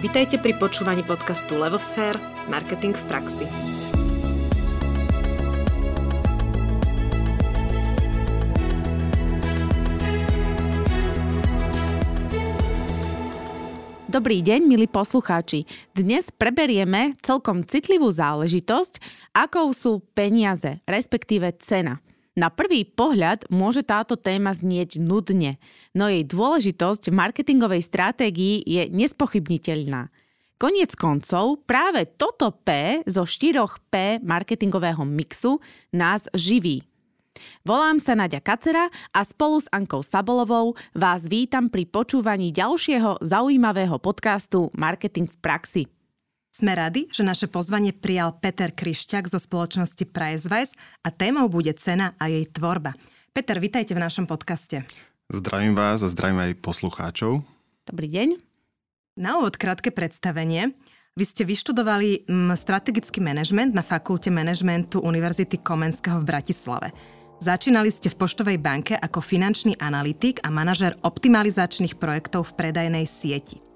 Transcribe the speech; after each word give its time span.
Vitajte 0.00 0.40
pri 0.40 0.56
počúvaní 0.56 1.04
podcastu 1.04 1.60
Levosfér– 1.60 2.16
Marketing 2.48 2.96
v 2.96 3.04
praxi. 3.04 3.44
Dobrý 14.08 14.40
deň, 14.40 14.64
milí 14.64 14.88
poslucháči. 14.88 15.68
Dnes 15.92 16.32
preberieme 16.32 17.20
celkom 17.20 17.60
citlivú 17.68 18.08
záležitosť, 18.08 19.04
akou 19.36 19.68
sú 19.76 20.00
peniaze, 20.16 20.80
respektíve 20.88 21.60
cena. 21.60 22.00
Na 22.40 22.48
prvý 22.48 22.88
pohľad 22.88 23.52
môže 23.52 23.84
táto 23.84 24.16
téma 24.16 24.56
znieť 24.56 24.96
nudne, 24.96 25.60
no 25.92 26.08
jej 26.08 26.24
dôležitosť 26.24 27.12
v 27.12 27.18
marketingovej 27.20 27.84
stratégii 27.84 28.64
je 28.64 28.88
nespochybniteľná. 28.88 30.08
Koniec 30.56 30.96
koncov, 30.96 31.60
práve 31.68 32.08
toto 32.16 32.48
P 32.64 33.04
zo 33.04 33.28
4P 33.28 34.24
marketingového 34.24 35.04
mixu 35.04 35.60
nás 35.92 36.32
živí. 36.32 36.80
Volám 37.60 38.00
sa 38.00 38.16
Nadia 38.16 38.40
Kacera 38.40 38.88
a 39.12 39.20
spolu 39.20 39.60
s 39.60 39.68
Ankou 39.68 40.00
Sabolovou 40.00 40.80
vás 40.96 41.28
vítam 41.28 41.68
pri 41.68 41.84
počúvaní 41.84 42.56
ďalšieho 42.56 43.20
zaujímavého 43.20 44.00
podcastu 44.00 44.72
Marketing 44.72 45.28
v 45.28 45.36
praxi. 45.44 45.99
Sme 46.50 46.74
radi, 46.74 47.06
že 47.14 47.22
naše 47.22 47.46
pozvanie 47.46 47.94
prijal 47.94 48.34
Peter 48.42 48.74
Kryšťak 48.74 49.30
zo 49.30 49.38
spoločnosti 49.38 50.02
Pricewise 50.02 50.74
a 51.06 51.14
témou 51.14 51.46
bude 51.46 51.70
cena 51.78 52.18
a 52.18 52.26
jej 52.26 52.42
tvorba. 52.42 52.98
Peter, 53.30 53.54
vitajte 53.62 53.94
v 53.94 54.02
našom 54.02 54.26
podcaste. 54.26 54.82
Zdravím 55.30 55.78
vás 55.78 56.02
a 56.02 56.10
zdravím 56.10 56.50
aj 56.50 56.58
poslucháčov. 56.58 57.38
Dobrý 57.86 58.10
deň. 58.10 58.28
Na 59.22 59.38
úvod 59.38 59.54
krátke 59.54 59.94
predstavenie. 59.94 60.74
Vy 61.14 61.24
ste 61.26 61.46
vyštudovali 61.46 62.26
mm, 62.26 62.58
strategický 62.58 63.22
manažment 63.22 63.70
na 63.70 63.86
Fakulte 63.86 64.34
manažmentu 64.34 64.98
Univerzity 64.98 65.62
Komenského 65.62 66.18
v 66.18 66.28
Bratislave. 66.34 66.90
Začínali 67.38 67.94
ste 67.94 68.10
v 68.10 68.18
Poštovej 68.18 68.58
banke 68.58 68.98
ako 68.98 69.22
finančný 69.22 69.78
analytik 69.78 70.42
a 70.42 70.50
manažer 70.50 70.98
optimalizačných 70.98 71.94
projektov 71.94 72.50
v 72.50 72.56
predajnej 72.58 73.06
sieti. 73.06 73.69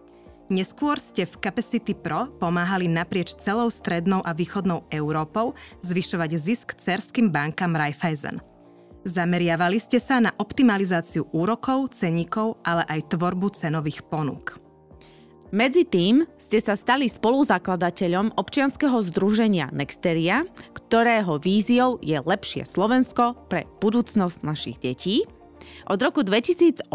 Neskôr 0.55 1.03
ste 1.03 1.27
v 1.27 1.35
Capacity 1.43 1.99
Pro 1.99 2.31
pomáhali 2.39 2.87
naprieč 2.87 3.35
celou 3.35 3.67
strednou 3.75 4.23
a 4.23 4.31
východnou 4.31 4.87
Európou 4.87 5.59
zvyšovať 5.83 6.31
zisk 6.39 6.79
cerským 6.79 7.27
bankám 7.27 7.75
Raiffeisen. 7.75 8.39
Zameriavali 9.03 9.83
ste 9.83 9.99
sa 9.99 10.23
na 10.23 10.31
optimalizáciu 10.31 11.27
úrokov, 11.35 11.99
ceníkov, 11.99 12.63
ale 12.63 12.87
aj 12.87 13.11
tvorbu 13.11 13.51
cenových 13.51 14.07
ponúk. 14.07 14.63
Medzi 15.51 15.83
tým 15.91 16.23
ste 16.39 16.63
sa 16.63 16.79
stali 16.79 17.11
spoluzakladateľom 17.11 18.39
občianskeho 18.39 19.03
združenia 19.11 19.75
Nexteria, 19.75 20.47
ktorého 20.71 21.43
víziou 21.43 21.99
je 21.99 22.15
lepšie 22.15 22.63
Slovensko 22.63 23.51
pre 23.51 23.67
budúcnosť 23.83 24.39
našich 24.47 24.79
detí. 24.79 25.27
Od 25.85 26.01
roku 26.01 26.25
2008 26.25 26.89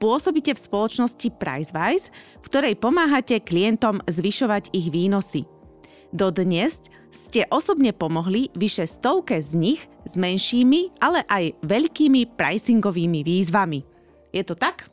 pôsobíte 0.00 0.56
v 0.56 0.60
spoločnosti 0.60 1.28
Pricewise, 1.36 2.08
v 2.40 2.46
ktorej 2.48 2.74
pomáhate 2.80 3.36
klientom 3.44 4.00
zvyšovať 4.08 4.72
ich 4.72 4.88
výnosy. 4.88 5.44
Dodnes 6.08 6.88
ste 7.12 7.44
osobne 7.52 7.92
pomohli 7.92 8.48
vyše 8.56 8.88
stovke 8.88 9.36
z 9.44 9.52
nich 9.60 9.80
s 10.08 10.16
menšími, 10.16 10.96
ale 11.04 11.20
aj 11.28 11.60
veľkými 11.60 12.32
pricingovými 12.32 13.20
výzvami. 13.20 13.84
Je 14.32 14.40
to 14.40 14.56
tak? 14.56 14.88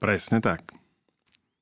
Presne 0.00 0.40
tak. 0.40 0.72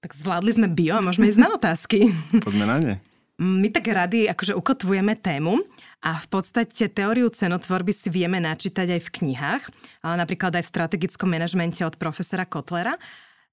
Tak 0.02 0.14
zvládli 0.14 0.54
sme 0.54 0.68
bio 0.70 0.98
a 0.98 1.02
môžeme 1.02 1.26
ísť 1.30 1.42
na 1.42 1.50
otázky. 1.54 2.14
Poďme 2.46 2.66
na 2.66 2.76
ne. 2.78 2.94
My 3.42 3.74
tak 3.74 3.90
radi 3.90 4.30
akože 4.30 4.54
ukotvujeme 4.54 5.18
tému 5.18 5.66
a 6.02 6.18
v 6.18 6.26
podstate 6.26 6.90
teóriu 6.90 7.30
cenotvorby 7.30 7.94
si 7.94 8.10
vieme 8.10 8.42
načítať 8.42 8.98
aj 8.98 9.00
v 9.06 9.12
knihách, 9.22 9.62
napríklad 10.02 10.58
aj 10.58 10.66
v 10.66 10.72
strategickom 10.74 11.30
manažmente 11.30 11.80
od 11.86 11.94
profesora 11.94 12.42
Kotlera. 12.42 12.98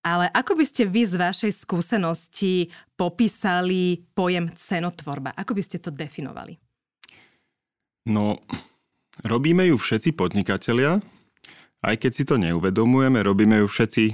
Ale 0.02 0.32
ako 0.32 0.56
by 0.56 0.66
ste 0.66 0.88
vy 0.88 1.04
z 1.06 1.20
vašej 1.20 1.52
skúsenosti 1.54 2.72
popísali 2.96 4.02
pojem 4.16 4.48
cenotvorba? 4.56 5.36
Ako 5.36 5.52
by 5.54 5.62
ste 5.62 5.78
to 5.78 5.92
definovali? 5.92 6.56
No, 8.08 8.40
robíme 9.28 9.68
ju 9.68 9.76
všetci 9.76 10.16
podnikatelia, 10.16 11.04
aj 11.84 11.96
keď 12.00 12.12
si 12.16 12.24
to 12.24 12.40
neuvedomujeme, 12.40 13.20
robíme 13.22 13.60
ju 13.60 13.68
všetci 13.68 14.06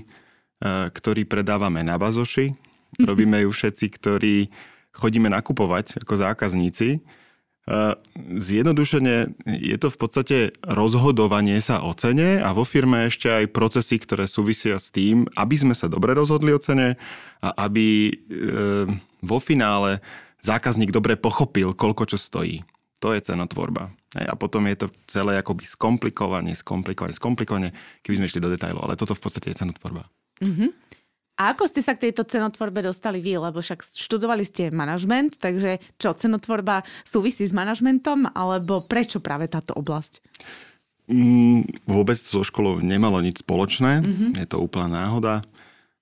E, 0.56 0.88
ktorý 0.88 1.28
predávame 1.28 1.84
na 1.84 2.00
bazoši. 2.00 2.56
Robíme 3.10 3.44
ju 3.44 3.52
všetci, 3.52 3.86
ktorí 4.00 4.36
chodíme 4.96 5.28
nakupovať 5.28 6.00
ako 6.00 6.14
zákazníci. 6.16 7.04
E, 7.66 7.98
zjednodušene 8.38 9.34
je 9.46 9.78
to 9.82 9.90
v 9.90 9.98
podstate 9.98 10.38
rozhodovanie 10.62 11.58
sa 11.66 11.82
o 11.82 11.98
cene 11.98 12.38
a 12.38 12.54
vo 12.54 12.62
firme 12.62 13.10
ešte 13.10 13.26
aj 13.34 13.50
procesy, 13.50 13.98
ktoré 13.98 14.30
súvisia 14.30 14.78
s 14.78 14.94
tým, 14.94 15.26
aby 15.34 15.56
sme 15.58 15.74
sa 15.74 15.90
dobre 15.90 16.14
rozhodli 16.14 16.54
o 16.54 16.62
cene 16.62 17.02
a 17.42 17.50
aby 17.66 18.10
e, 18.10 18.14
vo 19.26 19.38
finále 19.42 19.98
zákazník 20.46 20.94
dobre 20.94 21.18
pochopil, 21.18 21.74
koľko 21.74 22.14
čo 22.14 22.18
stojí. 22.22 22.62
To 23.02 23.18
je 23.18 23.26
cenotvorba. 23.26 23.92
A 24.16 24.34
potom 24.40 24.64
je 24.70 24.86
to 24.86 24.88
celé 25.10 25.36
akoby 25.36 25.68
skomplikovanie, 25.68 26.56
skomplikovanie, 26.56 27.18
skomplikovanie, 27.18 27.70
keby 28.06 28.16
sme 28.22 28.28
išli 28.30 28.40
do 28.46 28.54
detajlov. 28.54 28.88
Ale 28.88 28.96
toto 28.96 29.18
v 29.18 29.22
podstate 29.26 29.52
je 29.52 29.60
cenotvorba. 29.60 30.08
Uh-huh. 30.40 30.72
A 31.36 31.52
ako 31.52 31.68
ste 31.68 31.84
sa 31.84 32.00
k 32.00 32.10
tejto 32.10 32.24
cenotvorbe 32.24 32.80
dostali 32.80 33.20
vy? 33.20 33.36
Lebo 33.36 33.60
však 33.60 33.84
študovali 33.84 34.48
ste 34.48 34.72
manažment, 34.72 35.36
takže 35.36 35.84
čo, 36.00 36.16
cenotvorba 36.16 36.88
súvisí 37.04 37.44
s 37.44 37.52
manažmentom, 37.52 38.32
alebo 38.32 38.80
prečo 38.80 39.20
práve 39.20 39.52
táto 39.52 39.76
oblasť? 39.76 40.24
Mm, 41.12 41.68
vôbec 41.86 42.18
so 42.18 42.42
školou 42.42 42.82
nemalo 42.82 43.22
nič 43.22 43.46
spoločné, 43.46 44.02
uh-huh. 44.02 44.32
je 44.42 44.48
to 44.48 44.58
úplná 44.58 45.06
náhoda. 45.06 45.46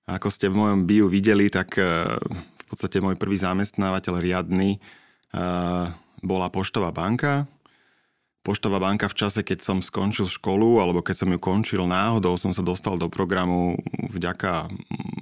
Ako 0.08 0.32
ste 0.32 0.48
v 0.48 0.56
mojom 0.56 0.80
bio 0.88 1.10
videli, 1.10 1.52
tak 1.52 1.76
uh, 1.76 2.16
v 2.24 2.64
podstate 2.70 3.04
môj 3.04 3.20
prvý 3.20 3.36
zamestnávateľ 3.36 4.14
riadny 4.22 4.80
uh, 5.34 5.92
bola 6.24 6.48
Poštová 6.48 6.88
banka, 6.94 7.44
Poštová 8.44 8.76
banka 8.76 9.08
v 9.08 9.16
čase, 9.16 9.40
keď 9.40 9.64
som 9.64 9.78
skončil 9.80 10.28
školu, 10.28 10.76
alebo 10.76 11.00
keď 11.00 11.24
som 11.24 11.32
ju 11.32 11.40
končil 11.40 11.88
náhodou, 11.88 12.36
som 12.36 12.52
sa 12.52 12.60
dostal 12.60 13.00
do 13.00 13.08
programu 13.08 13.80
vďaka 14.12 14.68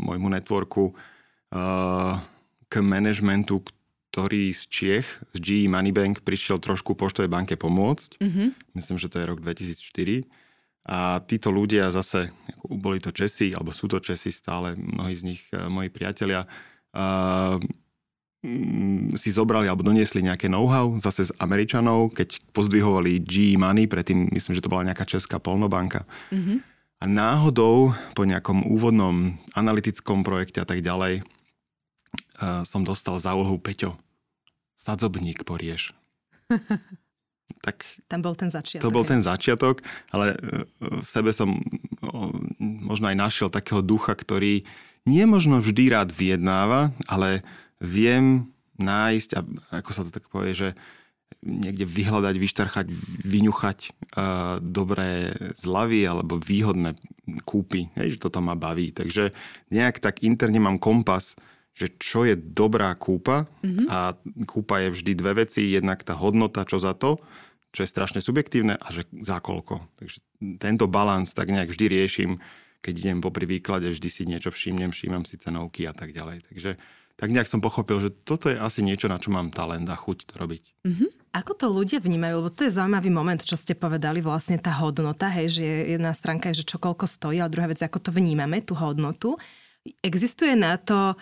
môjmu 0.02 0.26
networku 0.26 0.90
uh, 0.90 2.18
k 2.66 2.74
manažmentu, 2.82 3.62
ktorý 4.10 4.50
z 4.50 4.62
Čiech, 4.66 5.08
z 5.32 5.38
GE 5.38 5.70
Moneybank, 5.70 6.26
prišiel 6.26 6.58
trošku 6.58 6.98
Poštovej 6.98 7.30
banke 7.30 7.54
pomôcť. 7.54 8.18
Mm-hmm. 8.18 8.48
Myslím, 8.74 8.98
že 8.98 9.06
to 9.06 9.22
je 9.22 9.30
rok 9.30 9.38
2004. 9.38 10.26
A 10.90 11.22
títo 11.22 11.54
ľudia 11.54 11.94
zase, 11.94 12.34
boli 12.66 12.98
to 12.98 13.14
Česi, 13.14 13.54
alebo 13.54 13.70
sú 13.70 13.86
to 13.86 14.02
Česi 14.02 14.34
stále, 14.34 14.74
mnohí 14.74 15.14
z 15.14 15.22
nich 15.30 15.46
uh, 15.54 15.70
moji 15.70 15.94
priatelia, 15.94 16.42
uh, 16.42 17.54
si 19.14 19.30
zobrali 19.30 19.70
alebo 19.70 19.86
doniesli 19.86 20.18
nejaké 20.18 20.50
know-how 20.50 20.98
zase 20.98 21.30
z 21.30 21.32
Američanov, 21.38 22.10
keď 22.10 22.42
pozdvihovali 22.50 23.22
G 23.22 23.54
Money, 23.54 23.86
predtým 23.86 24.34
myslím, 24.34 24.58
že 24.58 24.62
to 24.66 24.72
bola 24.72 24.82
nejaká 24.82 25.06
česká 25.06 25.38
polnobanka. 25.38 26.02
Mm-hmm. 26.34 26.58
A 27.02 27.04
náhodou 27.06 27.94
po 28.18 28.22
nejakom 28.26 28.66
úvodnom 28.66 29.38
analytickom 29.54 30.26
projekte 30.26 30.58
a 30.58 30.66
tak 30.66 30.82
ďalej 30.82 31.22
uh, 31.22 32.66
som 32.66 32.82
dostal 32.82 33.22
za 33.22 33.30
úlohu 33.30 33.62
Peťo, 33.62 33.94
sadzobník 34.74 35.46
porieš. 35.46 35.94
tak 37.66 37.86
Tam 38.10 38.26
bol 38.26 38.34
ten 38.34 38.50
začiatok. 38.50 38.82
To 38.82 38.94
bol 38.94 39.06
ten 39.06 39.22
začiatok, 39.22 39.86
ale 40.10 40.34
e, 40.34 40.66
v 40.82 41.06
sebe 41.06 41.30
som 41.30 41.62
možno 42.58 43.06
aj 43.06 43.16
našiel 43.18 43.48
takého 43.54 43.78
ducha, 43.86 44.18
ktorý 44.18 44.66
nie 45.06 45.24
možno 45.26 45.62
vždy 45.62 45.94
rád 45.94 46.10
vyjednáva, 46.10 46.90
ale 47.06 47.46
viem 47.82 48.54
nájsť, 48.78 49.30
a 49.34 49.40
ako 49.82 49.90
sa 49.90 50.02
to 50.06 50.14
tak 50.14 50.30
povie, 50.30 50.54
že 50.54 50.68
niekde 51.42 51.82
vyhľadať, 51.82 52.34
vyštarchať, 52.38 52.86
vyňuchať 53.26 53.78
uh, 54.14 54.62
dobré 54.62 55.34
zľavy 55.58 56.06
alebo 56.06 56.38
výhodné 56.38 56.94
kúpy, 57.42 57.90
hej, 57.98 58.16
že 58.16 58.22
toto 58.22 58.38
ma 58.38 58.54
baví. 58.54 58.94
Takže 58.94 59.34
nejak 59.74 59.98
tak 59.98 60.22
interne 60.22 60.62
mám 60.62 60.78
kompas, 60.78 61.34
že 61.72 61.88
čo 61.98 62.28
je 62.28 62.36
dobrá 62.36 62.92
kúpa 62.94 63.48
mm-hmm. 63.64 63.86
a 63.88 64.12
kúpa 64.44 64.86
je 64.86 64.88
vždy 64.92 65.12
dve 65.16 65.32
veci, 65.42 65.72
jednak 65.72 66.04
tá 66.04 66.12
hodnota, 66.14 66.68
čo 66.68 66.76
za 66.76 66.92
to, 66.92 67.18
čo 67.72 67.82
je 67.82 67.88
strašne 67.88 68.20
subjektívne 68.20 68.76
a 68.76 68.86
že 68.92 69.08
za 69.24 69.40
koľko. 69.40 69.80
Takže 69.96 70.18
tento 70.60 70.84
balans 70.86 71.32
tak 71.32 71.48
nejak 71.48 71.72
vždy 71.72 71.86
riešim, 71.88 72.30
keď 72.84 72.94
idem 72.98 73.18
popri 73.24 73.48
výklade, 73.48 73.88
vždy 73.88 74.08
si 74.12 74.22
niečo 74.28 74.52
všimnem, 74.52 74.92
všímam 74.92 75.24
si 75.24 75.40
cenovky 75.40 75.88
a 75.88 75.96
tak 75.96 76.12
ďalej. 76.12 76.44
Takže 76.52 76.76
tak 77.22 77.30
nejak 77.30 77.46
som 77.46 77.62
pochopil, 77.62 78.02
že 78.02 78.10
toto 78.10 78.50
je 78.50 78.58
asi 78.58 78.82
niečo, 78.82 79.06
na 79.06 79.14
čo 79.14 79.30
mám 79.30 79.54
talent 79.54 79.86
a 79.86 79.94
chuť 79.94 80.26
to 80.26 80.34
robiť. 80.42 80.62
Mm-hmm. 80.82 81.08
Ako 81.38 81.54
to 81.54 81.70
ľudia 81.70 82.02
vnímajú? 82.02 82.42
Lebo 82.42 82.50
to 82.50 82.66
je 82.66 82.74
zaujímavý 82.74 83.14
moment, 83.14 83.38
čo 83.38 83.54
ste 83.54 83.78
povedali, 83.78 84.18
vlastne 84.18 84.58
tá 84.58 84.74
hodnota, 84.82 85.30
hej, 85.30 85.54
že 85.54 85.62
jedna 85.94 86.10
stránka 86.18 86.50
je, 86.50 86.66
že 86.66 86.74
čo 86.74 86.82
koľko 86.82 87.06
stojí, 87.06 87.38
a 87.38 87.46
druhá 87.46 87.70
vec, 87.70 87.78
ako 87.78 88.02
to 88.02 88.10
vnímame, 88.10 88.58
tú 88.66 88.74
hodnotu. 88.74 89.38
Existuje 90.02 90.58
na 90.58 90.74
to 90.82 91.14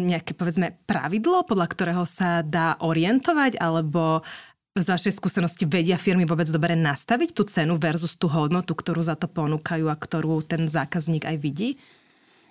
nejaké, 0.00 0.32
povedzme, 0.32 0.80
pravidlo, 0.88 1.44
podľa 1.44 1.68
ktorého 1.68 2.08
sa 2.08 2.40
dá 2.40 2.80
orientovať, 2.80 3.60
alebo 3.60 4.24
z 4.72 4.88
vašej 4.88 5.12
skúsenosti 5.12 5.68
vedia 5.68 6.00
firmy 6.00 6.24
vôbec 6.24 6.48
dobre 6.48 6.72
nastaviť 6.72 7.36
tú 7.36 7.44
cenu 7.44 7.76
versus 7.76 8.16
tú 8.16 8.32
hodnotu, 8.32 8.72
ktorú 8.72 9.04
za 9.04 9.12
to 9.12 9.28
ponúkajú 9.28 9.92
a 9.92 9.96
ktorú 10.00 10.40
ten 10.40 10.72
zákazník 10.72 11.28
aj 11.28 11.36
vidí? 11.36 11.76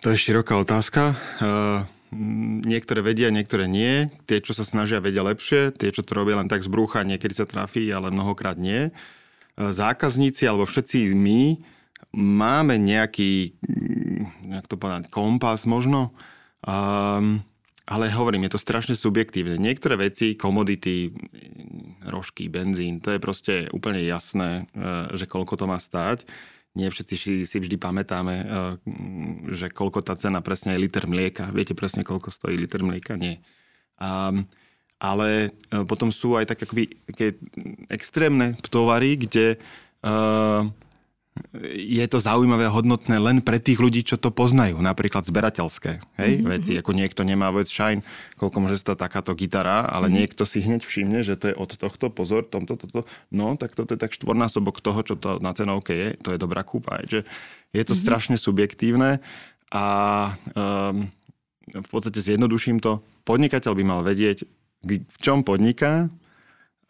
To 0.06 0.14
je 0.14 0.18
široká 0.30 0.62
otázka. 0.62 1.18
Uh, 1.42 1.90
niektoré 2.68 3.02
vedia, 3.04 3.32
niektoré 3.32 3.66
nie. 3.66 4.12
Tie, 4.28 4.44
čo 4.44 4.52
sa 4.52 4.68
snažia, 4.68 5.04
vedia 5.04 5.24
lepšie. 5.24 5.72
Tie, 5.76 5.90
čo 5.92 6.04
to 6.04 6.12
robia 6.16 6.38
len 6.38 6.52
tak 6.52 6.64
z 6.64 6.70
brúcha, 6.70 7.08
niekedy 7.08 7.32
sa 7.32 7.48
trafí, 7.48 7.88
ale 7.92 8.12
mnohokrát 8.12 8.60
nie. 8.60 8.92
Uh, 9.56 9.72
zákazníci, 9.72 10.44
alebo 10.48 10.68
všetci 10.68 11.12
my, 11.16 11.60
máme 12.16 12.76
nejaký, 12.76 13.56
jak 14.52 14.66
to 14.68 14.76
povedať, 14.76 15.08
kompas 15.08 15.64
možno, 15.64 16.12
um, 16.68 17.40
ale 17.88 18.06
hovorím, 18.12 18.48
je 18.48 18.56
to 18.56 18.64
strašne 18.64 18.96
subjektívne. 18.96 19.60
Niektoré 19.60 20.00
veci, 20.00 20.40
komodity, 20.40 21.12
rožky, 22.08 22.48
benzín, 22.48 23.04
to 23.04 23.12
je 23.12 23.20
proste 23.20 23.54
úplne 23.76 24.00
jasné, 24.06 24.72
e, 24.72 25.18
že 25.18 25.28
koľko 25.28 25.60
to 25.60 25.66
má 25.68 25.76
stáť. 25.76 26.24
Nie 26.72 26.88
všetci 26.88 27.44
si 27.44 27.58
vždy 27.60 27.76
pamätáme, 27.76 28.36
e, 28.40 28.46
že 29.52 29.68
koľko 29.68 30.00
tá 30.08 30.16
cena 30.16 30.40
presne 30.40 30.72
je 30.76 30.84
liter 30.88 31.04
mlieka. 31.04 31.52
Viete 31.52 31.76
presne, 31.76 32.08
koľko 32.08 32.32
stojí 32.32 32.56
liter 32.56 32.80
mlieka? 32.80 33.20
Nie. 33.20 33.44
Um, 34.00 34.48
ale 35.02 35.52
e, 35.68 35.84
potom 35.84 36.16
sú 36.16 36.40
aj 36.40 36.48
tak 36.56 36.64
akoby 36.64 36.96
také 37.12 37.36
extrémne 37.92 38.56
tovary, 38.72 39.20
kde 39.20 39.60
uh, 40.06 40.70
je 41.64 42.06
to 42.12 42.20
zaujímavé 42.20 42.68
a 42.68 42.76
hodnotné 42.76 43.16
len 43.16 43.40
pre 43.40 43.56
tých 43.56 43.80
ľudí, 43.80 44.04
čo 44.04 44.20
to 44.20 44.36
poznajú. 44.36 44.84
Napríklad 44.84 45.24
zberateľské 45.24 45.92
hej, 46.20 46.32
mm-hmm. 46.38 46.52
veci. 46.52 46.72
Ako 46.76 46.92
niekto 46.92 47.24
nemá 47.24 47.48
vec 47.56 47.72
Shine, 47.72 48.04
koľko 48.36 48.58
môže 48.60 48.84
stať 48.84 49.00
takáto 49.00 49.32
gitara, 49.32 49.88
ale 49.88 50.12
mm-hmm. 50.12 50.20
niekto 50.20 50.44
si 50.44 50.60
hneď 50.60 50.84
všimne, 50.84 51.24
že 51.24 51.40
to 51.40 51.52
je 51.52 51.56
od 51.56 51.72
tohto, 51.72 52.12
pozor, 52.12 52.44
tomto, 52.44 52.76
toto. 52.76 53.08
No, 53.32 53.56
tak 53.56 53.80
toto 53.80 53.96
je 53.96 54.00
tak 54.00 54.12
štvornásobok 54.12 54.84
toho, 54.84 55.00
čo 55.08 55.16
to 55.16 55.40
na 55.40 55.56
cenovke 55.56 55.96
je. 55.96 56.08
To 56.28 56.36
je 56.36 56.40
dobrá 56.40 56.68
kúpa. 56.68 57.00
Že 57.08 57.24
je 57.72 57.84
to 57.88 57.96
mm-hmm. 57.96 58.04
strašne 58.04 58.36
subjektívne 58.36 59.24
a 59.72 59.86
um, 60.52 61.08
v 61.72 61.88
podstate 61.88 62.20
zjednoduším 62.20 62.84
to. 62.84 63.00
Podnikateľ 63.24 63.72
by 63.72 63.84
mal 63.88 64.02
vedieť, 64.04 64.44
v 64.84 65.18
čom 65.24 65.48
podniká, 65.48 66.12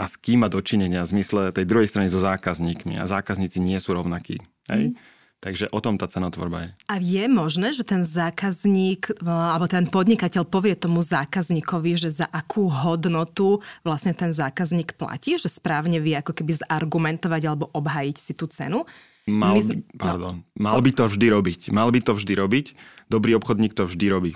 a 0.01 0.09
s 0.09 0.17
kým 0.17 0.41
má 0.41 0.49
dočinenia 0.49 1.05
v 1.05 1.13
zmysle 1.13 1.53
tej 1.53 1.69
druhej 1.69 1.85
strany 1.85 2.09
so 2.09 2.17
zákazníkmi. 2.17 2.97
A 2.97 3.05
zákazníci 3.05 3.61
nie 3.61 3.77
sú 3.77 3.93
rovnakí. 3.93 4.41
Hej? 4.65 4.97
Mm. 4.97 4.97
Takže 5.41 5.73
o 5.73 5.81
tom 5.81 5.97
tá 5.97 6.05
cenotvorba 6.05 6.69
je. 6.69 6.69
A 6.85 7.01
je 7.01 7.25
možné, 7.25 7.73
že 7.73 7.81
ten 7.81 8.05
zákazník 8.05 9.25
alebo 9.25 9.65
ten 9.65 9.89
podnikateľ 9.89 10.45
povie 10.45 10.77
tomu 10.77 11.01
zákazníkovi, 11.01 11.97
že 11.97 12.13
za 12.13 12.29
akú 12.29 12.69
hodnotu 12.69 13.57
vlastne 13.81 14.13
ten 14.13 14.37
zákazník 14.37 14.93
platí, 14.93 15.41
že 15.41 15.49
správne 15.49 15.97
vie 15.97 16.13
ako 16.13 16.37
keby 16.37 16.61
zargumentovať 16.61 17.41
alebo 17.49 17.73
obhajiť 17.73 18.17
si 18.21 18.37
tú 18.37 18.45
cenu? 18.53 18.85
Mal, 19.25 19.57
My, 19.57 19.61
no. 19.65 19.97
pardon, 19.97 20.35
mal 20.57 20.77
by 20.77 20.91
to 20.93 21.09
vždy 21.09 21.27
robiť. 21.33 21.61
Mal 21.73 21.89
by 21.89 21.99
to 22.05 22.13
vždy 22.13 22.33
robiť. 22.37 22.65
Dobrý 23.09 23.33
obchodník 23.37 23.73
to 23.73 23.89
vždy 23.89 24.05
robí. 24.13 24.31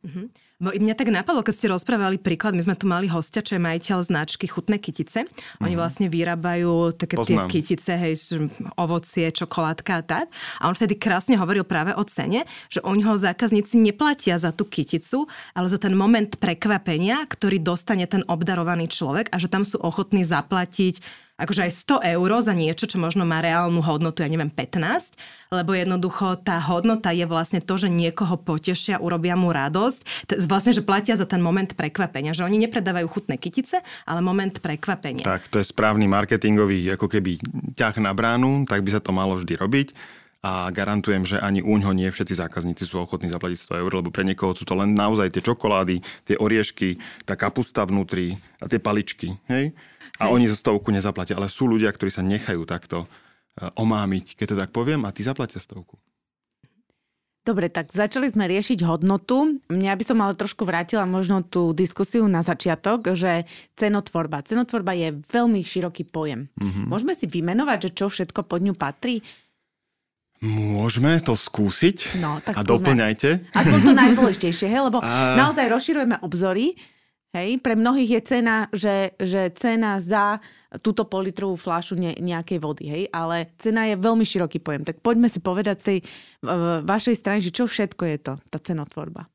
Uh-huh. 0.00 0.32
No, 0.62 0.70
mňa 0.70 0.94
tak 0.94 1.10
napadlo, 1.10 1.42
keď 1.42 1.54
ste 1.58 1.66
rozprávali 1.74 2.22
príklad, 2.22 2.54
my 2.54 2.62
sme 2.62 2.78
tu 2.78 2.86
mali 2.86 3.10
hostia, 3.10 3.42
čo 3.42 3.58
je 3.58 3.66
majiteľ 3.66 3.98
značky 4.06 4.46
Chutné 4.46 4.78
kytice. 4.78 5.26
Oni 5.58 5.74
mm. 5.74 5.80
vlastne 5.82 6.06
vyrábajú 6.06 6.94
také 6.94 7.18
Poznám. 7.18 7.50
tie 7.50 7.58
kytice, 7.58 7.98
hej, 7.98 8.14
ovocie, 8.78 9.34
čokoládka 9.34 9.92
a 9.98 10.02
tak. 10.06 10.26
A 10.62 10.70
on 10.70 10.78
vtedy 10.78 11.02
krásne 11.02 11.34
hovoril 11.34 11.66
práve 11.66 11.90
o 11.98 12.06
cene, 12.06 12.46
že 12.70 12.78
u 12.78 12.94
neho 12.94 13.18
zákazníci 13.18 13.74
neplatia 13.82 14.38
za 14.38 14.54
tú 14.54 14.70
kyticu, 14.70 15.26
ale 15.50 15.66
za 15.66 15.82
ten 15.82 15.98
moment 15.98 16.30
prekvapenia, 16.38 17.26
ktorý 17.26 17.58
dostane 17.58 18.06
ten 18.06 18.22
obdarovaný 18.30 18.86
človek 18.86 19.34
a 19.34 19.42
že 19.42 19.50
tam 19.50 19.66
sú 19.66 19.82
ochotní 19.82 20.22
zaplatiť 20.22 21.02
akože 21.42 21.66
aj 21.66 21.72
100 21.98 22.14
eur 22.14 22.30
za 22.38 22.54
niečo, 22.54 22.86
čo 22.86 23.02
možno 23.02 23.26
má 23.26 23.42
reálnu 23.42 23.82
hodnotu, 23.82 24.22
ja 24.22 24.30
neviem, 24.30 24.48
15, 24.48 25.18
lebo 25.50 25.74
jednoducho 25.74 26.38
tá 26.40 26.62
hodnota 26.62 27.10
je 27.10 27.26
vlastne 27.26 27.58
to, 27.58 27.74
že 27.74 27.90
niekoho 27.90 28.38
potešia, 28.38 29.02
urobia 29.02 29.34
mu 29.34 29.50
radosť, 29.50 30.30
vlastne, 30.46 30.70
že 30.70 30.86
platia 30.86 31.18
za 31.18 31.26
ten 31.26 31.42
moment 31.42 31.74
prekvapenia, 31.74 32.30
že 32.30 32.46
oni 32.46 32.62
nepredávajú 32.62 33.10
chutné 33.10 33.36
kytice, 33.42 33.82
ale 34.06 34.22
moment 34.22 34.54
prekvapenia. 34.62 35.26
Tak, 35.26 35.50
to 35.50 35.58
je 35.58 35.66
správny 35.66 36.06
marketingový 36.06 36.94
ako 36.94 37.10
keby 37.10 37.42
ťah 37.74 37.98
na 37.98 38.14
bránu, 38.14 38.64
tak 38.70 38.86
by 38.86 38.94
sa 38.94 39.02
to 39.02 39.10
malo 39.10 39.34
vždy 39.34 39.58
robiť 39.58 39.88
a 40.42 40.74
garantujem, 40.74 41.22
že 41.22 41.38
ani 41.38 41.62
u 41.62 41.78
ňoho 41.78 41.94
nie 41.94 42.10
všetci 42.10 42.34
zákazníci 42.34 42.82
sú 42.82 42.98
ochotní 42.98 43.30
zaplatiť 43.30 43.78
100 43.78 43.82
eur, 43.86 43.92
lebo 44.02 44.10
pre 44.10 44.26
niekoho 44.26 44.50
sú 44.58 44.66
to 44.66 44.74
len 44.74 44.90
naozaj 44.90 45.30
tie 45.30 45.38
čokolády, 45.38 46.02
tie 46.26 46.34
oriešky, 46.34 46.98
tá 47.22 47.38
kapusta 47.38 47.86
vnútri 47.86 48.34
a 48.58 48.66
tie 48.66 48.82
paličky. 48.82 49.38
Hej? 49.46 49.70
A 50.20 50.28
Hej. 50.28 50.32
oni 50.32 50.44
zo 50.50 50.56
stovku 50.56 50.88
nezaplatia, 50.94 51.38
ale 51.38 51.52
sú 51.52 51.66
ľudia, 51.66 51.90
ktorí 51.90 52.10
sa 52.12 52.22
nechajú 52.22 52.62
takto 52.64 53.04
e, 53.04 53.06
omámiť, 53.76 54.38
keď 54.38 54.46
to 54.52 54.56
tak 54.60 54.70
poviem, 54.70 55.02
a 55.06 55.14
tí 55.14 55.26
zaplatia 55.26 55.58
stovku. 55.58 55.98
Dobre, 57.42 57.66
tak 57.66 57.90
začali 57.90 58.30
sme 58.30 58.46
riešiť 58.46 58.86
hodnotu. 58.86 59.58
Mňa 59.66 59.98
by 59.98 60.04
som 60.06 60.22
ale 60.22 60.38
trošku 60.38 60.62
vrátila 60.62 61.02
možno 61.10 61.42
tú 61.42 61.74
diskusiu 61.74 62.30
na 62.30 62.38
začiatok, 62.38 63.18
že 63.18 63.50
cenotvorba. 63.74 64.46
Cenotvorba 64.46 64.94
je 64.94 65.18
veľmi 65.26 65.58
široký 65.58 66.06
pojem. 66.06 66.46
Mm-hmm. 66.54 66.86
Môžeme 66.86 67.18
si 67.18 67.26
vymenovať, 67.26 67.90
že 67.90 67.94
čo 67.98 68.06
všetko 68.06 68.46
pod 68.46 68.62
ňu 68.62 68.78
patrí? 68.78 69.26
Môžeme 70.42 71.18
to 71.18 71.34
skúsiť 71.34 72.18
no, 72.18 72.38
tak 72.42 72.58
a 72.58 72.66
skúsme. 72.66 72.70
doplňajte. 72.78 73.30
Aspoň 73.54 73.78
to 73.86 73.92
najdôležitejšie, 73.94 74.66
hej? 74.70 74.82
lebo 74.86 74.98
a... 75.02 75.34
naozaj 75.34 75.66
rozširujeme 75.66 76.22
obzory 76.22 76.78
Hej, 77.32 77.64
pre 77.64 77.72
mnohých 77.72 78.20
je 78.20 78.22
cena, 78.28 78.68
že, 78.76 79.16
že 79.16 79.48
cena 79.56 79.96
za 80.04 80.36
túto 80.84 81.08
politrovú 81.08 81.56
fľašu 81.56 81.96
ne, 81.96 82.12
nejakej 82.20 82.58
vody, 82.60 82.84
hej, 82.84 83.04
ale 83.08 83.56
cena 83.56 83.88
je 83.88 83.96
veľmi 83.96 84.20
široký 84.20 84.60
pojem. 84.60 84.84
Tak 84.84 85.00
poďme 85.00 85.32
si 85.32 85.40
povedať 85.40 85.76
z 85.80 85.84
tej 85.84 85.98
vašej 86.84 87.16
strany, 87.16 87.40
že 87.40 87.52
čo 87.56 87.64
všetko 87.64 88.02
je 88.04 88.16
to, 88.20 88.34
tá 88.52 88.58
cenotvorba. 88.60 89.32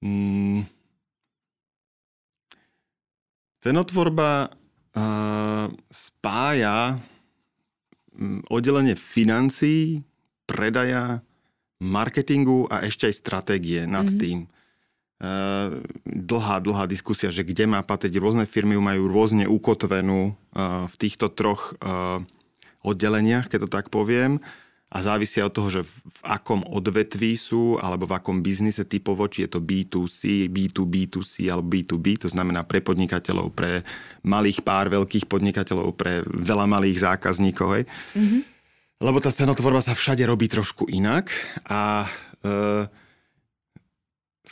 Mm. 0.00 0.64
Cenotvorba 3.60 4.48
uh, 4.48 5.68
spája 5.92 6.96
um, 8.16 8.40
oddelenie 8.48 8.96
financií, 8.96 10.02
predaja, 10.48 11.20
marketingu 11.84 12.64
a 12.72 12.82
ešte 12.88 13.06
aj 13.06 13.14
stratégie 13.14 13.84
nad 13.84 14.08
mm-hmm. 14.08 14.22
tým. 14.24 14.38
Eh, 15.22 15.68
dlhá, 16.02 16.58
dlhá 16.58 16.90
diskusia, 16.90 17.30
že 17.30 17.46
kde 17.46 17.70
má 17.70 17.78
patriť. 17.86 18.18
Rôzne 18.18 18.42
firmy 18.42 18.74
majú 18.74 19.06
rôzne 19.06 19.46
ukotvenú 19.46 20.34
eh, 20.34 20.90
v 20.90 20.94
týchto 20.98 21.30
troch 21.30 21.78
eh, 21.78 22.18
oddeleniach, 22.82 23.46
keď 23.46 23.58
to 23.62 23.70
tak 23.70 23.86
poviem. 23.86 24.42
A 24.92 24.98
závisia 25.00 25.46
od 25.46 25.54
toho, 25.54 25.70
že 25.70 25.82
v 25.86 26.20
akom 26.26 26.66
odvetví 26.66 27.38
sú, 27.38 27.78
alebo 27.78 28.04
v 28.04 28.18
akom 28.18 28.42
biznise 28.42 28.82
typovo, 28.84 29.24
či 29.30 29.46
je 29.46 29.56
to 29.56 29.60
B2C, 29.62 30.50
B2B2C 30.52 31.48
alebo 31.48 31.70
B2B, 31.70 32.26
to 32.26 32.28
znamená 32.28 32.66
pre 32.66 32.84
podnikateľov, 32.84 33.54
pre 33.54 33.86
malých 34.26 34.60
pár 34.60 34.92
veľkých 34.92 35.30
podnikateľov, 35.30 35.96
pre 35.96 36.26
veľa 36.26 36.68
malých 36.68 37.08
zákazníkov. 37.08 37.68
Hej. 37.78 37.84
Mm-hmm. 37.88 38.40
Lebo 39.00 39.18
tá 39.24 39.32
cenotvorba 39.32 39.80
sa 39.80 39.96
všade 39.96 40.28
robí 40.28 40.52
trošku 40.52 40.84
inak 40.92 41.32
a 41.64 42.04
e, 42.44 42.84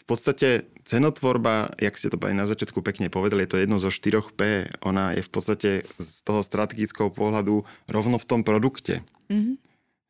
podstate 0.05 0.49
cenotvorba, 0.85 1.75
jak 1.77 1.97
ste 1.97 2.11
to 2.11 2.19
aj 2.21 2.35
na 2.35 2.47
začiatku 2.49 2.81
pekne 2.81 3.13
povedali, 3.13 3.45
je 3.45 3.51
to 3.53 3.63
jedno 3.63 3.77
zo 3.77 3.93
4 3.93 4.35
P. 4.35 4.71
Ona 4.83 5.17
je 5.19 5.23
v 5.23 5.31
podstate 5.31 5.71
z 5.87 6.17
toho 6.25 6.41
strategického 6.41 7.13
pohľadu 7.13 7.63
rovno 7.91 8.17
v 8.17 8.29
tom 8.29 8.41
produkte. 8.43 9.05
Mm-hmm. 9.29 9.57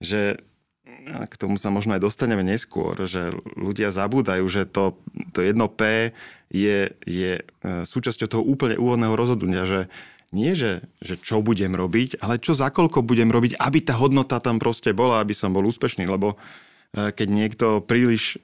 Že 0.00 0.22
k 1.08 1.34
tomu 1.38 1.56
sa 1.56 1.72
možno 1.72 1.96
aj 1.96 2.02
dostaneme 2.02 2.44
neskôr, 2.44 2.94
že 3.08 3.32
ľudia 3.56 3.90
zabúdajú, 3.94 4.44
že 4.46 4.68
to, 4.68 4.98
to 5.32 5.40
jedno 5.42 5.70
P 5.70 6.12
je, 6.50 6.92
je 7.06 7.40
e, 7.40 7.42
súčasťou 7.86 8.28
toho 8.28 8.42
úplne 8.44 8.76
úvodného 8.76 9.14
rozhodnutia, 9.14 9.64
že 9.64 9.80
nie, 10.30 10.54
že, 10.54 10.86
že 11.02 11.18
čo 11.18 11.42
budem 11.42 11.74
robiť, 11.74 12.22
ale 12.22 12.38
čo 12.38 12.54
za 12.54 12.70
koľko 12.70 13.02
budem 13.02 13.34
robiť, 13.34 13.58
aby 13.58 13.78
tá 13.82 13.98
hodnota 13.98 14.38
tam 14.38 14.62
proste 14.62 14.94
bola, 14.94 15.18
aby 15.18 15.34
som 15.34 15.50
bol 15.50 15.66
úspešný, 15.66 16.06
lebo 16.06 16.34
e, 16.34 16.36
keď 16.94 17.28
niekto 17.30 17.66
príliš 17.84 18.38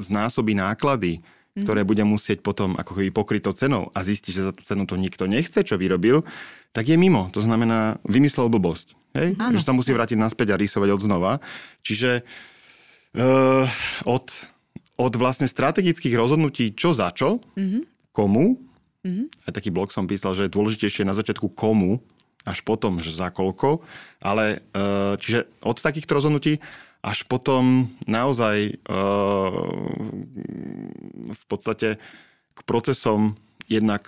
znásobí 0.00 0.56
náklady, 0.56 1.20
mm. 1.56 1.62
ktoré 1.64 1.84
bude 1.84 2.02
musieť 2.06 2.40
potom 2.40 2.78
ako 2.78 2.96
keby 2.96 3.10
pokryť 3.12 3.42
to 3.44 3.52
cenou 3.52 3.84
a 3.92 4.00
zistí, 4.06 4.32
že 4.32 4.48
za 4.48 4.52
tú 4.54 4.64
cenu 4.64 4.88
to 4.88 4.96
nikto 4.96 5.28
nechce, 5.28 5.60
čo 5.60 5.76
vyrobil, 5.76 6.24
tak 6.72 6.88
je 6.88 6.96
mimo. 6.96 7.28
To 7.36 7.40
znamená, 7.44 8.00
vymyslel 8.08 8.48
blbosť. 8.48 8.96
Hej? 9.12 9.36
Že 9.36 9.64
sa 9.64 9.76
musí 9.76 9.92
vrátiť 9.92 10.16
naspäť 10.16 10.56
a 10.56 10.60
rýsovať 10.60 10.88
od 10.88 11.00
znova. 11.04 11.32
Čiže 11.84 12.24
uh, 12.24 13.68
od, 14.08 14.26
od 14.96 15.12
vlastne 15.20 15.44
strategických 15.44 16.16
rozhodnutí, 16.16 16.72
čo 16.72 16.96
za 16.96 17.12
čo, 17.12 17.36
mm-hmm. 17.52 17.82
komu, 18.16 18.56
mm-hmm. 19.04 19.26
aj 19.48 19.52
taký 19.52 19.68
blog 19.68 19.92
som 19.92 20.08
písal, 20.08 20.32
že 20.32 20.48
je 20.48 20.54
dôležitejšie 20.56 21.04
na 21.04 21.12
začiatku 21.12 21.52
komu, 21.52 22.00
až 22.42 22.64
potom, 22.64 22.98
že 22.98 23.12
za 23.12 23.28
koľko. 23.28 23.84
Ale 24.24 24.64
uh, 24.72 25.14
čiže 25.20 25.44
od 25.60 25.76
takýchto 25.76 26.16
rozhodnutí 26.16 26.58
až 27.02 27.26
potom 27.26 27.90
naozaj 28.06 28.78
v 31.32 31.44
podstate 31.50 31.98
k 32.54 32.60
procesom 32.62 33.34
jednak 33.66 34.06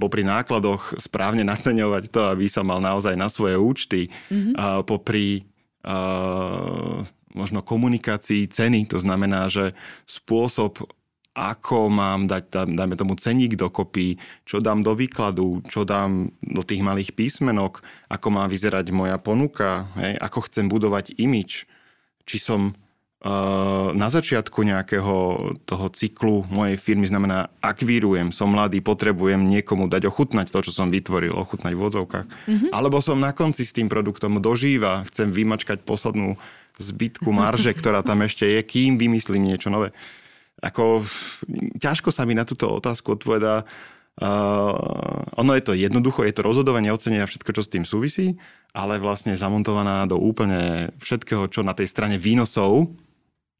popri 0.00 0.24
nákladoch 0.24 0.96
správne 0.96 1.44
naceňovať 1.52 2.08
to, 2.08 2.20
aby 2.32 2.48
sa 2.48 2.64
mal 2.64 2.80
naozaj 2.80 3.14
na 3.16 3.28
svoje 3.28 3.60
účty, 3.60 4.08
mm-hmm. 4.08 4.84
popri 4.88 5.44
uh, 5.84 7.04
možno 7.32 7.64
komunikácii 7.64 8.48
ceny, 8.48 8.88
to 8.88 9.00
znamená, 9.00 9.48
že 9.48 9.72
spôsob, 10.04 10.84
ako 11.32 11.88
mám 11.88 12.28
dať, 12.28 12.68
dajme 12.76 12.92
tomu 12.92 13.16
ceník 13.16 13.56
dokopy, 13.56 14.20
čo 14.44 14.60
dám 14.60 14.84
do 14.84 14.92
výkladu, 14.92 15.64
čo 15.64 15.88
dám 15.88 16.28
do 16.44 16.60
tých 16.60 16.84
malých 16.84 17.16
písmenok, 17.16 17.80
ako 18.12 18.28
má 18.28 18.44
vyzerať 18.44 18.92
moja 18.92 19.16
ponuka, 19.16 19.88
hej, 19.96 20.20
ako 20.20 20.44
chcem 20.44 20.68
budovať 20.68 21.16
imič, 21.16 21.64
či 22.26 22.38
som 22.42 22.74
na 23.94 24.10
začiatku 24.10 24.66
nejakého 24.66 25.14
toho 25.62 25.86
cyklu 25.94 26.42
mojej 26.50 26.74
firmy 26.74 27.06
znamená 27.06 27.54
akvírujem, 27.62 28.34
som 28.34 28.50
mladý, 28.50 28.82
potrebujem 28.82 29.46
niekomu 29.46 29.86
dať 29.86 30.10
ochutnať 30.10 30.50
to, 30.50 30.58
čo 30.66 30.74
som 30.74 30.90
vytvoril, 30.90 31.30
ochutnať 31.30 31.70
v 31.70 31.82
odzovkách. 31.86 32.26
Mm-hmm. 32.26 32.70
Alebo 32.74 32.98
som 32.98 33.22
na 33.22 33.30
konci 33.30 33.62
s 33.62 33.70
tým 33.70 33.86
produktom 33.86 34.42
dožíva, 34.42 35.06
chcem 35.06 35.30
vymačkať 35.30 35.86
poslednú 35.86 36.34
zbytku 36.82 37.30
marže, 37.30 37.70
ktorá 37.70 38.02
tam 38.02 38.26
ešte 38.26 38.42
je, 38.42 38.58
kým 38.66 38.98
vymyslím 38.98 39.54
niečo 39.54 39.70
nové. 39.70 39.94
Ako, 40.58 41.06
ťažko 41.78 42.10
sa 42.10 42.26
mi 42.26 42.34
na 42.34 42.42
túto 42.42 42.74
otázku 42.74 43.14
odpovedá. 43.22 43.62
Uh, 44.20 44.76
ono 45.40 45.56
je 45.56 45.64
to 45.64 45.72
jednoducho, 45.72 46.28
je 46.28 46.36
to 46.36 46.44
rozhodovanie, 46.44 46.92
ocenia 46.92 47.24
všetko, 47.24 47.50
čo 47.56 47.62
s 47.64 47.72
tým 47.72 47.88
súvisí, 47.88 48.36
ale 48.76 49.00
vlastne 49.00 49.32
zamontovaná 49.32 50.04
do 50.04 50.20
úplne 50.20 50.92
všetkého, 51.00 51.48
čo 51.48 51.64
na 51.64 51.72
tej 51.72 51.88
strane 51.88 52.20
výnosov 52.20 52.92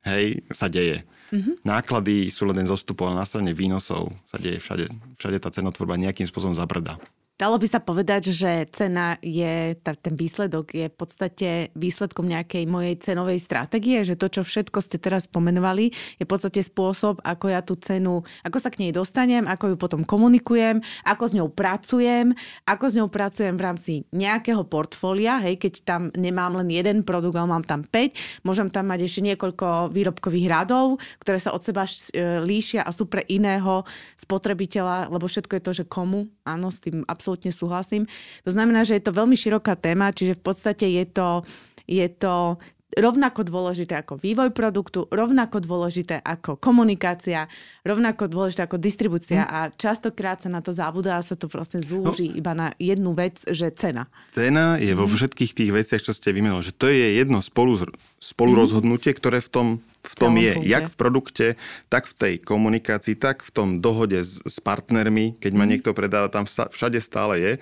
hej, 0.05 0.45
sa 0.53 0.69
deje. 0.69 1.09
Mm-hmm. 1.33 1.65
Náklady 1.65 2.29
sú 2.29 2.45
len 2.45 2.69
zostupov, 2.69 3.09
ale 3.09 3.25
na 3.25 3.29
strane 3.29 3.57
výnosov 3.57 4.13
sa 4.29 4.37
deje 4.37 4.61
všade. 4.61 4.93
Všade 5.17 5.39
tá 5.41 5.49
cenotvorba 5.49 5.97
nejakým 5.97 6.29
spôsobom 6.29 6.53
zabrda. 6.53 7.01
Dalo 7.43 7.59
by 7.59 7.67
sa 7.67 7.83
povedať, 7.83 8.31
že 8.31 8.71
cena 8.71 9.19
je, 9.19 9.75
ten 9.83 10.15
výsledok 10.15 10.79
je 10.79 10.87
v 10.87 10.95
podstate 10.95 11.51
výsledkom 11.75 12.31
nejakej 12.31 12.71
mojej 12.71 12.95
cenovej 13.03 13.43
stratégie, 13.43 14.07
že 14.07 14.15
to, 14.15 14.31
čo 14.31 14.47
všetko 14.47 14.79
ste 14.79 15.03
teraz 15.03 15.27
pomenovali, 15.27 15.91
je 15.91 16.23
v 16.23 16.31
podstate 16.31 16.63
spôsob, 16.63 17.19
ako 17.19 17.51
ja 17.51 17.59
tú 17.67 17.75
cenu, 17.83 18.23
ako 18.47 18.63
sa 18.63 18.71
k 18.71 18.87
nej 18.87 18.95
dostanem, 18.95 19.43
ako 19.51 19.75
ju 19.75 19.77
potom 19.77 20.07
komunikujem, 20.07 20.87
ako 21.03 21.25
s 21.27 21.35
ňou 21.35 21.51
pracujem, 21.51 22.31
ako 22.63 22.85
s 22.87 22.95
ňou 23.03 23.11
pracujem 23.11 23.59
v 23.59 23.65
rámci 23.67 23.93
nejakého 24.15 24.63
portfólia, 24.63 25.43
hej, 25.43 25.59
keď 25.59 25.73
tam 25.83 26.03
nemám 26.15 26.63
len 26.63 26.71
jeden 26.71 27.03
produkt, 27.03 27.43
ale 27.43 27.59
mám 27.59 27.67
tam 27.67 27.83
5, 27.83 28.47
môžem 28.47 28.71
tam 28.71 28.87
mať 28.87 29.11
ešte 29.11 29.19
niekoľko 29.19 29.91
výrobkových 29.91 30.47
radov, 30.47 31.03
ktoré 31.19 31.43
sa 31.43 31.51
od 31.51 31.67
seba 31.67 31.91
e, 31.91 32.39
líšia 32.47 32.87
a 32.87 32.95
sú 32.95 33.11
pre 33.11 33.27
iného 33.27 33.83
spotrebiteľa, 34.23 35.11
lebo 35.11 35.27
všetko 35.27 35.59
je 35.59 35.63
to, 35.67 35.73
že 35.83 35.91
komu, 35.91 36.31
áno, 36.43 36.69
s 36.71 36.83
tým 36.83 37.07
absolútne 37.07 37.55
súhlasím. 37.55 38.07
To 38.47 38.51
znamená, 38.51 38.83
že 38.83 38.99
je 38.99 39.05
to 39.05 39.15
veľmi 39.15 39.35
široká 39.39 39.79
téma, 39.79 40.15
čiže 40.15 40.39
v 40.39 40.43
podstate 40.43 40.87
je 40.91 41.05
to, 41.07 41.47
je 41.87 42.07
to 42.11 42.59
rovnako 42.97 43.49
dôležité 43.49 43.97
ako 43.97 44.21
vývoj 44.21 44.53
produktu, 44.53 45.09
rovnako 45.09 45.65
dôležité 45.65 46.21
ako 46.21 46.61
komunikácia, 46.61 47.49
rovnako 47.83 48.29
dôležité 48.29 48.69
ako 48.69 48.77
distribúcia 48.77 49.43
mm. 49.45 49.51
a 49.51 49.61
častokrát 49.73 50.45
sa 50.45 50.53
na 50.53 50.61
to 50.61 50.77
zabudá 50.77 51.17
a 51.17 51.25
sa 51.25 51.35
to 51.35 51.49
proste 51.49 51.81
zúži 51.81 52.29
no, 52.29 52.37
iba 52.37 52.53
na 52.53 52.69
jednu 52.77 53.17
vec, 53.17 53.41
že 53.49 53.73
cena. 53.73 54.13
Cena 54.29 54.77
je 54.77 54.93
vo 54.93 55.09
mhm. 55.09 55.13
všetkých 55.17 55.53
tých 55.57 55.71
veciach, 55.73 56.03
čo 56.05 56.13
ste 56.13 56.37
vymenili, 56.37 56.65
že 56.65 56.77
to 56.77 56.93
je 56.93 57.17
jedno 57.17 57.41
spolu, 57.41 57.81
spolu 58.21 58.53
mm. 58.53 58.59
rozhodnutie, 58.59 59.13
ktoré 59.17 59.41
v 59.41 59.51
tom 59.51 59.69
v 60.03 60.15
tom 60.19 60.35
je, 60.35 60.59
punkte. 60.59 60.67
jak 60.67 60.85
v 60.91 60.97
produkte, 60.99 61.47
tak 61.87 62.11
v 62.11 62.15
tej 62.19 62.35
komunikácii, 62.43 63.15
tak 63.15 63.47
v 63.47 63.51
tom 63.55 63.69
dohode 63.79 64.19
s, 64.19 64.43
s 64.43 64.59
partnermi, 64.59 65.39
keď 65.39 65.53
ma 65.55 65.63
mhm. 65.63 65.71
niekto 65.71 65.91
predáva, 65.95 66.27
tam 66.27 66.43
všade 66.47 66.99
stále 66.99 67.39
je. 67.39 67.53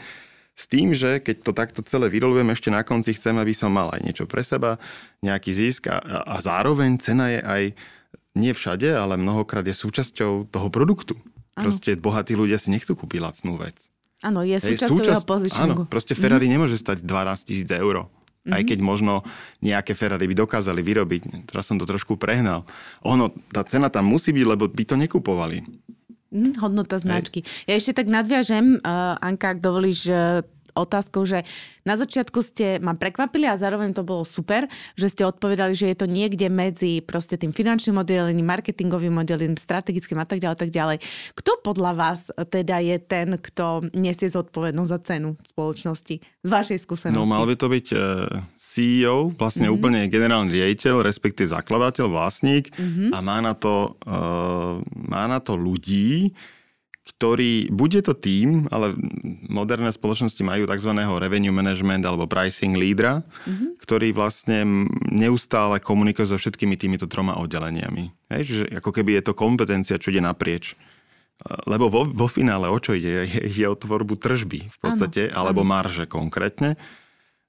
S 0.54 0.68
tým, 0.68 0.92
že 0.92 1.24
keď 1.24 1.36
to 1.40 1.52
takto 1.56 1.80
celé 1.80 2.12
vyrolujem, 2.12 2.52
ešte 2.52 2.68
na 2.68 2.84
konci 2.84 3.16
chcem, 3.16 3.32
aby 3.40 3.56
som 3.56 3.72
mal 3.72 3.88
aj 3.96 4.04
niečo 4.04 4.24
pre 4.28 4.44
seba, 4.44 4.76
nejaký 5.24 5.50
zisk 5.56 5.88
a, 5.88 6.00
a 6.04 6.36
zároveň 6.44 7.00
cena 7.00 7.32
je 7.32 7.40
aj 7.40 7.62
nie 8.36 8.52
všade, 8.54 8.86
ale 8.92 9.18
mnohokrát 9.18 9.64
je 9.66 9.74
súčasťou 9.74 10.52
toho 10.52 10.68
produktu. 10.68 11.18
Ano. 11.58 11.70
Proste 11.70 11.98
bohatí 11.98 12.38
ľudia 12.38 12.60
si 12.60 12.70
nechcú 12.70 12.94
kúpiť 12.94 13.20
lacnú 13.20 13.58
vec. 13.58 13.90
Áno, 14.20 14.44
je 14.44 14.60
súčasťou 14.60 15.00
súčasť, 15.00 15.24
jeho. 15.24 15.64
Áno, 15.64 15.74
proste 15.88 16.12
Ferrari 16.12 16.44
mm. 16.46 16.52
nemôže 16.52 16.76
stať 16.76 17.02
12 17.02 17.48
tisíc 17.48 17.68
eur. 17.72 18.04
Mm-hmm. 18.40 18.56
Aj 18.56 18.62
keď 18.64 18.78
možno 18.80 19.14
nejaké 19.60 19.92
Ferrari 19.92 20.24
by 20.24 20.36
dokázali 20.44 20.80
vyrobiť. 20.80 21.44
Teraz 21.48 21.68
som 21.68 21.76
to 21.76 21.84
trošku 21.84 22.16
prehnal. 22.16 22.64
Ono, 23.04 23.32
tá 23.52 23.60
cena 23.68 23.92
tam 23.92 24.08
musí 24.08 24.32
byť, 24.32 24.46
lebo 24.48 24.64
by 24.68 24.84
to 24.88 24.96
nekupovali. 24.96 25.60
Mm, 26.30 26.62
hodnota 26.62 27.02
značky. 27.02 27.42
Hej. 27.42 27.66
Ja 27.66 27.74
ešte 27.74 27.92
tak 27.98 28.06
nadviažem, 28.06 28.78
uh, 28.78 29.18
Anka, 29.18 29.58
ak 29.58 29.58
dovolíš, 29.58 30.06
uh, 30.06 30.46
otázkou, 30.84 31.28
že 31.28 31.44
na 31.84 31.96
začiatku 31.96 32.44
ste 32.44 32.76
ma 32.80 32.92
prekvapili 32.92 33.48
a 33.48 33.56
zároveň 33.56 33.96
to 33.96 34.04
bolo 34.04 34.24
super, 34.24 34.68
že 34.96 35.08
ste 35.08 35.22
odpovedali, 35.24 35.72
že 35.72 35.92
je 35.92 35.96
to 35.96 36.06
niekde 36.08 36.46
medzi 36.52 37.00
proste 37.00 37.40
tým 37.40 37.56
finančným 37.56 38.00
oddelením, 38.00 38.44
marketingovým 38.44 39.16
oddelením, 39.20 39.56
strategickým 39.56 40.20
a 40.20 40.26
tak 40.28 40.44
ďalej, 40.44 40.56
tak 40.60 40.70
ďalej. 40.72 40.98
Kto 41.36 41.60
podľa 41.64 41.92
vás 41.96 42.20
teda 42.52 42.84
je 42.84 42.96
ten, 43.00 43.36
kto 43.40 43.88
nesie 43.96 44.28
zodpovednosť 44.28 44.90
za 44.90 45.00
cenu 45.00 45.28
v 45.36 45.46
spoločnosti 45.56 46.16
z 46.20 46.48
vašej 46.48 46.78
skúsenosti? 46.84 47.20
No 47.20 47.28
mal 47.28 47.48
by 47.48 47.56
to 47.56 47.68
byť 47.68 47.86
e, 47.92 47.96
CEO, 48.60 49.32
vlastne 49.36 49.68
mm-hmm. 49.68 49.76
úplne 49.76 50.00
generálny 50.12 50.52
riaditeľ, 50.52 51.04
respektíve 51.04 51.52
zakladateľ, 51.52 52.06
vlastník 52.12 52.72
mm-hmm. 52.76 53.10
a 53.12 53.18
má 53.24 53.38
na 53.40 53.56
to, 53.56 53.96
uh, 54.04 54.80
má 55.08 55.24
na 55.26 55.40
to 55.40 55.56
ľudí, 55.56 56.32
ktorý, 57.10 57.68
bude 57.74 57.98
to 58.06 58.14
tým, 58.14 58.70
ale 58.70 58.94
moderné 59.50 59.90
spoločnosti 59.90 60.40
majú 60.46 60.70
tzv. 60.70 60.94
revenue 60.94 61.50
management 61.50 62.06
alebo 62.06 62.30
pricing 62.30 62.78
lídra, 62.78 63.26
mm-hmm. 63.26 63.82
ktorý 63.82 64.14
vlastne 64.14 64.86
neustále 65.10 65.82
komunikuje 65.82 66.30
so 66.30 66.38
všetkými 66.38 66.78
týmito 66.78 67.10
troma 67.10 67.34
oddeleniami. 67.42 68.30
Hej, 68.30 68.42
čiže 68.46 68.64
ako 68.78 68.90
keby 68.94 69.18
je 69.18 69.22
to 69.26 69.32
kompetencia, 69.34 69.98
čo 69.98 70.14
ide 70.14 70.22
naprieč. 70.22 70.78
Lebo 71.64 71.88
vo, 71.88 72.04
vo 72.04 72.28
finále 72.28 72.68
o 72.68 72.76
čo 72.76 72.92
ide? 72.92 73.24
Je, 73.24 73.64
je 73.64 73.66
o 73.66 73.74
tvorbu 73.74 74.20
tržby 74.20 74.68
v 74.68 74.78
podstate, 74.78 75.32
ano, 75.32 75.48
alebo 75.48 75.64
ano. 75.64 75.70
marže 75.72 76.04
konkrétne. 76.04 76.76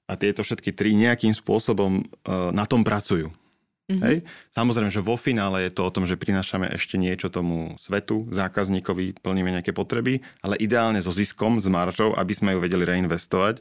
A 0.08 0.16
tieto 0.16 0.40
všetky 0.40 0.72
tri 0.72 0.96
nejakým 0.96 1.32
spôsobom 1.36 2.00
uh, 2.00 2.50
na 2.50 2.64
tom 2.64 2.82
pracujú. 2.82 3.28
Mm-hmm. 3.92 4.04
Hej? 4.08 4.16
Samozrejme, 4.56 4.90
že 4.90 5.04
vo 5.04 5.20
finále 5.20 5.68
je 5.68 5.72
to 5.76 5.84
o 5.84 5.92
tom, 5.92 6.08
že 6.08 6.16
prinášame 6.16 6.68
ešte 6.72 6.96
niečo 6.96 7.28
tomu 7.28 7.76
svetu, 7.76 8.24
zákazníkovi, 8.32 9.20
plníme 9.20 9.52
nejaké 9.52 9.76
potreby, 9.76 10.24
ale 10.40 10.56
ideálne 10.56 10.98
so 11.04 11.12
ziskom, 11.12 11.60
s 11.60 11.68
maržou, 11.68 12.16
aby 12.16 12.32
sme 12.32 12.56
ju 12.56 12.58
vedeli 12.64 12.88
reinvestovať 12.88 13.60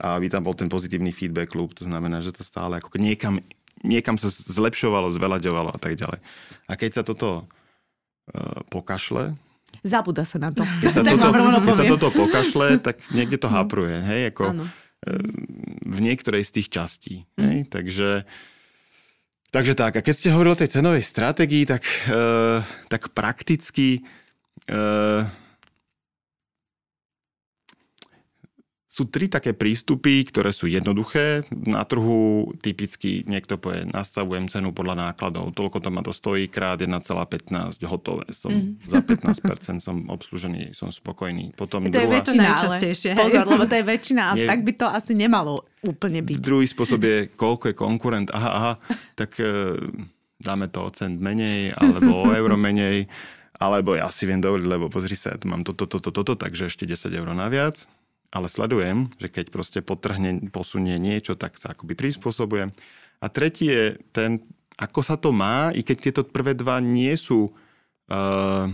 a 0.00 0.16
aby 0.16 0.32
tam 0.32 0.42
bol 0.42 0.56
ten 0.56 0.66
pozitívny 0.66 1.12
feedback 1.14 1.54
loop. 1.54 1.76
To 1.78 1.86
znamená, 1.86 2.24
že 2.24 2.34
to 2.34 2.42
stále 2.42 2.80
ako 2.80 2.96
niekam, 2.96 3.38
niekam 3.84 4.16
sa 4.16 4.32
zlepšovalo, 4.32 5.12
zvelaďovalo 5.12 5.70
a 5.76 5.78
tak 5.78 6.00
ďalej. 6.00 6.18
A 6.66 6.72
keď 6.74 6.90
sa 7.00 7.02
toto 7.04 7.44
uh, 7.44 8.60
pokašle, 8.72 9.36
Zabúda 9.80 10.28
sa 10.28 10.36
na 10.36 10.50
to. 10.52 10.66
Keď 10.82 10.92
sa, 10.92 11.02
toto, 11.08 11.28
keď 11.62 11.74
sa 11.78 11.84
toto 11.86 12.08
pokašle, 12.12 12.66
tak 12.86 13.00
niekde 13.14 13.38
to 13.38 13.48
mhm. 13.48 13.54
hapruje. 13.54 13.96
Hej? 14.02 14.20
Ako, 14.34 14.44
uh, 14.52 14.68
v 15.86 15.98
niektorej 16.04 16.44
z 16.44 16.50
tých 16.60 16.68
častí. 16.68 17.14
Hej? 17.40 17.64
Mm. 17.64 17.68
Takže 17.72 18.08
Takže 19.50 19.74
tak, 19.74 19.98
a 19.98 20.04
keď 20.06 20.14
ste 20.14 20.30
hovorili 20.30 20.54
o 20.54 20.60
tej 20.62 20.70
cenovej 20.78 21.02
stratégii, 21.02 21.66
tak, 21.66 21.82
e, 22.06 22.62
tak 22.86 23.10
prakticky 23.10 23.98
e, 23.98 24.00
sú 28.90 29.06
tri 29.06 29.30
také 29.30 29.54
prístupy, 29.54 30.26
ktoré 30.26 30.50
sú 30.50 30.66
jednoduché. 30.66 31.46
Na 31.54 31.86
trhu 31.86 32.50
typicky 32.58 33.22
niekto 33.22 33.54
povie, 33.54 33.86
nastavujem 33.86 34.50
cenu 34.50 34.74
podľa 34.74 35.14
nákladov, 35.14 35.54
toľko 35.54 35.78
to 35.78 35.88
ma 35.94 36.02
to 36.02 36.10
stojí, 36.10 36.50
krát 36.50 36.82
1,15, 36.82 37.78
hotové. 37.86 38.26
Som, 38.34 38.50
mm. 38.50 38.90
Za 38.90 38.98
15% 39.06 39.78
som 39.78 40.10
obslužený, 40.10 40.74
som 40.74 40.90
spokojný. 40.90 41.54
Potom 41.54 41.86
to 41.86 41.94
druhá... 41.94 42.02
je 42.02 42.10
väčšina 42.18 42.42
najčastejšie. 42.42 43.10
Pozor, 43.14 43.46
lebo 43.46 43.64
to 43.70 43.78
je 43.78 43.84
väčšina 43.86 44.22
a 44.26 44.32
Nie. 44.34 44.50
tak 44.50 44.66
by 44.66 44.72
to 44.74 44.86
asi 44.90 45.12
nemalo 45.14 45.62
úplne 45.86 46.26
byť. 46.26 46.42
Druhý 46.42 46.66
spôsob 46.66 46.98
je, 47.06 47.30
koľko 47.30 47.70
je 47.70 47.74
konkurent. 47.78 48.26
Aha, 48.34 48.50
aha, 48.50 48.72
tak 49.14 49.38
e, 49.38 49.78
dáme 50.42 50.66
to 50.66 50.82
o 50.82 50.90
cent 50.90 51.14
menej, 51.14 51.78
alebo 51.78 52.26
o 52.26 52.34
euro 52.34 52.58
menej, 52.58 53.06
alebo 53.54 53.94
ja 53.94 54.10
si 54.10 54.26
viem 54.26 54.42
dovoliť, 54.42 54.66
lebo 54.66 54.90
pozri 54.90 55.14
sa, 55.14 55.30
ja 55.30 55.38
tu 55.38 55.46
mám 55.46 55.62
toto, 55.62 55.86
toto, 55.86 56.10
toto, 56.10 56.34
takže 56.34 56.66
ešte 56.66 56.90
10 56.90 57.06
eur 57.14 57.30
naviac 57.30 57.86
ale 58.30 58.46
sledujem, 58.46 59.10
že 59.18 59.26
keď 59.26 59.46
proste 59.50 59.80
potrhne, 59.82 60.50
posunie 60.54 60.96
niečo, 61.02 61.34
tak 61.34 61.58
sa 61.58 61.74
akoby 61.74 61.98
prispôsobujem. 61.98 62.70
A 63.20 63.26
tretí 63.28 63.68
je 63.68 63.98
ten, 64.14 64.46
ako 64.78 65.00
sa 65.02 65.18
to 65.18 65.34
má, 65.34 65.74
i 65.74 65.82
keď 65.82 65.96
tieto 65.98 66.22
prvé 66.22 66.54
dva 66.54 66.78
nie 66.78 67.12
sú 67.18 67.50
uh, 67.50 68.66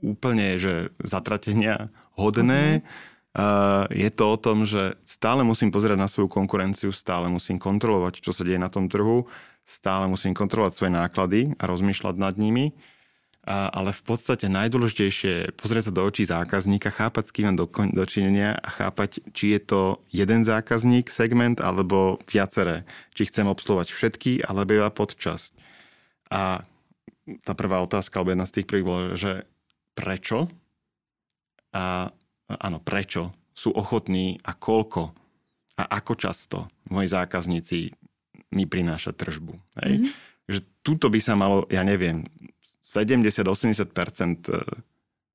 úplne 0.00 0.56
že 0.56 0.90
zatratenia 1.00 1.92
hodné, 2.16 2.80
mm-hmm. 2.80 3.12
Uh, 3.34 3.90
je 3.90 4.06
to 4.14 4.30
o 4.30 4.38
tom, 4.38 4.62
že 4.62 4.94
stále 5.02 5.42
musím 5.42 5.74
pozerať 5.74 5.98
na 5.98 6.06
svoju 6.06 6.30
konkurenciu, 6.30 6.94
stále 6.94 7.26
musím 7.26 7.58
kontrolovať, 7.58 8.22
čo 8.22 8.30
sa 8.30 8.46
deje 8.46 8.62
na 8.62 8.70
tom 8.70 8.86
trhu, 8.86 9.26
stále 9.66 10.06
musím 10.06 10.38
kontrolovať 10.38 10.72
svoje 10.78 10.92
náklady 10.94 11.40
a 11.58 11.66
rozmýšľať 11.66 12.14
nad 12.14 12.38
nimi. 12.38 12.78
A, 13.44 13.68
ale 13.68 13.92
v 13.92 14.02
podstate 14.08 14.48
najdôležitejšie 14.48 15.32
je 15.44 15.52
pozrieť 15.52 15.92
sa 15.92 15.92
do 15.92 16.00
očí 16.08 16.24
zákazníka, 16.24 16.88
chápať, 16.88 17.24
s 17.28 17.34
kým 17.36 17.52
mám 17.52 17.60
do, 17.60 17.68
dočinenia 17.92 18.56
a 18.56 18.68
chápať, 18.72 19.20
či 19.36 19.52
je 19.52 19.60
to 19.60 19.80
jeden 20.08 20.48
zákazník, 20.48 21.12
segment 21.12 21.60
alebo 21.60 22.16
viaceré. 22.24 22.88
Či 23.12 23.28
chcem 23.28 23.44
obsluhovať 23.44 23.92
všetky, 23.92 24.48
alebo 24.48 24.80
iba 24.80 24.88
podčasť. 24.88 25.52
A 26.32 26.64
tá 27.44 27.52
prvá 27.52 27.84
otázka, 27.84 28.16
alebo 28.16 28.32
jedna 28.32 28.48
z 28.48 28.54
tých 28.60 28.66
prvých 28.68 28.88
bola, 28.88 29.02
že 29.12 29.44
prečo? 29.92 30.48
A 31.76 32.08
áno, 32.48 32.78
prečo 32.80 33.28
sú 33.52 33.76
ochotní 33.76 34.40
a 34.40 34.56
koľko 34.56 35.12
a 35.74 35.82
ako 36.00 36.12
často 36.16 36.58
moji 36.88 37.12
zákazníci 37.12 37.92
mi 38.54 38.64
prináša 38.64 39.12
tržbu. 39.12 39.54
Hej? 39.84 39.92
Mm-hmm. 40.00 40.12
Že 40.48 40.60
tuto 40.86 41.06
by 41.10 41.20
sa 41.20 41.34
malo, 41.34 41.66
ja 41.68 41.82
neviem, 41.82 42.22
70-80% 42.94 44.54
e, 44.54 44.62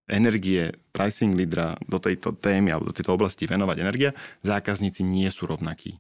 energie 0.08 0.72
pricing 0.96 1.36
lídra 1.36 1.76
do 1.84 2.00
tejto 2.00 2.40
témy 2.40 2.72
alebo 2.72 2.90
do 2.90 2.96
tejto 2.96 3.14
oblasti 3.14 3.46
venovať 3.46 3.78
energia, 3.84 4.16
zákazníci 4.48 5.04
nie 5.04 5.28
sú 5.28 5.46
rovnakí. 5.46 6.00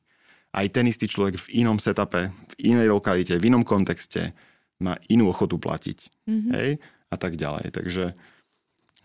Aj 0.55 0.65
ten 0.71 0.87
istý 0.89 1.05
človek 1.05 1.37
v 1.37 1.61
inom 1.61 1.77
setupe, 1.77 2.31
v 2.31 2.53
inej 2.57 2.89
lokalite, 2.89 3.37
v 3.37 3.53
inom 3.53 3.61
kontexte 3.61 4.33
má 4.81 4.97
inú 5.11 5.29
ochotu 5.29 5.61
platiť. 5.61 6.25
Mm-hmm. 6.25 6.51
Hej? 6.57 6.69
A 7.11 7.15
tak 7.19 7.37
ďalej. 7.37 7.69
Takže 7.69 8.17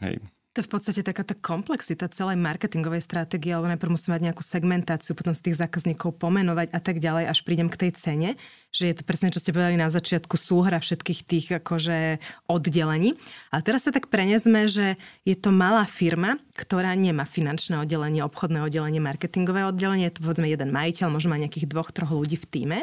hej, 0.07 0.15
to 0.55 0.63
je 0.63 0.69
v 0.71 0.73
podstate 0.79 1.03
taká 1.03 1.27
tá 1.27 1.35
komplexita 1.35 2.07
celej 2.07 2.39
marketingovej 2.39 3.03
stratégie, 3.03 3.51
alebo 3.51 3.67
najprv 3.75 3.99
musím 3.99 4.15
mať 4.15 4.23
nejakú 4.31 4.47
segmentáciu, 4.47 5.19
potom 5.19 5.35
z 5.35 5.51
tých 5.51 5.59
zákazníkov 5.59 6.15
pomenovať 6.23 6.71
a 6.71 6.79
tak 6.79 7.03
ďalej, 7.03 7.27
až 7.27 7.43
prídem 7.43 7.67
k 7.67 7.83
tej 7.83 7.91
cene, 7.99 8.29
že 8.71 8.87
je 8.87 8.95
to 8.95 9.03
presne, 9.03 9.35
čo 9.35 9.43
ste 9.43 9.51
povedali 9.51 9.75
na 9.75 9.91
začiatku, 9.91 10.39
súhra 10.39 10.79
všetkých 10.79 11.21
tých 11.27 11.47
akože 11.59 12.23
oddelení. 12.47 13.19
A 13.51 13.67
teraz 13.67 13.91
sa 13.91 13.91
tak 13.91 14.07
prenesme, 14.15 14.71
že 14.71 14.95
je 15.27 15.35
to 15.35 15.51
malá 15.51 15.83
firma, 15.91 16.39
ktorá 16.55 16.95
nemá 16.95 17.27
finančné 17.27 17.83
oddelenie, 17.83 18.23
obchodné 18.23 18.63
oddelenie, 18.63 19.03
marketingové 19.03 19.67
oddelenie, 19.67 20.07
je 20.07 20.23
to 20.23 20.23
povedzme 20.23 20.47
jeden 20.47 20.71
majiteľ, 20.71 21.11
možno 21.11 21.35
má 21.35 21.37
nejakých 21.43 21.67
dvoch, 21.67 21.91
troch 21.91 22.15
ľudí 22.15 22.39
v 22.39 22.47
týme. 22.47 22.79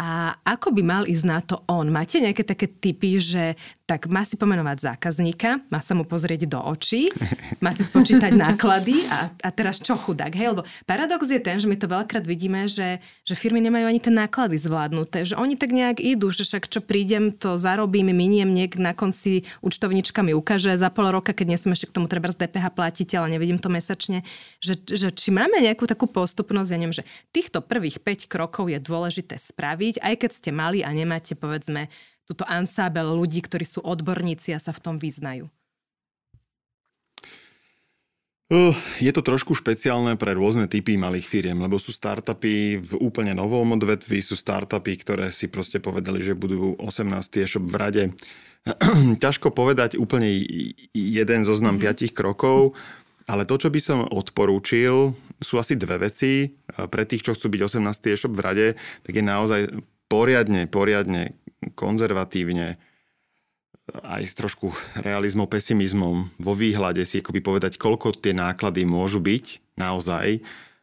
A 0.00 0.38
ako 0.46 0.72
by 0.72 0.82
mal 0.86 1.02
ísť 1.04 1.24
na 1.28 1.38
to 1.44 1.60
on? 1.68 1.92
Máte 1.92 2.22
nejaké 2.22 2.40
také 2.46 2.70
typy, 2.70 3.20
že 3.20 3.58
tak 3.90 4.06
má 4.06 4.22
si 4.22 4.38
pomenovať 4.38 4.94
zákazníka, 4.94 5.66
má 5.66 5.82
sa 5.82 5.98
mu 5.98 6.06
pozrieť 6.06 6.46
do 6.46 6.62
očí, 6.62 7.10
má 7.64 7.74
si 7.74 7.82
spočítať 7.82 8.30
náklady 8.38 9.02
a, 9.10 9.34
a 9.42 9.50
teraz 9.50 9.82
čo 9.82 9.98
chudák, 9.98 10.30
hej? 10.30 10.54
Lebo 10.54 10.62
paradox 10.86 11.26
je 11.26 11.42
ten, 11.42 11.58
že 11.58 11.66
my 11.66 11.74
to 11.74 11.90
veľakrát 11.90 12.22
vidíme, 12.22 12.70
že, 12.70 13.02
že 13.26 13.34
firmy 13.34 13.58
nemajú 13.58 13.90
ani 13.90 13.98
tie 13.98 14.14
náklady 14.14 14.62
zvládnuté, 14.62 15.26
že 15.26 15.34
oni 15.34 15.58
tak 15.58 15.74
nejak 15.74 15.98
idú, 15.98 16.30
že 16.30 16.46
však 16.46 16.70
čo 16.70 16.86
prídem, 16.86 17.34
to 17.34 17.58
zarobím, 17.58 18.14
miniem, 18.14 18.54
niek 18.54 18.78
na 18.78 18.94
konci 18.94 19.42
účtovnička 19.58 20.22
mi 20.22 20.38
ukáže 20.38 20.70
za 20.78 20.86
pol 20.94 21.10
roka, 21.10 21.34
keď 21.34 21.46
nie 21.50 21.58
som 21.58 21.74
ešte 21.74 21.90
k 21.90 21.94
tomu 21.98 22.06
treba 22.06 22.30
z 22.30 22.46
DPH 22.46 22.70
platiť, 22.70 23.18
ale 23.18 23.34
nevidím 23.34 23.58
to 23.58 23.74
mesačne, 23.74 24.22
že, 24.62 24.78
že 24.86 25.10
či 25.10 25.34
máme 25.34 25.58
nejakú 25.58 25.90
takú 25.90 26.06
postupnosť, 26.06 26.70
ja 26.70 26.78
neviem, 26.78 26.94
že 26.94 27.02
týchto 27.34 27.58
prvých 27.58 27.98
5 27.98 28.30
krokov 28.30 28.70
je 28.70 28.78
dôležité 28.78 29.34
spraviť, 29.34 29.98
aj 29.98 30.14
keď 30.14 30.30
ste 30.30 30.50
mali 30.54 30.86
a 30.86 30.94
nemáte, 30.94 31.34
povedzme, 31.34 31.90
túto 32.30 32.46
ansábel 32.46 33.10
ľudí, 33.10 33.42
ktorí 33.42 33.66
sú 33.66 33.82
odborníci 33.82 34.54
a 34.54 34.62
sa 34.62 34.70
v 34.70 34.78
tom 34.78 34.96
vyznajú? 35.02 35.50
Uh, 38.50 38.74
je 38.98 39.10
to 39.14 39.22
trošku 39.22 39.54
špeciálne 39.54 40.18
pre 40.18 40.34
rôzne 40.34 40.66
typy 40.66 40.98
malých 40.98 41.26
firiem, 41.26 41.58
lebo 41.62 41.78
sú 41.78 41.94
startupy 41.94 42.82
v 42.82 42.92
úplne 42.98 43.30
novom 43.30 43.78
odvetvi, 43.78 44.18
sú 44.18 44.34
startupy, 44.34 44.98
ktoré 44.98 45.30
si 45.30 45.46
proste 45.46 45.78
povedali, 45.78 46.18
že 46.18 46.34
budú 46.34 46.74
18 46.82 47.14
e-shop 47.46 47.66
v 47.70 47.76
rade. 47.78 48.02
Ťažko 49.22 49.54
povedať 49.54 50.02
úplne 50.02 50.26
jeden 50.90 51.46
zoznam 51.46 51.78
mm-hmm. 51.78 51.82
piatich 51.86 52.10
krokov, 52.10 52.74
ale 53.30 53.46
to, 53.46 53.54
čo 53.54 53.70
by 53.70 53.78
som 53.78 54.02
odporúčil, 54.10 55.14
sú 55.38 55.54
asi 55.62 55.78
dve 55.78 56.10
veci. 56.10 56.50
Pre 56.66 57.06
tých, 57.06 57.22
čo 57.22 57.38
chcú 57.38 57.54
byť 57.54 57.62
18 57.78 58.10
e-shop 58.10 58.34
v 58.34 58.42
rade, 58.42 58.66
tak 59.06 59.14
je 59.14 59.22
naozaj 59.22 59.60
poriadne, 60.10 60.66
poriadne 60.66 61.38
konzervatívne, 61.76 62.80
aj 63.90 64.22
s 64.22 64.34
trošku 64.38 64.70
realizmom, 65.02 65.50
pesimizmom 65.50 66.30
vo 66.38 66.52
výhľade 66.54 67.02
si 67.02 67.18
akoby 67.18 67.40
povedať, 67.42 67.72
koľko 67.74 68.14
tie 68.14 68.30
náklady 68.30 68.86
môžu 68.86 69.18
byť 69.18 69.76
naozaj, 69.76 70.38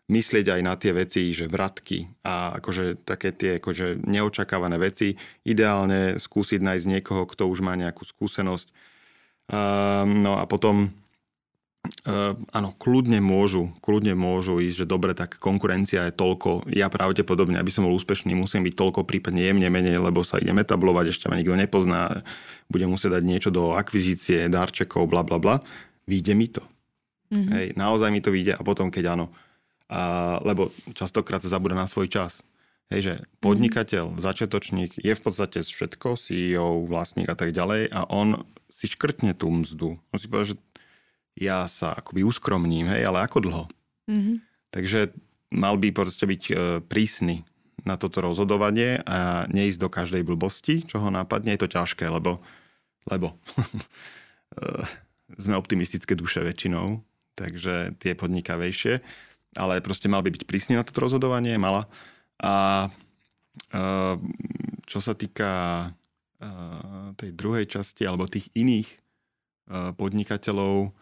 myslieť 0.07 0.59
aj 0.59 0.61
na 0.63 0.73
tie 0.79 0.91
veci, 0.95 1.31
že 1.35 1.51
vratky 1.51 2.07
a 2.23 2.59
akože 2.59 3.03
také 3.03 3.35
tie 3.35 3.59
akože 3.59 4.07
neočakávané 4.07 4.79
veci. 4.79 5.19
Ideálne 5.43 6.15
skúsiť 6.19 6.63
nájsť 6.63 6.85
niekoho, 6.87 7.27
kto 7.27 7.47
už 7.47 7.59
má 7.63 7.75
nejakú 7.75 8.07
skúsenosť. 8.07 8.71
Um, 9.47 10.23
no 10.23 10.39
a 10.39 10.43
potom 10.47 10.91
Uh, 12.07 12.35
áno, 12.51 12.71
kľudne 12.75 13.19
môžu, 13.23 13.71
kľudne 13.79 14.15
môžu 14.15 14.59
ísť, 14.59 14.83
že 14.83 14.89
dobre, 14.89 15.11
tak 15.15 15.39
konkurencia 15.39 16.07
je 16.07 16.13
toľko. 16.15 16.67
Ja 16.71 16.91
pravdepodobne, 16.91 17.59
aby 17.59 17.71
som 17.71 17.87
bol 17.87 17.95
úspešný, 17.95 18.35
musím 18.35 18.67
byť 18.67 18.75
toľko, 18.75 19.07
prípadne 19.07 19.43
jemne 19.43 19.67
menej, 19.71 19.99
lebo 19.99 20.23
sa 20.23 20.39
idem 20.39 20.59
etablovať, 20.59 21.11
ešte 21.11 21.25
ma 21.31 21.39
nikto 21.39 21.55
nepozná, 21.55 22.23
budem 22.67 22.91
musieť 22.91 23.19
dať 23.19 23.23
niečo 23.23 23.49
do 23.51 23.75
akvizície, 23.75 24.51
darčekov, 24.51 25.07
bla 25.07 25.23
bla 25.23 25.39
bla. 25.39 25.55
Výjde 26.07 26.33
mi 26.35 26.47
to. 26.47 26.63
Mm-hmm. 27.31 27.51
Hej, 27.51 27.67
naozaj 27.75 28.09
mi 28.11 28.23
to 28.23 28.31
vyjde 28.31 28.55
a 28.55 28.61
potom, 28.63 28.87
keď 28.87 29.19
áno. 29.19 29.31
A, 29.91 30.39
lebo 30.43 30.71
častokrát 30.95 31.43
sa 31.43 31.51
zabúda 31.51 31.75
na 31.75 31.87
svoj 31.87 32.07
čas. 32.07 32.43
Hej, 32.87 33.01
že 33.03 33.13
podnikateľ, 33.43 34.15
mm-hmm. 34.15 34.23
začiatočník 34.23 34.91
je 35.03 35.13
v 35.13 35.21
podstate 35.21 35.59
všetko, 35.63 36.15
CEO, 36.15 36.87
vlastník 36.87 37.27
a 37.27 37.35
tak 37.35 37.51
ďalej 37.51 37.91
a 37.91 38.07
on 38.07 38.47
si 38.77 38.85
škrtne 38.85 39.33
tú 39.33 39.49
mzdu. 39.49 39.97
On 40.13 40.17
si 40.21 40.29
povie, 40.29 40.53
že 40.53 40.61
ja 41.37 41.69
sa 41.69 41.93
akoby 41.93 42.25
uskromním, 42.25 42.89
hej, 42.89 43.05
ale 43.05 43.21
ako 43.21 43.37
dlho? 43.45 43.63
Mm-hmm. 44.09 44.35
Takže 44.73 45.13
mal 45.53 45.79
by 45.79 45.93
proste 45.93 46.25
byť 46.27 46.43
e, 46.49 46.53
prísny 46.83 47.45
na 47.87 47.95
toto 47.95 48.19
rozhodovanie 48.19 48.99
a 49.07 49.47
neísť 49.47 49.79
do 49.79 49.89
každej 49.89 50.25
blbosti, 50.27 50.83
čo 50.83 50.99
ho 50.99 51.09
nápadne. 51.13 51.55
Je 51.55 51.61
to 51.61 51.71
ťažké, 51.71 52.09
lebo, 52.09 52.43
lebo 53.07 53.37
e, 54.57 54.67
sme 55.37 55.55
optimistické 55.55 56.17
duše 56.17 56.43
väčšinou, 56.43 56.99
takže 57.37 57.95
tie 58.01 58.17
podnikavejšie, 58.17 58.99
ale 59.55 59.79
proste 59.79 60.11
mal 60.11 60.25
by 60.25 60.33
byť 60.33 60.43
prísny 60.49 60.73
na 60.75 60.83
toto 60.83 61.05
rozhodovanie, 61.05 61.55
mala. 61.55 61.87
A 62.41 62.87
e, 63.71 63.79
čo 64.87 64.99
sa 64.99 65.13
týka 65.13 65.51
tej 67.17 67.33
druhej 67.33 67.65
časti 67.65 68.05
alebo 68.05 68.29
tých 68.29 68.53
iných 68.53 69.01
podnikateľov, 69.97 70.93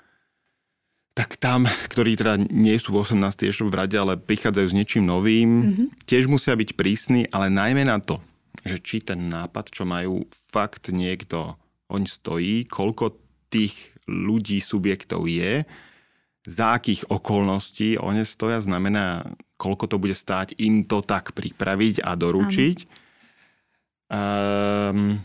tak 1.15 1.39
tam, 1.39 1.63
ktorí 1.87 2.19
teda 2.19 2.35
nie 2.51 2.75
sú 2.75 2.91
v 2.91 3.07
18. 3.07 3.47
ešte 3.47 3.63
v 3.63 3.71
rade, 3.71 3.95
ale 3.95 4.19
prichádzajú 4.19 4.67
s 4.67 4.77
niečím 4.77 5.07
novým, 5.07 5.49
mm-hmm. 5.49 5.87
tiež 6.03 6.27
musia 6.27 6.51
byť 6.53 6.75
prísni, 6.75 7.23
ale 7.31 7.47
najmä 7.47 7.87
na 7.87 8.03
to, 8.03 8.19
že 8.67 8.83
či 8.83 8.99
ten 8.99 9.31
nápad, 9.31 9.71
čo 9.71 9.87
majú 9.87 10.27
fakt 10.51 10.91
niekto, 10.91 11.55
oň 11.87 12.03
stojí, 12.03 12.67
koľko 12.67 13.15
tých 13.47 13.95
ľudí, 14.11 14.59
subjektov 14.59 15.31
je, 15.31 15.63
za 16.45 16.77
akých 16.77 17.09
okolností 17.09 17.97
one 17.97 18.21
stoja, 18.21 18.61
znamená, 18.61 19.33
koľko 19.57 19.89
to 19.89 19.97
bude 19.97 20.13
stáť 20.13 20.53
im 20.61 20.85
to 20.85 21.01
tak 21.01 21.33
pripraviť 21.33 22.05
a 22.05 22.13
doručiť. 22.13 22.77
Um, 24.13 25.17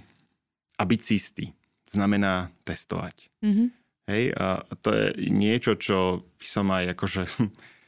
a 0.81 0.83
byť 0.89 1.01
istý. 1.13 1.53
Znamená 1.93 2.49
testovať. 2.65 3.29
Mm-hmm. 3.45 3.80
Hej, 4.11 4.35
a 4.35 4.67
to 4.83 4.91
je 4.91 5.31
niečo, 5.31 5.79
čo 5.79 6.27
by 6.35 6.47
som 6.47 6.67
aj 6.75 6.99
akože 6.99 7.23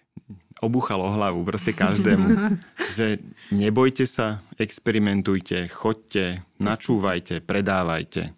obúchal 0.67 1.03
o 1.03 1.11
hlavu 1.11 1.43
proste 1.43 1.75
každému. 1.75 2.27
že 2.97 3.19
nebojte 3.51 4.07
sa, 4.07 4.39
experimentujte, 4.55 5.67
chodte, 5.67 6.47
načúvajte, 6.63 7.43
predávajte. 7.43 8.31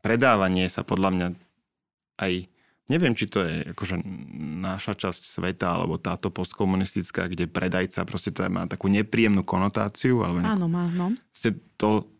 Predávanie 0.00 0.72
sa 0.72 0.80
podľa 0.80 1.10
mňa 1.12 1.28
aj 2.24 2.32
Neviem, 2.90 3.14
či 3.14 3.30
to 3.30 3.46
je 3.46 3.70
akože 3.70 4.02
naša 4.66 4.98
časť 4.98 5.22
sveta, 5.22 5.78
alebo 5.78 5.94
táto 6.02 6.34
postkomunistická, 6.34 7.30
kde 7.30 7.46
predajca 7.46 8.02
proste 8.02 8.34
to 8.34 8.42
má 8.50 8.66
takú 8.66 8.90
nepríjemnú 8.90 9.46
konotáciu. 9.46 10.26
Alebo 10.26 10.42
Áno, 10.42 10.66
má, 10.66 10.90
no. 10.90 11.14
To 11.78 12.10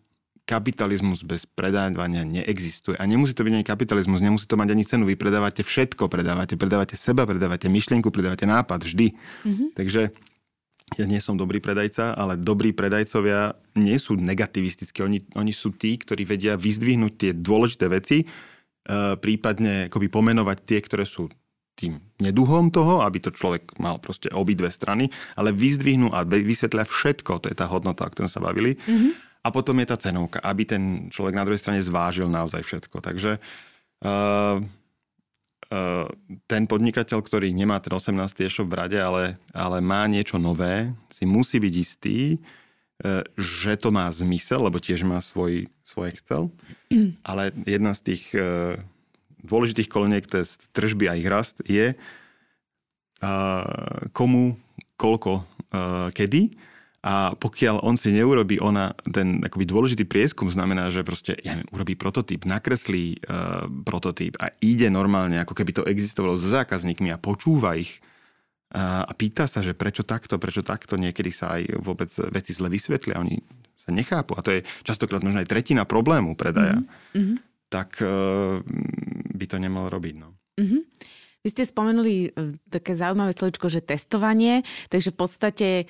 kapitalizmus 0.51 1.23
bez 1.23 1.47
predávania 1.47 2.27
neexistuje. 2.27 2.99
A 2.99 3.07
nemusí 3.07 3.39
to 3.39 3.47
byť 3.47 3.55
ani 3.55 3.63
kapitalizmus, 3.63 4.19
nemusí 4.19 4.51
to 4.51 4.59
mať 4.59 4.75
ani 4.75 4.83
cenu. 4.83 5.07
Vy 5.07 5.15
predávate 5.15 5.63
všetko, 5.63 6.11
predávate, 6.11 6.59
predávate 6.59 6.99
seba, 6.99 7.23
predávate 7.23 7.71
myšlienku, 7.71 8.11
predávate 8.11 8.51
nápad 8.51 8.83
vždy. 8.83 9.15
Mm-hmm. 9.15 9.69
Takže 9.79 10.11
ja 10.99 11.07
nie 11.07 11.23
som 11.23 11.39
dobrý 11.39 11.63
predajca, 11.63 12.19
ale 12.19 12.35
dobrí 12.35 12.75
predajcovia 12.75 13.55
nie 13.79 13.95
sú 14.03 14.19
negativistickí. 14.19 15.07
Oni, 15.07 15.23
oni 15.39 15.55
sú 15.55 15.71
tí, 15.71 15.95
ktorí 15.95 16.27
vedia 16.27 16.59
vyzdvihnúť 16.59 17.13
tie 17.15 17.31
dôležité 17.31 17.87
veci, 17.87 18.27
e, 18.27 18.27
prípadne 19.15 19.87
akoby 19.87 20.11
pomenovať 20.11 20.59
tie, 20.67 20.83
ktoré 20.83 21.07
sú 21.07 21.31
tým 21.79 22.03
neduhom 22.19 22.75
toho, 22.75 23.07
aby 23.07 23.23
to 23.23 23.31
človek 23.31 23.79
mal 23.79 24.03
proste 24.03 24.35
obidve 24.35 24.67
strany, 24.67 25.15
ale 25.39 25.55
vyzdvihnú 25.55 26.11
a 26.11 26.27
vysvetlia 26.27 26.83
všetko, 26.83 27.39
to 27.39 27.47
je 27.47 27.57
tá 27.57 27.71
hodnota, 27.71 28.03
o 28.03 28.11
ktorej 28.11 28.35
sa 28.35 28.43
bavili. 28.43 28.75
Mm-hmm 28.75 29.30
a 29.41 29.49
potom 29.49 29.77
je 29.81 29.89
tá 29.89 29.97
cenovka, 29.97 30.39
aby 30.45 30.69
ten 30.69 31.09
človek 31.09 31.35
na 31.35 31.45
druhej 31.49 31.61
strane 31.61 31.81
zvážil 31.81 32.29
naozaj 32.29 32.61
všetko. 32.61 33.01
Takže 33.01 33.41
uh, 33.41 34.61
uh, 34.61 36.07
ten 36.45 36.69
podnikateľ, 36.69 37.19
ktorý 37.25 37.49
nemá 37.57 37.81
ten 37.81 37.93
18. 37.93 38.21
e-shop 38.45 38.69
v 38.69 38.79
rade, 38.85 38.99
ale, 39.01 39.41
ale 39.57 39.81
má 39.81 40.05
niečo 40.05 40.37
nové, 40.37 40.93
si 41.09 41.25
musí 41.25 41.57
byť 41.57 41.75
istý, 41.75 42.37
uh, 42.37 43.25
že 43.41 43.81
to 43.81 43.89
má 43.89 44.13
zmysel, 44.13 44.69
lebo 44.69 44.77
tiež 44.77 45.09
má 45.09 45.25
svoj, 45.25 45.73
svoj 45.89 46.13
Excel. 46.13 46.53
Ale 47.25 47.57
jedna 47.65 47.97
z 47.97 48.13
tých 48.13 48.23
uh, 48.37 48.77
dôležitých 49.41 49.89
koloniek, 49.89 50.29
je 50.29 50.45
tržby 50.77 51.09
a 51.09 51.17
ich 51.17 51.29
rast, 51.29 51.65
je 51.65 51.97
komu, 54.17 54.57
koľko, 54.97 55.45
kedy. 56.17 56.57
A 57.01 57.33
pokiaľ 57.33 57.81
on 57.81 57.97
si 57.97 58.13
neurobi 58.13 58.61
ona, 58.61 58.93
ten 59.09 59.41
akoby 59.41 59.65
dôležitý 59.65 60.05
prieskum 60.05 60.53
znamená, 60.53 60.93
že 60.93 61.01
proste 61.01 61.33
ja 61.41 61.57
neviem, 61.57 61.73
urobí 61.73 61.97
prototyp, 61.97 62.45
nakreslí 62.45 63.25
uh, 63.25 63.65
prototyp 63.89 64.37
a 64.37 64.53
ide 64.61 64.93
normálne, 64.93 65.41
ako 65.41 65.57
keby 65.57 65.73
to 65.81 65.89
existovalo 65.89 66.37
s 66.37 66.45
zákazníkmi 66.45 67.09
a 67.09 67.17
počúva 67.17 67.73
ich 67.81 68.05
uh, 68.77 69.09
a 69.09 69.13
pýta 69.17 69.49
sa, 69.49 69.65
že 69.65 69.73
prečo 69.73 70.05
takto, 70.05 70.37
prečo 70.37 70.61
takto, 70.61 71.01
niekedy 71.01 71.33
sa 71.33 71.57
aj 71.57 71.81
vôbec 71.81 72.13
veci 72.37 72.53
zle 72.53 72.69
vysvetlia, 72.69 73.17
oni 73.17 73.41
sa 73.81 73.97
nechápu. 73.97 74.37
A 74.37 74.45
to 74.45 74.61
je 74.61 74.69
častokrát 74.85 75.25
možno 75.25 75.41
aj 75.41 75.49
tretina 75.49 75.89
problému 75.89 76.37
predaja. 76.37 76.85
Mm-hmm. 77.17 77.37
Tak 77.73 78.05
uh, 78.05 78.61
by 79.41 79.45
to 79.49 79.57
nemal 79.57 79.89
robiť. 79.89 80.15
No. 80.21 80.37
Mm-hmm. 80.61 80.81
Vy 81.41 81.49
ste 81.57 81.65
spomenuli 81.65 82.15
e, 82.29 82.29
také 82.69 82.93
zaujímavé 82.93 83.33
slovičko, 83.33 83.73
že 83.73 83.81
testovanie, 83.81 84.61
takže 84.93 85.09
v 85.09 85.19
podstate 85.19 85.69
e, 85.83 85.85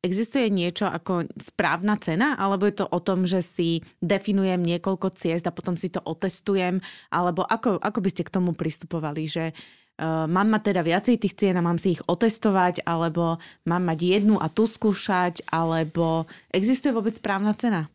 existuje 0.00 0.48
niečo 0.48 0.88
ako 0.88 1.28
správna 1.36 2.00
cena, 2.00 2.32
alebo 2.40 2.64
je 2.64 2.80
to 2.80 2.86
o 2.88 3.00
tom, 3.04 3.28
že 3.28 3.44
si 3.44 3.84
definujem 4.00 4.64
niekoľko 4.64 5.12
ciest 5.12 5.44
a 5.44 5.52
potom 5.52 5.76
si 5.76 5.92
to 5.92 6.00
otestujem, 6.00 6.80
alebo 7.12 7.44
ako, 7.44 7.76
ako 7.76 7.98
by 8.00 8.08
ste 8.08 8.24
k 8.24 8.34
tomu 8.34 8.56
pristupovali, 8.56 9.24
že 9.28 9.52
Uh, 9.94 10.26
mám 10.26 10.50
mať 10.50 10.74
teda 10.74 10.82
viacej 10.82 11.22
tých 11.22 11.38
cien 11.38 11.54
a 11.54 11.62
mám 11.62 11.78
si 11.78 11.94
ich 11.94 12.02
otestovať, 12.10 12.82
alebo 12.82 13.38
mám 13.62 13.86
mať 13.86 14.18
jednu 14.18 14.42
a 14.42 14.50
tu 14.50 14.66
skúšať, 14.66 15.46
alebo 15.54 16.26
existuje 16.50 16.90
vôbec 16.90 17.14
správna 17.14 17.54
cena? 17.54 17.86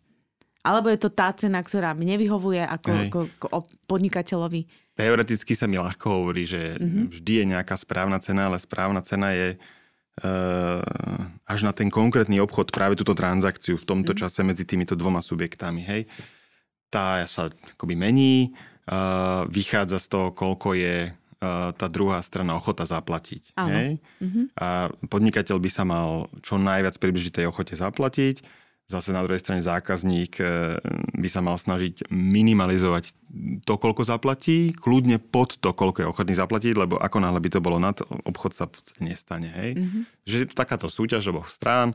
Alebo 0.63 0.87
je 0.87 0.95
to 0.95 1.11
tá 1.11 1.35
cena, 1.35 1.59
ktorá 1.59 1.91
mi 1.91 2.07
nevyhovuje 2.07 2.63
ako, 2.63 2.91
ako, 3.11 3.19
ako 3.51 3.57
podnikateľovi? 3.91 4.63
Teoreticky 4.99 5.55
sa 5.55 5.63
mi 5.71 5.79
ľahko 5.79 6.07
hovorí, 6.11 6.43
že 6.43 6.75
mm-hmm. 6.75 7.05
vždy 7.15 7.33
je 7.39 7.45
nejaká 7.55 7.79
správna 7.79 8.19
cena, 8.19 8.51
ale 8.51 8.59
správna 8.59 8.99
cena 8.99 9.31
je 9.31 9.55
uh, 9.55 10.83
až 11.47 11.63
na 11.63 11.71
ten 11.71 11.87
konkrétny 11.87 12.43
obchod, 12.43 12.75
práve 12.75 12.99
túto 12.99 13.15
transakciu 13.15 13.79
v 13.79 13.87
tomto 13.87 14.11
mm-hmm. 14.11 14.27
čase 14.27 14.43
medzi 14.43 14.67
týmito 14.67 14.99
dvoma 14.99 15.23
subjektami. 15.23 15.87
Hej. 15.87 16.11
Tá 16.91 17.23
sa 17.31 17.47
akoby 17.47 17.95
mení, 17.95 18.51
uh, 18.91 19.47
vychádza 19.47 20.03
z 20.03 20.07
toho, 20.11 20.27
koľko 20.35 20.75
je 20.75 21.07
uh, 21.07 21.71
tá 21.71 21.87
druhá 21.87 22.19
strana 22.19 22.59
ochota 22.59 22.83
zaplatiť. 22.83 23.55
Hej? 23.55 24.03
Mm-hmm. 24.19 24.45
A 24.59 24.91
podnikateľ 25.07 25.63
by 25.63 25.69
sa 25.71 25.87
mal 25.87 26.27
čo 26.43 26.59
najviac 26.59 26.99
približiť 26.99 27.39
tej 27.39 27.45
ochote 27.47 27.71
zaplatiť 27.79 28.58
Zase 28.89 29.13
na 29.13 29.21
druhej 29.21 29.37
strane 29.37 29.61
zákazník 29.61 30.41
eh, 30.41 30.81
by 31.13 31.29
sa 31.29 31.45
mal 31.45 31.61
snažiť 31.61 32.09
minimalizovať 32.09 33.13
to, 33.61 33.73
koľko 33.77 34.01
zaplatí, 34.01 34.73
kľudne 34.73 35.21
pod 35.21 35.61
to, 35.61 35.69
koľko 35.69 36.01
je 36.01 36.09
ochotný 36.09 36.33
zaplatiť, 36.33 36.73
lebo 36.73 36.97
ako 36.97 37.21
náhle 37.21 37.37
by 37.37 37.49
to 37.53 37.61
bolo 37.61 37.77
nad, 37.77 38.01
obchod 38.25 38.57
sa 38.57 38.65
nestane. 38.97 39.53
Hej? 39.53 39.77
Mm-hmm. 39.77 40.03
Že 40.25 40.35
je 40.41 40.47
to 40.49 40.55
takáto 40.57 40.89
súťaž 40.89 41.29
oboch 41.29 41.53
strán. 41.53 41.93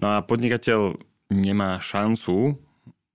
No 0.00 0.16
a 0.16 0.24
podnikateľ 0.24 0.96
nemá 1.28 1.76
šancu 1.84 2.56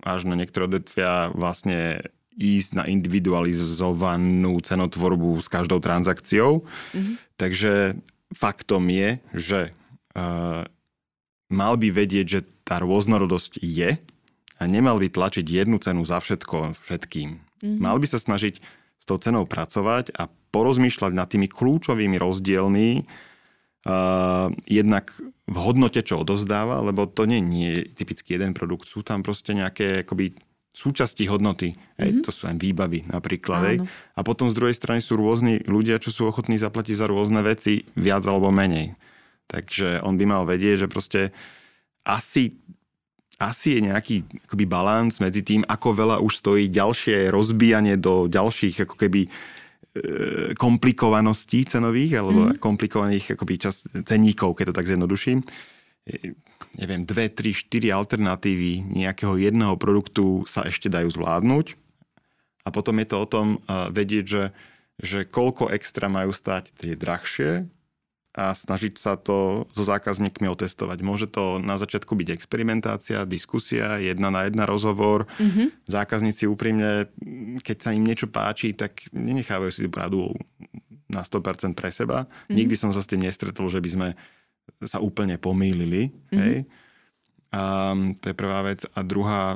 až 0.05 0.29
na 0.29 0.37
niektoré 0.37 0.69
odvetvia 0.69 1.33
vlastne 1.33 2.05
ísť 2.37 2.77
na 2.77 2.83
individualizovanú 2.85 4.53
cenotvorbu 4.61 5.41
s 5.41 5.49
každou 5.49 5.81
transakciou. 5.81 6.61
Mm-hmm. 6.61 7.15
Takže 7.41 7.97
faktom 8.37 8.85
je, 8.93 9.09
že 9.33 9.59
uh, 10.13 10.67
mal 11.49 11.77
by 11.77 11.93
vedieť, 11.93 12.25
že 12.25 12.39
tá 12.65 12.81
rôznorodosť 12.81 13.61
je 13.61 13.97
a 14.55 14.63
nemal 14.65 14.97
by 14.97 15.11
tlačiť 15.11 15.45
jednu 15.45 15.77
cenu 15.77 16.01
za 16.07 16.23
všetko 16.23 16.73
všetkým. 16.79 17.29
Mm-hmm. 17.37 17.79
Mal 17.81 17.97
by 17.99 18.07
sa 18.07 18.19
snažiť 18.19 18.59
s 18.99 19.05
tou 19.05 19.19
cenou 19.21 19.45
pracovať 19.45 20.15
a 20.15 20.31
porozmýšľať 20.55 21.11
nad 21.13 21.27
tými 21.27 21.51
kľúčovými 21.51 22.15
rozdielmi, 22.17 23.03
uh, 23.03 24.49
jednak 24.65 25.13
v 25.45 25.57
hodnote, 25.61 26.01
čo 26.01 26.25
odozdáva, 26.25 26.81
lebo 26.81 27.05
to 27.05 27.29
nie, 27.29 27.43
nie 27.43 27.69
je 27.69 27.81
typicky 27.93 28.33
jeden 28.33 28.57
produkt, 28.57 28.89
sú 28.89 29.05
tam 29.05 29.21
proste 29.21 29.53
nejaké 29.53 30.01
akoby, 30.07 30.33
súčasti 30.75 31.23
hodnoty. 31.31 31.79
Hej, 31.95 32.19
mm-hmm. 32.19 32.25
To 32.27 32.31
sú 32.35 32.51
aj 32.51 32.55
výbavy 32.59 33.07
napríklad. 33.07 33.61
Hej. 33.63 33.77
A 34.17 34.19
potom 34.27 34.51
z 34.51 34.57
druhej 34.59 34.75
strany 34.75 34.99
sú 34.99 35.15
rôzni 35.15 35.63
ľudia, 35.63 36.03
čo 36.03 36.11
sú 36.11 36.27
ochotní 36.27 36.59
zaplatiť 36.59 36.99
za 36.99 37.07
rôzne 37.07 37.39
veci 37.45 37.87
viac 37.95 38.27
alebo 38.27 38.51
menej. 38.51 38.99
Takže 39.45 40.01
on 40.01 40.17
by 40.17 40.25
mal 40.25 40.43
vedieť, 40.43 40.85
že 40.85 40.91
proste 40.91 41.21
asi, 42.05 42.57
asi 43.37 43.77
je 43.77 43.81
nejaký 43.89 44.15
akoby 44.49 44.65
balans 44.65 45.21
medzi 45.21 45.45
tým, 45.45 45.61
ako 45.65 45.93
veľa 45.93 46.17
už 46.21 46.41
stojí 46.41 46.65
ďalšie 46.69 47.29
rozbíjanie 47.29 47.97
do 47.97 48.25
ďalších 48.25 48.89
ako 48.89 48.95
keby 48.97 49.21
e, 49.25 49.29
komplikovaností 50.57 51.65
cenových 51.65 52.21
alebo 52.21 52.41
mm. 52.49 52.57
komplikovaných 52.57 53.37
akoby 53.37 53.53
čas, 53.61 53.85
ceníkov, 53.85 54.57
keď 54.57 54.73
to 54.73 54.77
tak 54.81 54.89
zjednoduším. 54.89 55.41
E, 55.41 56.33
neviem, 56.81 57.05
dve, 57.05 57.29
tri, 57.29 57.53
štyri 57.53 57.93
alternatívy 57.93 58.97
nejakého 58.97 59.37
jedného 59.37 59.77
produktu 59.77 60.43
sa 60.49 60.65
ešte 60.65 60.89
dajú 60.89 61.09
zvládnuť. 61.13 61.77
A 62.65 62.73
potom 62.73 62.97
je 62.97 63.07
to 63.07 63.17
o 63.21 63.29
tom 63.29 63.47
uh, 63.69 63.93
vedieť, 63.93 64.25
že, 64.25 64.43
že 64.97 65.19
koľko 65.29 65.69
extra 65.69 66.09
majú 66.09 66.33
stať 66.33 66.73
tie 66.73 66.97
drahšie 66.97 67.69
a 68.35 68.51
snažiť 68.51 68.99
sa 68.99 69.15
to 69.15 69.63
so 69.71 69.83
zákazníkmi 69.87 70.43
otestovať. 70.51 70.99
Môže 70.99 71.31
to 71.31 71.55
na 71.55 71.79
začiatku 71.79 72.19
byť 72.19 72.35
experimentácia, 72.35 73.23
diskusia, 73.23 73.95
jedna 74.03 74.27
na 74.27 74.43
jedna 74.43 74.67
rozhovor. 74.67 75.23
Mm-hmm. 75.39 75.87
Zákazníci 75.87 76.43
úprimne, 76.43 77.07
keď 77.63 77.77
sa 77.79 77.89
im 77.95 78.03
niečo 78.03 78.27
páči, 78.27 78.75
tak 78.75 79.07
nenechávajú 79.15 79.71
si 79.71 79.87
tú 79.87 79.89
pravdu 79.89 80.35
na 81.07 81.23
100% 81.23 81.79
pre 81.79 81.95
seba. 81.95 82.27
Mm-hmm. 82.27 82.55
Nikdy 82.59 82.75
som 82.75 82.91
sa 82.91 82.99
s 82.99 83.07
tým 83.07 83.23
nestretol, 83.23 83.71
že 83.71 83.79
by 83.79 83.89
sme 83.89 84.07
sa 84.83 84.99
úplne 84.99 85.39
pomýlili. 85.39 86.11
Mm-hmm. 86.11 86.35
Hej? 86.35 86.55
A, 87.55 87.95
to 88.19 88.25
je 88.29 88.35
prvá 88.35 88.67
vec. 88.67 88.83
A 88.91 88.99
druhá, 88.99 89.55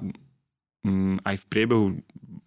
mm, 0.88 1.28
aj 1.28 1.36
v 1.36 1.46
priebehu 1.52 1.86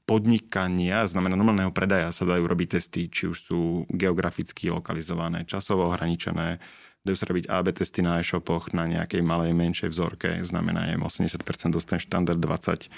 podnikania, 0.02 1.06
znamená 1.06 1.38
normálneho 1.38 1.70
predaja 1.70 2.10
sa 2.10 2.26
dajú 2.26 2.44
robiť 2.44 2.78
testy, 2.78 3.06
či 3.06 3.30
už 3.30 3.38
sú 3.38 3.60
geograficky 3.88 4.68
lokalizované, 4.68 5.46
časovo 5.46 5.86
ohraničené, 5.88 6.58
dajú 7.02 7.16
sa 7.18 7.26
robiť 7.30 7.44
AB 7.50 7.66
testy 7.74 8.00
na 8.02 8.22
e-shopoch 8.22 8.70
na 8.74 8.86
nejakej 8.86 9.22
malej, 9.22 9.54
menšej 9.54 9.90
vzorke, 9.90 10.38
znamená, 10.42 10.86
že 10.86 10.98
80% 10.98 11.74
dostane 11.74 12.02
štandard 12.02 12.38
20. 12.38 12.90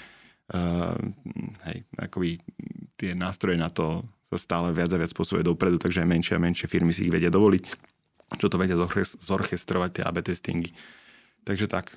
Uh, 0.45 0.53
eh, 0.53 0.93
hej, 1.73 1.77
akoby 1.97 2.37
tie 3.01 3.17
nástroje 3.17 3.57
na 3.57 3.73
to 3.73 4.05
sa 4.29 4.37
stále 4.37 4.69
viac 4.73 4.93
a 4.93 5.01
viac 5.01 5.13
posúvajú 5.13 5.41
dopredu, 5.41 5.81
takže 5.81 6.05
aj 6.05 6.09
menšie 6.09 6.33
a 6.37 6.41
menšie 6.41 6.69
firmy 6.69 6.93
si 6.93 7.09
ich 7.09 7.13
vedia 7.13 7.33
dovoliť, 7.33 7.63
čo 8.37 8.45
to 8.49 8.57
vedia 8.57 8.77
zorchestrovať 9.21 9.89
tie 10.01 10.03
AB 10.05 10.17
testingy. 10.21 10.69
Takže 11.45 11.69
tak, 11.69 11.93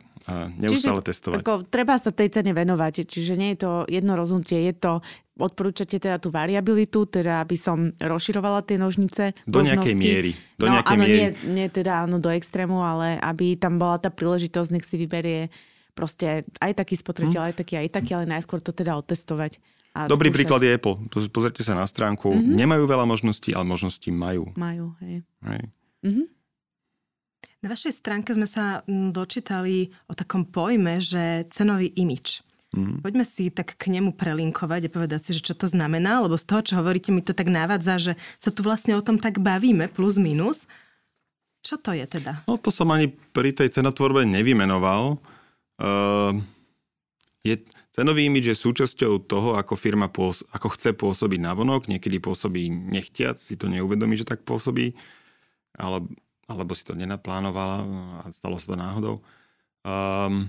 neustále 0.61 1.00
čiže, 1.00 1.08
testovať. 1.08 1.40
Ako, 1.40 1.64
treba 1.72 1.96
sa 1.96 2.12
tej 2.12 2.28
cene 2.28 2.52
venovať, 2.52 3.08
čiže 3.08 3.32
nie 3.32 3.56
je 3.56 3.64
to 3.64 3.70
jedno 3.88 4.12
rozhodnutie, 4.12 4.61
je 4.68 4.74
to, 4.76 4.92
odporúčate 5.38 5.96
teda 5.96 6.20
tú 6.20 6.28
variabilitu, 6.28 7.08
teda 7.08 7.40
aby 7.46 7.56
som 7.56 7.94
rozširovala 7.96 8.61
tie 8.66 8.76
nožnice. 8.76 9.32
Do 9.46 9.62
možnosti. 9.62 9.72
nejakej 9.72 9.94
miery. 9.96 10.32
Do 10.58 10.66
no, 10.68 10.72
nejakej 10.76 10.96
áno, 10.98 11.04
miery. 11.06 11.16
Nie, 11.16 11.28
nie 11.48 11.66
teda 11.70 11.92
áno, 12.04 12.20
do 12.20 12.28
extrému, 12.28 12.76
ale 12.82 13.16
aby 13.22 13.56
tam 13.56 13.80
bola 13.80 13.96
tá 13.96 14.11
príležitosť, 14.12 14.70
nech 14.74 14.84
si 14.84 15.00
vyberie 15.00 15.48
proste 15.96 16.44
aj 16.61 16.78
taký 16.78 16.94
spotrebiteľ, 16.98 17.40
hmm. 17.40 17.50
aj 17.50 17.56
taký, 17.58 17.74
aj 17.80 17.88
taký, 17.90 18.11
ale 18.14 18.26
najskôr 18.28 18.61
to 18.61 18.70
teda 18.70 18.94
otestovať. 19.00 19.58
A 19.96 20.06
Dobrý 20.06 20.30
skúšať. 20.30 20.37
príklad 20.37 20.61
je 20.62 20.70
Apple. 20.76 20.96
Pozrite 21.11 21.62
sa 21.66 21.74
na 21.74 21.82
stránku. 21.88 22.30
Mm-hmm. 22.30 22.54
Nemajú 22.54 22.84
veľa 22.87 23.02
možností, 23.08 23.50
ale 23.50 23.66
možnosti 23.66 24.06
majú. 24.12 24.52
Majú, 24.54 24.94
hej. 25.02 25.26
hej. 25.42 25.62
Mm-hmm. 26.06 26.26
Na 27.58 27.74
vašej 27.74 27.90
stránke 27.90 28.30
sme 28.38 28.46
sa 28.46 28.86
mm, 28.86 29.10
dočítali 29.10 29.90
o 30.06 30.14
takom 30.14 30.46
pojme, 30.46 31.02
že 31.02 31.42
cenový 31.50 31.90
imič. 31.90 32.46
Mm. 32.70 33.02
Poďme 33.02 33.24
si 33.26 33.50
tak 33.50 33.74
k 33.74 33.90
nemu 33.90 34.14
prelinkovať 34.14 34.86
a 34.86 34.94
povedať 34.94 35.20
si, 35.26 35.30
že 35.34 35.50
čo 35.50 35.54
to 35.58 35.66
znamená, 35.66 36.22
lebo 36.22 36.38
z 36.38 36.46
toho, 36.46 36.62
čo 36.62 36.78
hovoríte, 36.78 37.10
mi 37.10 37.24
to 37.24 37.34
tak 37.34 37.50
návadza, 37.50 37.98
že 37.98 38.12
sa 38.38 38.54
tu 38.54 38.62
vlastne 38.62 38.94
o 38.94 39.02
tom 39.02 39.18
tak 39.18 39.42
bavíme, 39.42 39.90
plus 39.90 40.20
minus. 40.22 40.70
Čo 41.66 41.82
to 41.82 41.90
je 41.96 42.06
teda? 42.06 42.46
No 42.46 42.60
to 42.62 42.70
som 42.70 42.94
ani 42.94 43.10
pri 43.10 43.50
tej 43.50 43.74
cenotvorbe 43.74 44.22
nevymenoval. 44.22 45.18
Uh, 45.82 46.38
je, 47.42 47.58
cenový 47.90 48.30
imič 48.30 48.54
je 48.54 48.56
súčasťou 48.62 49.26
toho, 49.26 49.58
ako 49.58 49.74
firma 49.74 50.06
pôs- 50.06 50.46
ako 50.54 50.78
chce 50.78 50.94
pôsobiť 50.94 51.40
na 51.42 51.58
vonok, 51.58 51.90
niekedy 51.90 52.22
pôsobí 52.22 52.70
nechtiac, 52.70 53.42
si 53.42 53.58
to 53.58 53.66
neuvedomí, 53.66 54.14
že 54.14 54.28
tak 54.28 54.46
pôsobí, 54.46 54.94
ale 55.74 56.06
alebo 56.48 56.72
si 56.72 56.82
to 56.82 56.96
nenaplánovala 56.96 57.84
a 58.24 58.32
stalo 58.32 58.56
sa 58.56 58.72
to 58.72 58.76
náhodou. 58.80 59.16
Um, 59.84 60.48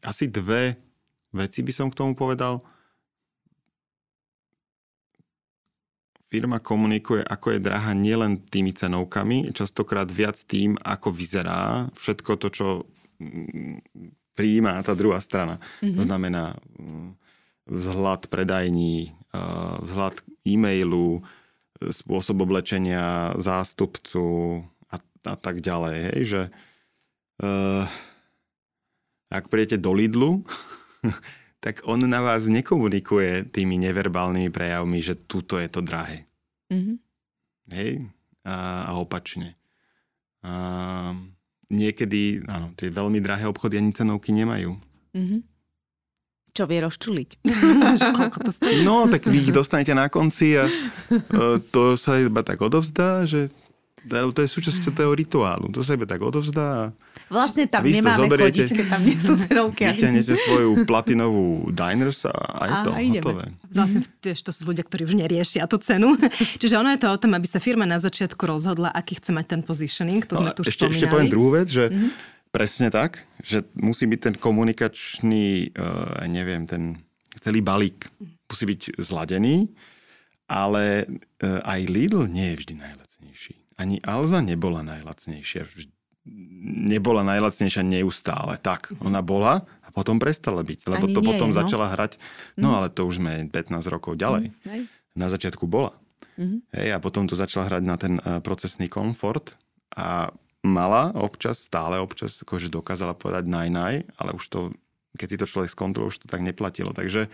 asi 0.00 0.32
dve 0.32 0.80
veci 1.30 1.60
by 1.60 1.72
som 1.72 1.88
k 1.92 1.98
tomu 2.00 2.16
povedal. 2.16 2.64
Firma 6.32 6.64
komunikuje, 6.64 7.20
ako 7.20 7.52
je 7.52 7.60
drahá 7.60 7.92
nielen 7.92 8.40
tými 8.48 8.72
cenovkami, 8.72 9.52
častokrát 9.52 10.08
viac 10.08 10.40
tým, 10.48 10.80
ako 10.80 11.12
vyzerá 11.12 11.92
všetko 11.92 12.32
to, 12.40 12.48
čo 12.48 12.66
mm, 13.20 13.84
prijíma 14.32 14.80
tá 14.80 14.96
druhá 14.96 15.20
strana. 15.20 15.60
Mm-hmm. 15.84 15.96
To 16.00 16.02
znamená 16.08 16.44
mm, 16.56 17.08
vzhľad 17.68 18.32
predajní, 18.32 19.12
vzhľad 19.84 20.24
e-mailu, 20.48 21.20
spôsob 21.90 22.46
oblečenia 22.46 23.34
zástupcu 23.40 24.60
a, 24.92 24.96
a 25.26 25.34
tak 25.34 25.58
ďalej. 25.58 25.96
Hej, 26.12 26.22
že 26.22 26.42
uh, 27.42 27.84
ak 29.32 29.48
príjete 29.48 29.80
do 29.80 29.96
Lidlu, 29.96 30.44
tak 31.64 31.80
on 31.88 32.04
na 32.04 32.20
vás 32.20 32.46
nekomunikuje 32.46 33.48
tými 33.48 33.80
neverbálnymi 33.80 34.50
prejavmi, 34.52 34.98
že 35.00 35.16
tuto 35.16 35.56
je 35.56 35.68
to 35.72 35.80
drahé. 35.80 36.28
Mm-hmm. 36.68 36.96
Hej? 37.72 37.90
A, 38.44 38.90
a 38.90 38.92
opačne. 39.00 39.56
A, 40.42 41.14
niekedy, 41.72 42.44
áno, 42.50 42.74
tie 42.76 42.92
veľmi 42.92 43.22
drahé 43.24 43.48
obchody 43.48 43.80
ani 43.80 43.94
cenovky 43.96 44.34
nemajú. 44.36 44.76
Mm-hmm. 45.16 45.40
Čo 46.52 46.68
vie 46.68 46.84
rozčuliť. 46.84 47.30
no, 48.88 49.08
tak 49.08 49.24
vy 49.24 49.48
ich 49.48 49.52
dostanete 49.56 49.96
na 49.96 50.12
konci 50.12 50.60
a 50.60 50.68
e, 50.68 50.72
to 51.72 51.96
sa 51.96 52.20
iba 52.20 52.44
tak 52.44 52.60
odovzdá, 52.60 53.24
že 53.24 53.48
to 54.08 54.40
je 54.42 54.48
súčasťou 54.50 54.92
toho 54.92 55.12
rituálu. 55.14 55.70
To 55.70 55.80
sa 55.86 55.94
iba 55.94 56.04
tak 56.04 56.18
odovzdá. 56.20 56.90
Vlastne 57.30 57.64
tam 57.64 57.86
nemáme 57.86 58.28
zoberiete, 58.28 58.68
chodiť, 58.68 58.76
keď 58.76 58.86
tam 58.90 59.02
nie 59.06 59.16
sú. 59.16 59.32
Vyťahnete 59.38 60.34
svoju 60.36 60.70
platinovú 60.84 61.72
diners 61.72 62.28
a, 62.28 62.34
a 62.34 62.62
je 62.66 62.74
to 62.84 62.90
a 62.92 62.98
hotové. 62.98 63.44
Vlastne 63.72 64.00
vieš, 64.20 64.44
to 64.44 64.52
sú 64.52 64.68
ľudia, 64.68 64.84
ktorí 64.84 65.08
už 65.08 65.16
neriešia 65.16 65.64
tú 65.64 65.80
cenu. 65.80 66.18
Čiže 66.60 66.76
ono 66.76 66.92
je 66.92 67.00
to 67.00 67.08
o 67.08 67.16
tom, 67.16 67.32
aby 67.32 67.46
sa 67.48 67.62
firma 67.62 67.88
na 67.88 67.96
začiatku 67.96 68.42
rozhodla, 68.44 68.92
aký 68.92 69.16
chce 69.16 69.32
mať 69.32 69.46
ten 69.56 69.60
positioning. 69.64 70.26
To 70.28 70.36
no, 70.36 70.40
sme 70.44 70.50
tu 70.52 70.62
ešte, 70.66 70.84
spomínali. 70.84 70.98
Ešte 70.98 71.08
poviem 71.08 71.30
druhú 71.32 71.50
vec, 71.54 71.68
že 71.72 71.88
mm-hmm. 71.88 72.31
Presne 72.52 72.92
tak, 72.92 73.24
že 73.40 73.64
musí 73.74 74.04
byť 74.04 74.20
ten 74.20 74.34
komunikačný, 74.36 75.72
uh, 75.72 76.28
neviem, 76.28 76.68
ten 76.68 77.00
celý 77.40 77.64
balík 77.64 78.12
musí 78.20 78.64
byť 78.68 79.00
zladený, 79.00 79.72
ale 80.46 81.08
uh, 81.08 81.64
aj 81.64 81.80
Lidl 81.88 82.28
nie 82.28 82.52
je 82.52 82.58
vždy 82.60 82.74
najlacnejší 82.76 83.62
ani 83.82 83.98
Alza 84.06 84.38
nebola 84.38 84.86
najlacnejšia. 84.86 85.66
Nebola 86.62 87.26
najlacnejšia 87.26 87.82
neustále. 87.82 88.54
Tak, 88.62 88.94
ona 89.02 89.18
bola 89.26 89.66
a 89.82 89.88
potom 89.90 90.22
prestala 90.22 90.62
byť, 90.62 90.86
lebo 90.86 91.10
ani 91.10 91.14
to 91.18 91.20
nie, 91.20 91.28
potom 91.34 91.50
no. 91.50 91.56
začala 91.56 91.90
hrať. 91.90 92.22
No 92.54 92.70
mm. 92.70 92.74
ale 92.78 92.86
to 92.94 93.02
už 93.02 93.18
sme 93.18 93.50
15 93.50 93.82
rokov 93.90 94.14
ďalej. 94.14 94.54
Mm. 94.62 94.86
Na 95.18 95.26
začiatku 95.26 95.66
bola. 95.66 95.98
Mm-hmm. 96.40 96.58
Hej, 96.72 96.88
a 96.96 96.98
potom 97.02 97.28
to 97.28 97.36
začala 97.36 97.68
hrať 97.68 97.82
na 97.84 97.96
ten 98.00 98.16
uh, 98.22 98.40
procesný 98.40 98.88
komfort 98.88 99.52
a 99.92 100.32
mala 100.62 101.10
občas, 101.18 101.58
stále 101.58 101.98
občas, 101.98 102.38
akože 102.42 102.70
dokázala 102.70 103.18
povedať 103.18 103.50
naj, 103.50 103.68
naj, 103.68 103.94
ale 104.18 104.30
už 104.38 104.44
to, 104.46 104.60
keď 105.18 105.28
si 105.28 105.40
to 105.42 105.46
človek 105.50 105.70
skontroluje, 105.74 106.10
už 106.14 106.20
to 106.22 106.26
tak 106.30 106.42
neplatilo. 106.42 106.94
Takže 106.94 107.26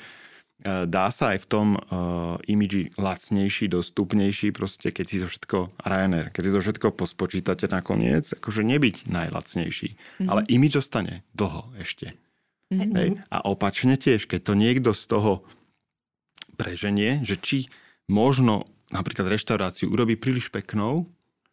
E, 0.59 0.91
dá 0.91 1.07
sa 1.15 1.39
aj 1.39 1.47
v 1.47 1.47
tom 1.47 1.69
uh, 1.79 2.35
imidži 2.51 2.91
lacnejší, 2.99 3.71
dostupnejší, 3.71 4.51
proste 4.51 4.91
keď 4.91 5.07
si 5.07 5.17
to 5.23 5.31
všetko, 5.31 5.59
Ryanair, 5.87 6.35
keď 6.35 6.43
si 6.43 6.51
to 6.51 6.59
všetko 6.59 6.87
pospočítate 6.99 7.71
nakoniec, 7.71 8.27
akože 8.35 8.67
nebyť 8.67 9.07
najlacnejší, 9.07 9.89
mm-hmm. 9.95 10.27
ale 10.27 10.43
imidž 10.51 10.83
ostane 10.83 11.23
dlho 11.39 11.71
ešte. 11.79 12.19
Mm-hmm. 12.75 12.91
Hej? 12.99 13.09
A 13.31 13.39
opačne 13.47 13.95
tiež, 13.95 14.27
keď 14.27 14.51
to 14.51 14.55
niekto 14.59 14.91
z 14.91 15.03
toho 15.07 15.47
preženie, 16.59 17.23
že 17.23 17.39
či 17.39 17.71
možno 18.11 18.67
napríklad 18.91 19.31
reštauráciu 19.31 19.95
urobí 19.95 20.19
príliš 20.19 20.51
peknou, 20.51 21.07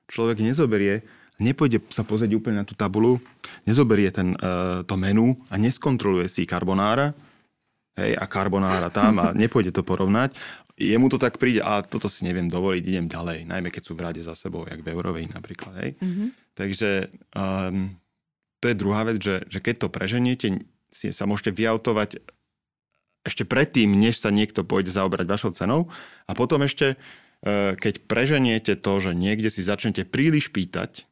človek 0.09 0.41
nezoberie, 0.41 1.05
nepôjde 1.39 1.83
sa 1.91 2.07
pozrieť 2.07 2.37
úplne 2.37 2.63
na 2.63 2.65
tú 2.67 2.77
tabulu, 2.77 3.19
nezoberie 3.67 4.11
ten, 4.11 4.37
uh, 4.39 4.85
to 4.87 4.95
menu 4.95 5.35
a 5.51 5.59
neskontroluje 5.59 6.31
si 6.31 6.47
karbonára, 6.47 7.11
hej, 7.99 8.15
a 8.15 8.25
karbonára 8.27 8.91
tam 8.91 9.19
a 9.19 9.31
nepôjde 9.43 9.75
to 9.75 9.83
porovnať. 9.83 10.35
Jemu 10.75 11.07
to 11.07 11.15
tak 11.15 11.39
príde 11.39 11.63
a 11.63 11.79
toto 11.79 12.11
si 12.11 12.27
neviem 12.27 12.51
dovoliť, 12.51 12.83
idem 12.83 13.07
ďalej, 13.07 13.47
najmä 13.47 13.71
keď 13.71 13.83
sú 13.87 13.95
v 13.95 14.03
rade 14.11 14.19
za 14.19 14.35
sebou, 14.35 14.67
jak 14.67 14.83
v 14.83 14.91
Eurovej 14.91 15.31
napríklad. 15.31 15.71
Hej. 15.79 15.91
Mm-hmm. 16.03 16.27
Takže 16.51 16.89
um, 17.31 17.95
to 18.59 18.65
je 18.67 18.75
druhá 18.75 19.07
vec, 19.07 19.23
že, 19.23 19.47
že 19.47 19.63
keď 19.63 19.87
to 19.87 19.87
preženiete, 19.87 20.47
si 20.91 21.15
sa 21.15 21.23
môžete 21.23 21.55
vyautovať 21.55 22.19
ešte 23.23 23.47
predtým, 23.47 23.87
než 23.95 24.19
sa 24.19 24.35
niekto 24.35 24.67
pôjde 24.67 24.91
zaobrať 24.91 25.25
vašou 25.25 25.51
cenou 25.55 25.87
a 26.27 26.35
potom 26.35 26.59
ešte, 26.67 26.99
uh, 26.99 27.71
keď 27.79 28.03
preženiete 28.03 28.75
to, 28.75 28.93
že 28.99 29.15
niekde 29.15 29.47
si 29.47 29.63
začnete 29.63 30.03
príliš 30.03 30.51
pýtať, 30.51 31.07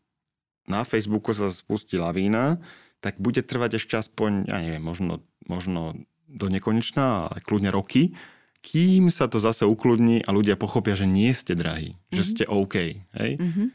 na 0.69 0.87
Facebooku 0.87 1.35
sa 1.35 1.51
spustí 1.51 1.99
lavína, 1.99 2.59
tak 3.03 3.19
bude 3.19 3.43
trvať 3.43 3.83
ešte 3.83 3.99
aspoň, 3.99 4.47
ja 4.47 4.63
neviem, 4.63 4.83
možno, 4.83 5.19
možno 5.43 5.97
do 6.31 6.47
nekonečná, 6.47 7.29
ale 7.29 7.43
kľudne 7.43 7.69
roky, 7.69 8.15
kým 8.63 9.11
sa 9.11 9.27
to 9.27 9.43
zase 9.43 9.67
ukludní 9.67 10.23
a 10.23 10.31
ľudia 10.31 10.55
pochopia, 10.55 10.95
že 10.95 11.03
nie 11.03 11.35
ste 11.35 11.51
drahí, 11.53 11.99
mm-hmm. 11.99 12.15
že 12.15 12.23
mhm. 12.23 12.29
ste 12.31 12.43
OK. 12.47 12.75
Hej? 13.19 13.31
Mm-hmm. 13.37 13.67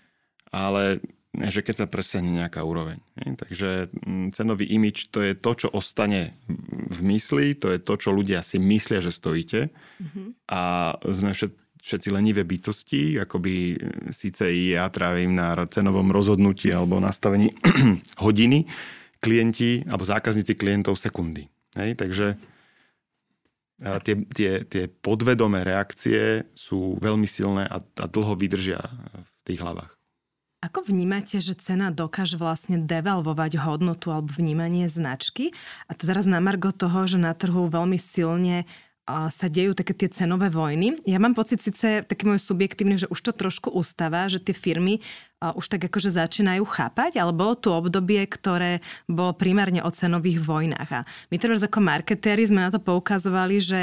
Ale 0.48 1.04
že 1.38 1.60
keď 1.60 1.84
sa 1.84 1.86
presahne 1.86 2.32
nejaká 2.32 2.64
úroveň. 2.64 3.04
Hej? 3.20 3.28
Takže 3.36 3.68
mm, 3.92 4.32
cenový 4.32 4.64
imič 4.64 5.12
to 5.12 5.20
je 5.20 5.36
to, 5.36 5.52
čo 5.54 5.68
ostane 5.70 6.40
v 6.88 7.00
mysli, 7.04 7.52
to 7.52 7.68
je 7.68 7.78
to, 7.78 7.94
čo 8.00 8.10
ľudia 8.16 8.40
si 8.40 8.56
myslia, 8.56 9.04
že 9.04 9.12
stojíte. 9.12 9.68
Mm-hmm. 10.00 10.26
A 10.48 10.60
sme 11.04 11.36
všet, 11.36 11.52
všetci 11.82 12.08
lenivé 12.12 12.42
bytosti, 12.44 13.16
akoby 13.22 13.54
e, 13.74 13.76
síce 14.12 14.46
ja 14.50 14.90
trávim 14.92 15.34
na 15.34 15.54
cenovom 15.66 16.10
rozhodnutí 16.12 16.70
alebo 16.70 17.00
nastavení 17.00 17.54
hodiny, 18.24 18.68
klienti 19.18 19.82
alebo 19.86 20.04
zákazníci 20.06 20.54
klientov 20.54 20.98
sekundy. 20.98 21.50
Hej? 21.74 21.98
Takže 21.98 22.26
tie, 23.78 24.14
tie, 24.34 24.50
tie 24.66 24.84
podvedomé 24.90 25.62
reakcie 25.62 26.50
sú 26.54 26.98
veľmi 26.98 27.26
silné 27.30 27.64
a, 27.66 27.78
a 27.78 28.04
dlho 28.10 28.34
vydržia 28.34 28.82
v 29.14 29.30
tých 29.46 29.62
hlavách. 29.62 29.98
Ako 30.58 30.90
vnímate, 30.90 31.38
že 31.38 31.54
cena 31.54 31.94
dokáže 31.94 32.34
vlastne 32.34 32.82
devalvovať 32.82 33.62
hodnotu 33.62 34.10
alebo 34.10 34.34
vnímanie 34.34 34.90
značky? 34.90 35.54
A 35.86 35.94
to 35.94 36.02
zaraz 36.02 36.26
na 36.26 36.42
margo 36.42 36.74
toho, 36.74 37.06
že 37.06 37.14
na 37.14 37.30
trhu 37.30 37.70
veľmi 37.70 37.94
silne 37.94 38.66
sa 39.08 39.46
dejú 39.48 39.72
také 39.72 39.96
tie 39.96 40.12
cenové 40.12 40.52
vojny. 40.52 41.00
Ja 41.08 41.16
mám 41.16 41.32
pocit 41.32 41.64
síce 41.64 42.04
taký 42.04 42.28
môj 42.28 42.44
subjektívny, 42.44 43.00
že 43.00 43.08
už 43.08 43.16
to 43.24 43.32
trošku 43.32 43.72
ustáva, 43.72 44.28
že 44.28 44.36
tie 44.36 44.52
firmy 44.52 45.00
už 45.40 45.64
tak 45.72 45.88
akože 45.88 46.12
začínajú 46.12 46.60
chápať, 46.68 47.16
ale 47.16 47.32
bolo 47.32 47.56
tu 47.56 47.72
obdobie, 47.72 48.20
ktoré 48.28 48.84
bolo 49.08 49.32
primárne 49.32 49.80
o 49.80 49.88
cenových 49.88 50.44
vojnách. 50.44 50.90
A 50.92 51.00
my 51.32 51.36
teraz 51.40 51.64
ako 51.64 51.80
marketéri 51.80 52.44
sme 52.44 52.60
na 52.60 52.68
to 52.68 52.82
poukazovali, 52.82 53.56
že 53.64 53.80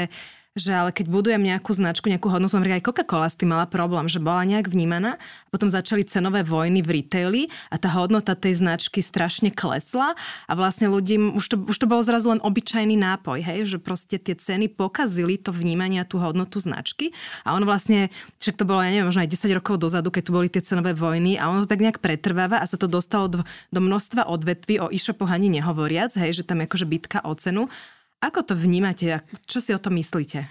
že 0.56 0.72
ale 0.72 0.90
keď 0.90 1.12
budujem 1.12 1.44
nejakú 1.44 1.76
značku, 1.76 2.08
nejakú 2.08 2.32
hodnotu, 2.32 2.56
napríklad 2.56 2.80
aj 2.80 2.86
Coca-Cola 2.88 3.28
s 3.28 3.36
tým 3.36 3.52
mala 3.52 3.68
problém, 3.68 4.08
že 4.08 4.18
bola 4.18 4.42
nejak 4.48 4.72
vnímaná 4.72 5.20
potom 5.56 5.72
začali 5.72 6.04
cenové 6.04 6.44
vojny 6.44 6.84
v 6.84 7.00
retaili 7.00 7.42
a 7.72 7.80
tá 7.80 7.88
hodnota 7.96 8.36
tej 8.36 8.60
značky 8.60 9.00
strašne 9.00 9.48
klesla 9.48 10.12
a 10.44 10.52
vlastne 10.52 10.92
ľudí, 10.92 11.16
už 11.16 11.44
to, 11.48 11.56
už 11.64 11.76
to 11.80 11.88
bol 11.88 12.04
zrazu 12.04 12.36
len 12.36 12.44
obyčajný 12.44 12.92
nápoj, 13.00 13.40
hej, 13.40 13.64
že 13.64 13.78
proste 13.80 14.20
tie 14.20 14.36
ceny 14.36 14.68
pokazili 14.68 15.40
to 15.40 15.56
vnímanie 15.56 16.04
a 16.04 16.04
tú 16.04 16.20
hodnotu 16.20 16.60
značky 16.60 17.16
a 17.40 17.56
on 17.56 17.64
vlastne, 17.64 18.12
však 18.36 18.60
to 18.60 18.68
bolo, 18.68 18.84
ja 18.84 18.92
neviem, 18.92 19.08
možno 19.08 19.24
aj 19.24 19.32
10 19.32 19.56
rokov 19.56 19.80
dozadu, 19.80 20.12
keď 20.12 20.22
tu 20.28 20.32
boli 20.36 20.52
tie 20.52 20.60
cenové 20.60 20.92
vojny 20.92 21.40
a 21.40 21.48
ono 21.48 21.64
tak 21.64 21.80
nejak 21.80 22.04
pretrváva 22.04 22.60
a 22.60 22.68
sa 22.68 22.76
to 22.76 22.84
dostalo 22.84 23.32
do, 23.32 23.40
do 23.72 23.80
množstva 23.80 24.28
odvetví, 24.28 24.76
o 24.84 24.92
e-shopoch 24.92 25.32
ani 25.32 25.48
nehovoriac, 25.48 26.12
hej, 26.20 26.36
že 26.36 26.44
tam 26.44 26.60
je 26.60 26.68
akože 26.68 26.84
bitka 26.84 27.24
o 27.24 27.32
cenu 27.32 27.72
ako 28.20 28.40
to 28.42 28.54
vnímate 28.56 29.06
a 29.08 29.18
čo 29.44 29.60
si 29.60 29.72
o 29.72 29.80
tom 29.80 29.96
myslíte? 30.00 30.48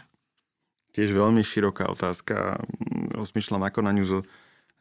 Tiež 0.96 1.12
veľmi 1.12 1.44
široká 1.44 1.92
otázka. 1.92 2.64
Rozmýšľam, 3.12 3.68
ako 3.68 3.80
na 3.84 3.92
ňu 3.92 4.24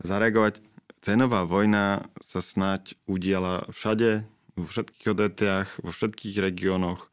zareagovať. 0.05 0.63
Cenová 1.03 1.43
vojna 1.45 2.07
sa 2.23 2.39
snať 2.39 2.97
udiala 3.05 3.67
všade, 3.69 4.25
vo 4.55 4.65
všetkých 4.65 5.07
odetiach, 5.11 5.69
vo 5.83 5.91
všetkých 5.91 6.39
regiónoch. 6.39 7.11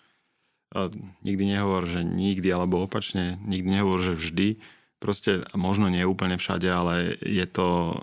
Nikdy 1.25 1.43
nehovor, 1.57 1.89
že 1.89 2.05
nikdy, 2.05 2.47
alebo 2.53 2.85
opačne, 2.85 3.41
nikdy 3.43 3.81
nehovor, 3.81 3.99
že 3.99 4.15
vždy. 4.15 4.61
Proste 5.01 5.41
možno 5.57 5.89
nie 5.89 6.05
úplne 6.05 6.37
všade, 6.37 6.69
ale 6.69 7.17
je 7.25 7.43
to, 7.49 7.97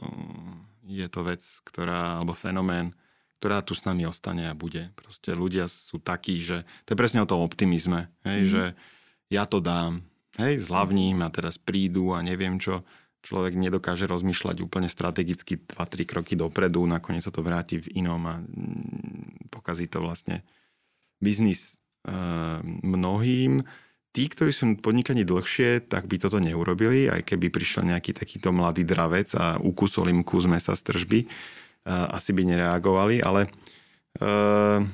je 0.85 1.07
to 1.07 1.21
vec, 1.23 1.41
ktorá, 1.63 2.19
alebo 2.21 2.35
fenomén, 2.35 2.93
ktorá 3.39 3.63
tu 3.63 3.73
s 3.79 3.87
nami 3.87 4.05
ostane 4.05 4.51
a 4.51 4.59
bude. 4.59 4.91
Proste 4.99 5.33
ľudia 5.33 5.71
sú 5.71 6.03
takí, 6.03 6.43
že 6.43 6.67
to 6.85 6.95
je 6.95 7.01
presne 7.01 7.23
o 7.23 7.31
tom 7.31 7.41
optimizme, 7.43 8.11
hej, 8.27 8.41
mm. 8.45 8.51
že 8.51 8.63
ja 9.31 9.47
to 9.47 9.63
dám, 9.63 10.03
hej, 10.43 10.59
zľavním 10.59 11.23
a 11.23 11.31
teraz 11.31 11.57
prídu 11.57 12.13
a 12.13 12.23
neviem 12.23 12.59
čo. 12.59 12.83
Človek 13.19 13.59
nedokáže 13.59 14.07
rozmýšľať 14.07 14.63
úplne 14.63 14.87
strategicky 14.87 15.59
2-3 15.59 16.07
kroky 16.07 16.35
dopredu, 16.39 16.87
nakoniec 16.87 17.27
sa 17.27 17.35
to 17.35 17.43
vráti 17.43 17.83
v 17.83 18.03
inom 18.03 18.23
a 18.27 18.39
mm, 18.39 19.51
pokazí 19.51 19.91
to 19.91 20.03
vlastne 20.03 20.47
biznis 21.19 21.83
mnohým 22.83 23.67
tí, 24.13 24.25
ktorí 24.27 24.51
sú 24.51 24.65
podnikaní 24.81 25.23
dlhšie, 25.23 25.87
tak 25.87 26.09
by 26.09 26.17
toto 26.19 26.41
neurobili, 26.41 27.07
aj 27.07 27.23
keby 27.23 27.53
prišiel 27.53 27.87
nejaký 27.87 28.17
takýto 28.17 28.51
mladý 28.51 28.83
dravec 28.83 29.29
a 29.37 29.61
ukusol 29.61 30.11
im 30.11 30.25
kus 30.25 30.49
mesa 30.49 30.75
z 30.75 30.83
tržby, 30.91 31.21
asi 31.89 32.37
by 32.37 32.43
nereagovali, 32.45 33.25
ale 33.25 33.49
uh, 34.21 34.85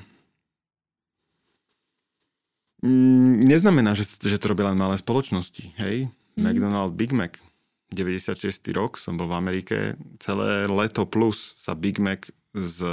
neznamená, 3.42 3.98
že, 3.98 4.07
že 4.22 4.38
to 4.38 4.54
robia 4.54 4.70
len 4.70 4.78
malé 4.78 4.94
spoločnosti. 4.94 5.74
Hej? 5.80 6.07
Mm. 6.38 6.42
McDonald 6.46 6.92
Big 6.94 7.11
Mac, 7.11 7.42
96. 7.90 8.38
rok 8.70 8.96
som 9.02 9.18
bol 9.18 9.26
v 9.26 9.38
Amerike, 9.38 9.76
celé 10.22 10.70
leto 10.70 11.02
plus 11.07 11.59
sa 11.59 11.74
Big 11.74 11.98
Mac 11.98 12.30
z 12.54 12.87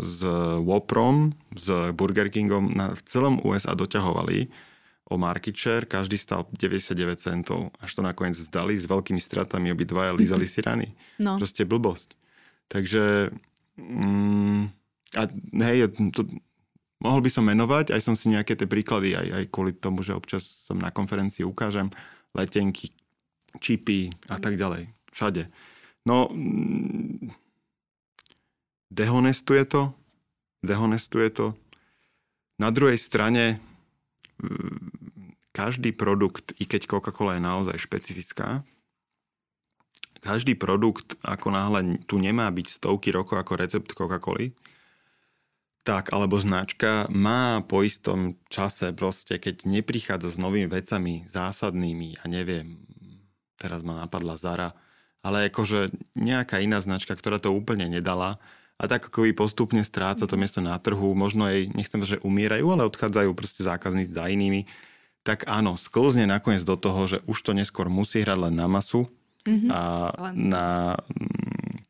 s 0.00 0.20
Whopperom, 0.62 1.34
s 1.56 1.66
Burger 1.96 2.28
Kingom 2.30 2.70
na, 2.76 2.94
v 2.94 3.00
celom 3.08 3.42
USA 3.42 3.74
doťahovali 3.74 4.46
o 5.06 5.14
market 5.14 5.54
share, 5.54 5.86
každý 5.86 6.18
stal 6.18 6.50
99 6.50 7.22
centov, 7.22 7.70
až 7.78 7.94
to 7.94 8.02
nakoniec 8.02 8.34
zdali 8.34 8.74
s 8.74 8.90
veľkými 8.90 9.22
stratami, 9.22 9.70
obidvaja 9.70 10.10
lízali 10.10 10.50
si 10.50 10.58
rany. 10.58 10.90
No. 11.22 11.38
Proste 11.38 11.62
blbosť. 11.62 12.18
Takže 12.66 13.30
mm, 13.78 14.62
a 15.14 15.22
hej, 15.70 15.94
to, 16.10 16.26
mohol 16.98 17.22
by 17.22 17.30
som 17.30 17.46
menovať, 17.46 17.94
aj 17.94 18.02
som 18.02 18.18
si 18.18 18.34
nejaké 18.34 18.58
tie 18.58 18.66
príklady, 18.66 19.14
aj, 19.14 19.26
aj 19.30 19.44
kvôli 19.54 19.72
tomu, 19.78 20.02
že 20.02 20.16
občas 20.16 20.42
som 20.42 20.74
na 20.74 20.90
konferencii 20.90 21.46
ukážem 21.46 21.86
letenky, 22.34 22.90
čipy 23.62 24.10
a 24.26 24.42
tak 24.42 24.58
ďalej. 24.58 24.90
Všade. 25.14 25.46
No, 26.10 26.26
mm, 26.34 27.30
dehonestuje 28.90 29.62
to, 29.70 29.94
dehonestuje 30.66 31.30
to. 31.30 31.54
Na 32.58 32.74
druhej 32.74 32.98
strane 32.98 33.62
každý 35.56 35.96
produkt, 35.96 36.52
i 36.60 36.68
keď 36.68 36.84
Coca-Cola 36.84 37.40
je 37.40 37.42
naozaj 37.42 37.76
špecifická, 37.80 38.60
každý 40.20 40.58
produkt, 40.58 41.14
ako 41.22 41.54
náhle 41.54 42.02
tu 42.04 42.18
nemá 42.18 42.50
byť 42.50 42.66
stovky 42.66 43.14
rokov 43.14 43.38
ako 43.38 43.52
recept 43.56 43.90
Coca-Coly, 43.94 44.52
tak, 45.86 46.10
alebo 46.10 46.34
značka 46.34 47.06
má 47.14 47.62
po 47.62 47.86
istom 47.86 48.34
čase 48.50 48.90
proste, 48.90 49.38
keď 49.38 49.70
neprichádza 49.70 50.34
s 50.34 50.42
novými 50.42 50.66
vecami 50.66 51.30
zásadnými, 51.30 52.18
ja 52.18 52.24
neviem, 52.26 52.82
teraz 53.54 53.86
ma 53.86 54.02
napadla 54.02 54.34
Zara, 54.34 54.74
ale 55.22 55.46
akože 55.46 55.94
nejaká 56.18 56.58
iná 56.58 56.82
značka, 56.82 57.14
ktorá 57.14 57.38
to 57.38 57.54
úplne 57.54 57.86
nedala, 57.86 58.42
a 58.76 58.84
tak 58.84 59.08
ako 59.08 59.24
postupne 59.32 59.80
stráca 59.80 60.28
to 60.28 60.36
mhm. 60.36 60.40
miesto 60.40 60.60
na 60.60 60.76
trhu, 60.76 61.16
možno 61.16 61.48
aj, 61.48 61.72
nechcem 61.72 62.00
že 62.04 62.20
umierajú, 62.20 62.68
ale 62.72 62.84
odchádzajú 62.88 63.30
proste 63.32 63.64
zákazníci 63.64 64.12
za 64.12 64.28
inými, 64.28 64.68
tak 65.26 65.42
áno, 65.50 65.74
sklzne 65.74 66.22
nakoniec 66.28 66.62
do 66.62 66.78
toho, 66.78 67.10
že 67.10 67.18
už 67.26 67.38
to 67.42 67.50
neskôr 67.50 67.90
musí 67.90 68.22
hrať 68.22 68.38
len 68.46 68.54
na 68.54 68.70
masu 68.70 69.10
mm-hmm. 69.42 69.70
a 69.74 69.80
na 70.38 70.94
mm, 70.94 71.82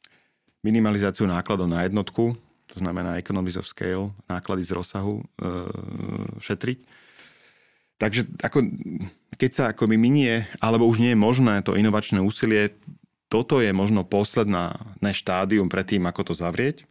minimalizáciu 0.64 1.28
nákladov 1.28 1.68
na 1.68 1.84
jednotku, 1.84 2.32
to 2.66 2.76
znamená 2.80 3.20
economies 3.20 3.60
of 3.60 3.68
scale, 3.68 4.16
náklady 4.24 4.64
z 4.64 4.72
rozsahu 4.72 5.20
e, 5.20 5.24
šetriť. 6.40 6.78
Takže 7.96 8.40
ako, 8.40 8.58
keď 9.36 9.50
sa 9.52 9.64
akoby 9.72 9.96
minie, 10.00 10.48
alebo 10.60 10.88
už 10.88 11.00
nie 11.00 11.12
je 11.12 11.20
možné 11.20 11.60
to 11.60 11.76
inovačné 11.76 12.20
úsilie 12.20 12.72
toto 13.36 13.60
je 13.60 13.68
možno 13.76 14.00
posledná 14.00 14.80
štádium 15.04 15.68
pred 15.68 15.84
tým, 15.84 16.08
ako 16.08 16.32
to 16.32 16.34
zavrieť. 16.40 16.88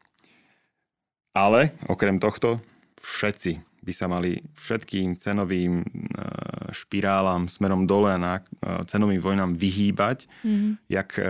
Ale 1.33 1.73
okrem 1.89 2.21
tohto 2.21 2.61
všetci 3.01 3.65
by 3.81 3.93
sa 3.93 4.05
mali 4.05 4.45
všetkým 4.53 5.17
cenovým 5.17 5.81
e, 5.81 5.85
špirálam 6.69 7.49
smerom 7.49 7.89
dole 7.89 8.13
a 8.13 8.21
na 8.21 8.33
e, 8.37 8.41
cenovým 8.85 9.21
vojnám 9.21 9.57
vyhýbať, 9.57 10.29
mm-hmm. 10.45 10.85
jak 10.85 11.09
e, 11.17 11.25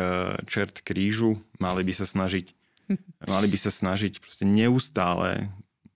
čert 0.47 0.83
krížu, 0.83 1.39
mali 1.63 1.87
by 1.87 1.95
sa 1.95 2.03
snažiť 2.03 2.51
mali 3.31 3.47
by 3.47 3.57
sa 3.57 3.71
snažiť 3.71 4.19
proste 4.19 4.43
neustále 4.43 5.47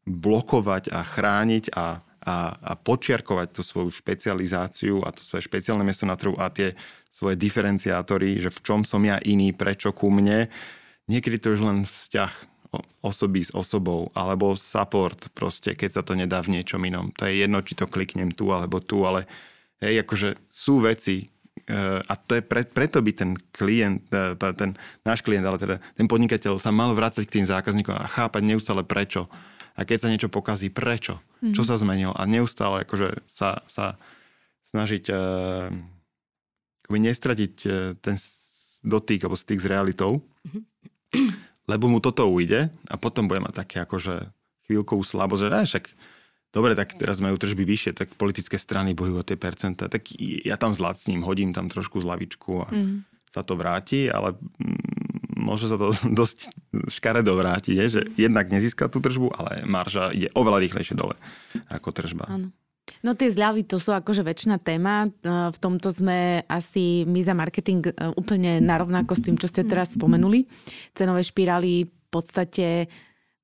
blokovať 0.07 0.95
a 0.95 1.03
chrániť 1.03 1.75
a, 1.75 2.01
a, 2.29 2.53
a 2.53 2.73
počiarkovať 2.77 3.57
tú 3.57 3.61
svoju 3.65 3.89
špecializáciu 3.89 5.01
a 5.01 5.09
to 5.09 5.25
svoje 5.25 5.49
špeciálne 5.49 5.81
miesto 5.81 6.05
na 6.05 6.13
trhu 6.13 6.37
a 6.37 6.53
tie 6.53 6.77
svoje 7.09 7.33
diferenciátory, 7.41 8.37
že 8.37 8.53
v 8.53 8.59
čom 8.61 8.79
som 8.85 9.01
ja 9.01 9.17
iný, 9.25 9.49
prečo 9.49 9.89
ku 9.89 10.13
mne. 10.13 10.45
Niekedy 11.09 11.41
to 11.41 11.57
je 11.57 11.65
len 11.65 11.81
vzťah 11.89 12.31
osoby 13.01 13.41
s 13.41 13.49
osobou, 13.49 14.13
alebo 14.13 14.53
support 14.53 15.33
proste, 15.33 15.73
keď 15.73 15.89
sa 15.89 16.01
to 16.05 16.13
nedá 16.13 16.45
v 16.45 16.61
niečom 16.61 16.85
inom. 16.85 17.09
To 17.17 17.25
je 17.25 17.41
jedno, 17.41 17.65
či 17.65 17.73
to 17.73 17.89
kliknem 17.89 18.29
tu 18.29 18.53
alebo 18.53 18.77
tu, 18.77 19.01
ale 19.09 19.25
hej, 19.81 20.05
akože 20.05 20.37
sú 20.53 20.85
veci, 20.85 21.25
e, 21.65 21.75
a 21.97 22.13
to 22.13 22.37
je 22.37 22.43
pre, 22.45 22.61
preto 22.69 23.01
by 23.01 23.11
ten 23.17 23.33
klient, 23.49 24.05
e, 24.13 24.37
ten 24.37 24.77
náš 25.01 25.25
klient, 25.25 25.49
ale 25.49 25.57
teda 25.57 25.75
ten 25.97 26.05
podnikateľ 26.05 26.61
sa 26.61 26.69
mal 26.69 26.93
vrácať 26.93 27.25
k 27.25 27.41
tým 27.41 27.47
zákazníkom 27.49 27.95
a 27.97 28.05
chápať 28.05 28.45
neustále 28.45 28.85
prečo. 28.85 29.25
A 29.77 29.85
keď 29.85 29.97
sa 29.97 30.11
niečo 30.11 30.29
pokazí, 30.31 30.71
prečo? 30.71 31.19
Mm-hmm. 31.41 31.53
Čo 31.53 31.63
sa 31.67 31.75
zmenilo? 31.77 32.13
A 32.15 32.23
neustále 32.25 32.87
akože 32.87 33.25
sa, 33.29 33.61
sa 33.69 33.99
snažiť 34.69 35.09
akoby 36.89 36.99
nestratiť 37.05 37.53
e, 37.65 37.69
ten 38.01 38.17
dotyk 38.81 39.21
alebo 39.21 39.37
styk 39.37 39.61
s 39.61 39.69
realitou, 39.69 40.25
lebo 41.71 41.85
mu 41.85 42.01
toto 42.01 42.25
ujde 42.25 42.73
a 42.89 42.95
potom 42.97 43.29
bude 43.29 43.45
mať 43.45 43.53
také 43.61 43.77
akože 43.85 44.33
chvíľkovú 44.65 45.05
slabosť, 45.05 45.41
že 45.45 45.49
však 45.69 45.85
dobre, 46.49 46.73
tak 46.73 46.97
teraz 46.97 47.21
majú 47.21 47.37
tržby 47.37 47.61
vyššie, 47.61 47.91
tak 47.93 48.09
politické 48.17 48.57
strany 48.57 48.97
bojujú 48.97 49.21
o 49.21 49.27
tie 49.27 49.37
percentá, 49.37 49.85
tak 49.85 50.09
ja 50.17 50.57
tam 50.57 50.73
zlacním, 50.73 51.21
hodím 51.21 51.53
tam 51.53 51.69
trošku 51.69 52.01
zlavičku 52.01 52.65
a 52.65 52.67
mm. 52.73 53.05
sa 53.29 53.45
to 53.45 53.53
vráti, 53.53 54.09
ale 54.09 54.33
mm, 54.33 54.98
môže 55.39 55.71
sa 55.71 55.79
to 55.79 55.95
dosť 56.19 56.51
škaredo 56.91 57.33
vrátiť, 57.33 57.75
je, 57.75 57.85
že 57.87 58.01
jednak 58.19 58.51
nezíska 58.51 58.91
tú 58.91 58.99
tržbu, 58.99 59.31
ale 59.33 59.63
marža 59.63 60.11
ide 60.11 60.29
oveľa 60.35 60.59
rýchlejšie 60.67 60.99
dole 60.99 61.15
ako 61.71 61.89
tržba. 61.95 62.27
Áno. 62.27 62.51
No 63.05 63.15
tie 63.15 63.31
zľavy 63.31 63.63
to 63.63 63.79
sú 63.79 63.95
akože 63.95 64.25
väčšina 64.25 64.59
téma. 64.59 65.07
E, 65.07 65.09
v 65.23 65.57
tomto 65.61 65.93
sme 65.93 66.43
asi 66.49 67.07
my 67.07 67.21
za 67.23 67.37
marketing 67.37 67.85
e, 67.85 67.93
úplne 68.17 68.59
narovnako 68.59 69.13
s 69.15 69.23
tým, 69.23 69.37
čo 69.39 69.47
ste 69.47 69.63
teraz 69.63 69.95
spomenuli. 69.95 70.43
Cenové 70.91 71.23
špirály 71.23 71.87
v 71.87 72.07
podstate 72.11 72.89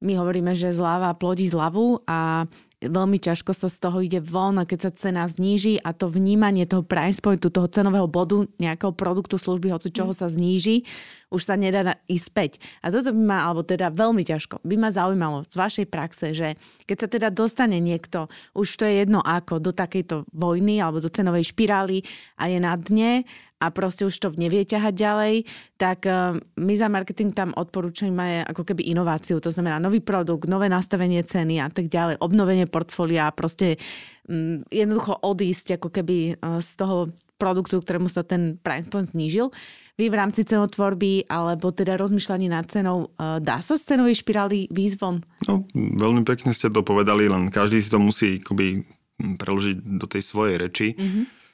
my 0.03 0.13
hovoríme, 0.19 0.51
že 0.51 0.75
zľava 0.75 1.15
plodí 1.15 1.47
zľavu 1.47 2.03
a 2.03 2.43
veľmi 2.83 3.17
ťažko 3.21 3.55
sa 3.55 3.71
z 3.71 3.77
toho 3.79 4.03
ide 4.03 4.19
von 4.19 4.59
a 4.59 4.67
keď 4.67 4.89
sa 4.89 4.91
cena 4.91 5.23
zníži 5.25 5.79
a 5.79 5.95
to 5.95 6.11
vnímanie 6.11 6.67
toho 6.67 6.83
price 6.83 7.23
pointu, 7.23 7.47
toho 7.47 7.71
cenového 7.71 8.07
bodu 8.09 8.43
nejakého 8.59 8.91
produktu, 8.91 9.39
služby, 9.39 9.71
hoci 9.71 9.93
čoho 9.95 10.11
sa 10.11 10.27
zníži, 10.27 10.83
už 11.31 11.41
sa 11.43 11.55
nedá 11.59 11.99
ísť 12.07 12.25
späť. 12.25 12.51
A 12.79 12.93
toto 12.93 13.11
by 13.11 13.21
ma, 13.21 13.39
alebo 13.49 13.65
teda 13.65 13.91
veľmi 13.91 14.23
ťažko, 14.23 14.63
by 14.63 14.75
ma 14.79 14.89
zaujímalo 14.93 15.43
z 15.49 15.55
vašej 15.55 15.87
praxe, 15.89 16.25
že 16.31 16.55
keď 16.87 16.97
sa 16.97 17.07
teda 17.11 17.27
dostane 17.33 17.77
niekto, 17.81 18.31
už 18.55 18.67
to 18.79 18.83
je 18.87 19.03
jedno 19.03 19.19
ako, 19.19 19.59
do 19.59 19.75
takejto 19.75 20.29
vojny 20.31 20.79
alebo 20.79 21.01
do 21.01 21.09
cenovej 21.11 21.51
špirály 21.51 22.05
a 22.39 22.47
je 22.47 22.59
na 22.61 22.73
dne 22.79 23.27
a 23.59 23.71
proste 23.71 24.03
už 24.03 24.15
to 24.19 24.27
nevie 24.35 24.67
ťahať 24.67 24.93
ďalej, 24.93 25.35
tak 25.79 26.05
eh, 26.07 26.37
my 26.59 26.73
za 26.75 26.91
marketing 26.91 27.31
tam 27.31 27.55
odporúčame 27.55 28.43
ako 28.43 28.67
keby 28.67 28.91
inováciu, 28.91 29.39
to 29.39 29.51
znamená 29.51 29.79
nový 29.79 30.03
produkt, 30.03 30.49
nové 30.51 30.67
nastavenie 30.67 31.23
ceny 31.23 31.63
a 31.63 31.71
tak 31.71 31.87
ďalej, 31.87 32.19
obnovenie 32.19 32.67
portfólia, 32.67 33.31
proste 33.31 33.79
mm, 34.27 34.67
jednoducho 34.69 35.23
odísť 35.23 35.79
ako 35.79 35.89
keby 35.91 36.17
eh, 36.33 36.59
z 36.59 36.69
toho 36.75 37.15
produktu, 37.35 37.83
ktorému 37.83 38.07
sa 38.07 38.23
ten 38.23 38.55
price 38.63 38.87
point 38.87 39.07
znížil. 39.07 39.51
Vy 39.95 40.11
v 40.11 40.15
rámci 40.15 40.43
cenotvorby 40.43 41.27
alebo 41.27 41.71
teda 41.71 41.95
rozmýšľaní 41.99 42.51
nad 42.51 42.67
cenou, 42.67 43.11
eh, 43.15 43.39
dá 43.39 43.63
sa 43.63 43.79
z 43.79 43.95
cenovej 43.95 44.19
špirály 44.19 44.67
výjsť 44.67 44.97
von? 44.99 45.23
No, 45.47 45.63
veľmi 45.75 46.27
pekne 46.27 46.51
ste 46.51 46.67
to 46.67 46.83
povedali, 46.83 47.31
len 47.31 47.47
každý 47.47 47.79
si 47.79 47.87
to 47.87 48.03
musí 48.03 48.43
akoby 48.43 48.83
preložiť 49.15 49.79
do 49.95 50.05
tej 50.11 50.21
svojej 50.27 50.55
reči. 50.59 50.87
Mm-hmm 50.91 51.44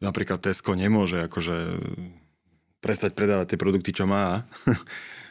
napríklad 0.00 0.40
Tesco 0.40 0.76
nemôže 0.76 1.24
akože 1.24 1.56
prestať 2.84 3.18
predávať 3.18 3.54
tie 3.54 3.58
produkty, 3.58 3.90
čo 3.90 4.04
má. 4.06 4.44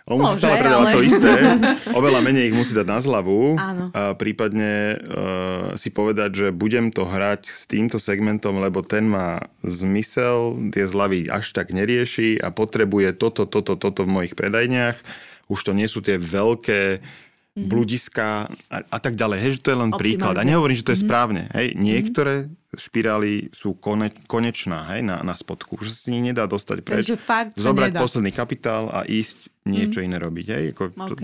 On 0.05 0.21
musí 0.21 0.37
stále 0.37 0.61
predávať 0.61 0.85
ale... 0.85 0.93
to 0.93 1.01
isté, 1.01 1.31
oveľa 1.97 2.21
menej 2.21 2.53
ich 2.53 2.57
musí 2.57 2.77
dať 2.77 2.85
na 2.85 3.01
zľavu 3.01 3.57
Áno. 3.57 3.85
a 3.89 4.13
prípadne 4.13 5.01
uh, 5.01 5.73
si 5.81 5.89
povedať, 5.89 6.29
že 6.45 6.47
budem 6.53 6.93
to 6.93 7.09
hrať 7.09 7.49
s 7.49 7.65
týmto 7.65 7.97
segmentom, 7.97 8.61
lebo 8.61 8.85
ten 8.85 9.09
má 9.09 9.49
zmysel, 9.65 10.69
tie 10.69 10.85
zľavy 10.85 11.25
až 11.25 11.57
tak 11.57 11.73
nerieši 11.73 12.37
a 12.37 12.53
potrebuje 12.53 13.17
toto, 13.17 13.49
toto, 13.49 13.73
toto 13.73 14.05
v 14.05 14.13
mojich 14.13 14.37
predajniach. 14.37 15.01
Už 15.49 15.65
to 15.65 15.73
nie 15.73 15.89
sú 15.89 16.05
tie 16.05 16.21
veľké 16.21 17.01
mm-hmm. 17.01 17.65
bludiska 17.65 18.45
a, 18.69 18.77
a 18.85 18.97
tak 19.01 19.17
ďalej. 19.17 19.41
Hej, 19.41 19.51
že 19.57 19.63
to 19.65 19.71
je 19.73 19.81
len 19.81 19.91
príklad. 19.97 20.37
A 20.37 20.45
nehovorím, 20.45 20.77
že 20.77 20.85
to 20.85 20.93
je 20.93 21.01
mm-hmm. 21.01 21.09
správne. 21.09 21.49
Hej, 21.49 21.73
niektoré 21.81 22.53
špirály 22.77 23.49
sú 23.55 23.75
kone, 23.75 24.11
konečná 24.29 24.87
hej, 24.95 25.01
na, 25.03 25.19
na 25.25 25.33
spodku. 25.33 25.79
Už 25.79 25.91
sa 25.91 25.97
si 26.07 26.15
nedá 26.19 26.45
dostať 26.45 26.77
preč. 26.85 27.09
Takže 27.09 27.17
fakt 27.19 27.51
zobrať 27.57 27.91
nedá. 27.95 28.01
posledný 28.03 28.31
kapitál 28.31 28.91
a 28.93 29.03
ísť 29.03 29.49
niečo 29.65 29.99
mm-hmm. 29.99 30.07
iné 30.11 30.17
robiť. 30.21 30.47
Hej. 30.51 30.65
Ako, 30.75 30.83
okay. 30.93 31.07
to, 31.09 31.15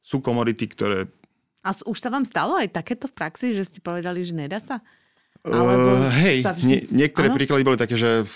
sú 0.00 0.16
komodity, 0.24 0.64
ktoré 0.64 1.12
A 1.60 1.76
už 1.76 1.98
sa 2.00 2.08
vám 2.08 2.24
stalo 2.24 2.56
aj 2.56 2.72
takéto 2.72 3.04
v 3.04 3.14
praxi, 3.14 3.52
že 3.52 3.68
ste 3.68 3.78
povedali, 3.84 4.24
že 4.24 4.32
nedá 4.32 4.56
sa? 4.56 4.80
Alebo 5.44 5.90
uh, 5.96 6.12
hej, 6.20 6.44
vždy... 6.44 6.64
nie, 6.64 6.80
niektoré 6.88 7.32
ano? 7.32 7.36
príklady 7.36 7.62
boli 7.64 7.76
také, 7.80 7.96
že 7.96 8.28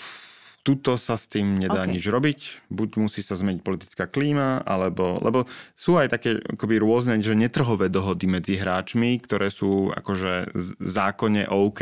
tuto 0.65 0.97
sa 0.97 1.13
s 1.13 1.29
tým 1.29 1.61
nedá 1.61 1.85
okay. 1.85 1.93
nič 1.93 2.09
robiť, 2.09 2.39
buď 2.73 2.97
musí 2.97 3.21
sa 3.21 3.37
zmeniť 3.37 3.61
politická 3.61 4.09
klíma, 4.09 4.65
alebo, 4.65 5.21
lebo 5.21 5.45
sú 5.77 6.01
aj 6.01 6.17
také 6.17 6.41
akoby 6.41 6.81
rôzne, 6.81 7.21
že 7.21 7.37
netrhové 7.37 7.93
dohody 7.93 8.25
medzi 8.25 8.57
hráčmi, 8.57 9.21
ktoré 9.21 9.53
sú 9.53 9.93
akože 9.93 10.57
zákonne 10.81 11.45
OK. 11.53 11.81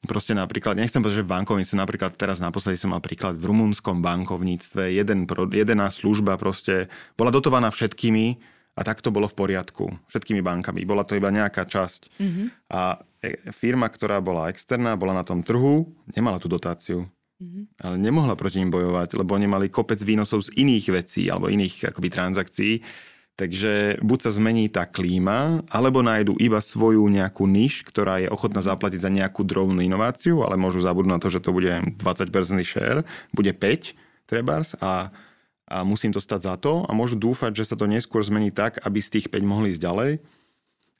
Proste 0.00 0.32
napríklad, 0.32 0.80
nechcem 0.80 1.04
povedať, 1.04 1.20
že 1.20 1.26
v 1.28 1.34
bankovníctve, 1.36 1.76
napríklad 1.76 2.12
teraz 2.16 2.40
naposledy 2.40 2.80
som 2.80 2.96
mal 2.96 3.04
príklad 3.04 3.36
v 3.36 3.52
rumunskom 3.52 4.00
bankovníctve, 4.00 4.96
jeden, 4.96 5.28
jedená 5.52 5.92
služba 5.92 6.40
proste 6.40 6.88
bola 7.20 7.28
dotovaná 7.28 7.68
všetkými 7.68 8.40
a 8.76 8.80
tak 8.80 9.04
to 9.04 9.12
bolo 9.12 9.28
v 9.28 9.36
poriadku, 9.36 9.92
všetkými 10.08 10.40
bankami. 10.40 10.88
Bola 10.88 11.04
to 11.04 11.20
iba 11.20 11.28
nejaká 11.28 11.68
časť. 11.68 12.16
Mm-hmm. 12.16 12.46
A 12.72 12.96
e, 13.20 13.52
firma, 13.52 13.92
ktorá 13.92 14.24
bola 14.24 14.48
externá, 14.48 14.96
bola 14.96 15.20
na 15.20 15.24
tom 15.26 15.44
trhu, 15.44 15.92
nemala 16.16 16.40
tú 16.40 16.48
dotáciu. 16.48 17.04
Mm-hmm. 17.40 17.64
Ale 17.84 17.94
nemohla 18.00 18.40
proti 18.40 18.56
ním 18.56 18.72
bojovať, 18.72 19.20
lebo 19.20 19.36
oni 19.36 19.48
mali 19.52 19.68
kopec 19.68 20.00
výnosov 20.00 20.48
z 20.48 20.56
iných 20.56 20.86
vecí 20.96 21.28
alebo 21.28 21.52
iných 21.52 21.92
akoby 21.92 22.08
transakcií. 22.08 22.72
Takže 23.40 24.04
buď 24.04 24.18
sa 24.20 24.30
zmení 24.36 24.68
tá 24.68 24.84
klíma, 24.84 25.64
alebo 25.72 26.04
nájdu 26.04 26.36
iba 26.36 26.60
svoju 26.60 27.08
nejakú 27.08 27.48
niž, 27.48 27.88
ktorá 27.88 28.20
je 28.20 28.28
ochotná 28.28 28.60
zaplatiť 28.60 29.00
za 29.00 29.08
nejakú 29.08 29.48
drobnú 29.48 29.80
inováciu, 29.80 30.44
ale 30.44 30.60
môžu 30.60 30.84
zabudnúť 30.84 31.14
na 31.16 31.22
to, 31.24 31.32
že 31.32 31.40
to 31.40 31.56
bude 31.56 31.72
20% 31.72 32.28
share, 32.60 33.00
bude 33.32 33.56
5 33.56 33.96
trebárs 34.28 34.76
a, 34.84 35.08
a 35.72 35.88
musím 35.88 36.12
to 36.12 36.20
stať 36.20 36.52
za 36.52 36.54
to 36.60 36.84
a 36.84 36.92
môžu 36.92 37.16
dúfať, 37.16 37.56
že 37.56 37.72
sa 37.72 37.80
to 37.80 37.88
neskôr 37.88 38.20
zmení 38.20 38.52
tak, 38.52 38.76
aby 38.84 39.00
z 39.00 39.08
tých 39.08 39.26
5 39.32 39.40
mohli 39.40 39.72
ísť 39.72 39.88
ďalej. 39.88 40.12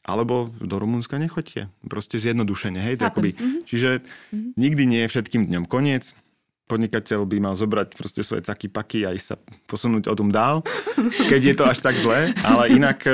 Alebo 0.00 0.48
do 0.64 0.80
Rumunska 0.80 1.20
nechoďte. 1.20 1.68
Proste 1.84 2.16
zjednodušene. 2.16 2.80
Hej? 2.80 3.04
Akoby, 3.04 3.36
mm-hmm. 3.36 3.68
Čiže 3.68 4.00
mm-hmm. 4.00 4.56
nikdy 4.56 4.82
nie 4.88 5.00
je 5.04 5.12
všetkým 5.12 5.44
dňom 5.44 5.68
koniec 5.68 6.16
podnikateľ 6.70 7.26
by 7.26 7.36
mal 7.42 7.58
zobrať 7.58 7.98
proste 7.98 8.22
svoje 8.22 8.46
caky 8.46 8.70
paky 8.70 9.00
a 9.02 9.10
ísť 9.10 9.26
sa 9.34 9.36
posunúť 9.66 10.06
o 10.06 10.14
tom 10.14 10.30
dál, 10.30 10.62
keď 11.26 11.40
je 11.42 11.54
to 11.58 11.64
až 11.66 11.82
tak 11.82 11.98
zlé, 11.98 12.30
ale 12.46 12.70
inak 12.70 13.02
e, 13.02 13.12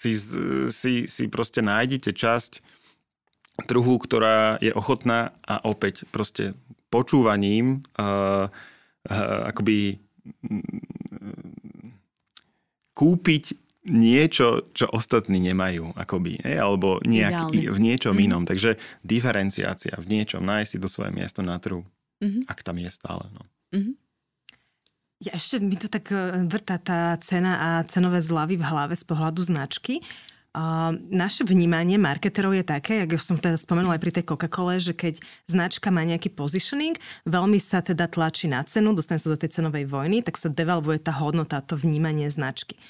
si, 0.00 0.12
si, 0.72 0.94
si 1.04 1.24
proste 1.28 1.60
nájdete 1.60 2.16
časť 2.16 2.64
trhu, 3.68 3.96
ktorá 4.00 4.60
je 4.60 4.72
ochotná 4.72 5.32
a 5.44 5.64
opäť 5.64 6.04
proste 6.12 6.52
počúvaním 6.92 7.80
uh, 7.96 8.46
uh, 8.48 9.48
akoby 9.48 9.96
kúpiť 12.92 13.44
niečo, 13.86 14.66
čo 14.74 14.90
ostatní 14.90 15.38
nemajú, 15.38 15.94
akoby, 15.94 16.42
ne? 16.42 16.58
alebo 16.58 16.98
nejak, 17.06 17.54
v 17.54 17.78
niečom 17.78 18.18
mm-hmm. 18.18 18.26
inom. 18.26 18.42
Takže 18.42 18.76
diferenciácia 19.06 19.94
v 19.96 20.06
niečom, 20.10 20.42
nájsť 20.42 20.68
si 20.68 20.78
to 20.82 20.88
svoje 20.90 21.14
miesto 21.14 21.40
na 21.40 21.56
trhu, 21.62 21.86
mm-hmm. 22.20 22.50
ak 22.50 22.58
tam 22.66 22.76
je 22.82 22.90
stále. 22.90 23.24
No. 23.30 23.42
Mm-hmm. 23.72 23.94
Ja 25.24 25.32
ešte 25.32 25.64
mi 25.64 25.80
to 25.80 25.88
tak 25.88 26.12
e, 26.12 26.44
vrtá 26.44 26.76
tá 26.76 27.16
cena 27.24 27.56
a 27.56 27.68
cenové 27.88 28.20
zľavy 28.20 28.60
v 28.60 28.68
hlave 28.68 28.94
z 28.98 29.04
pohľadu 29.08 29.40
značky. 29.40 30.04
Uh, 30.56 30.96
naše 31.12 31.44
vnímanie 31.44 32.00
marketerov 32.00 32.56
je 32.56 32.64
také, 32.64 33.04
ako 33.04 33.20
som 33.20 33.36
teda 33.36 33.60
spomenula 33.60 34.00
aj 34.00 34.02
pri 34.08 34.12
tej 34.16 34.24
Coca-Cole, 34.24 34.80
že 34.80 34.96
keď 34.96 35.20
značka 35.44 35.92
má 35.92 36.00
nejaký 36.00 36.32
positioning, 36.32 36.96
veľmi 37.28 37.60
sa 37.60 37.84
teda 37.84 38.08
tlačí 38.08 38.48
na 38.48 38.64
cenu, 38.64 38.96
dostane 38.96 39.20
sa 39.20 39.28
do 39.28 39.36
tej 39.36 39.52
cenovej 39.52 39.84
vojny, 39.84 40.24
tak 40.24 40.40
sa 40.40 40.48
devalvuje 40.48 41.04
tá 41.04 41.12
hodnota, 41.12 41.60
to 41.60 41.76
vnímanie 41.76 42.32
značky 42.32 42.80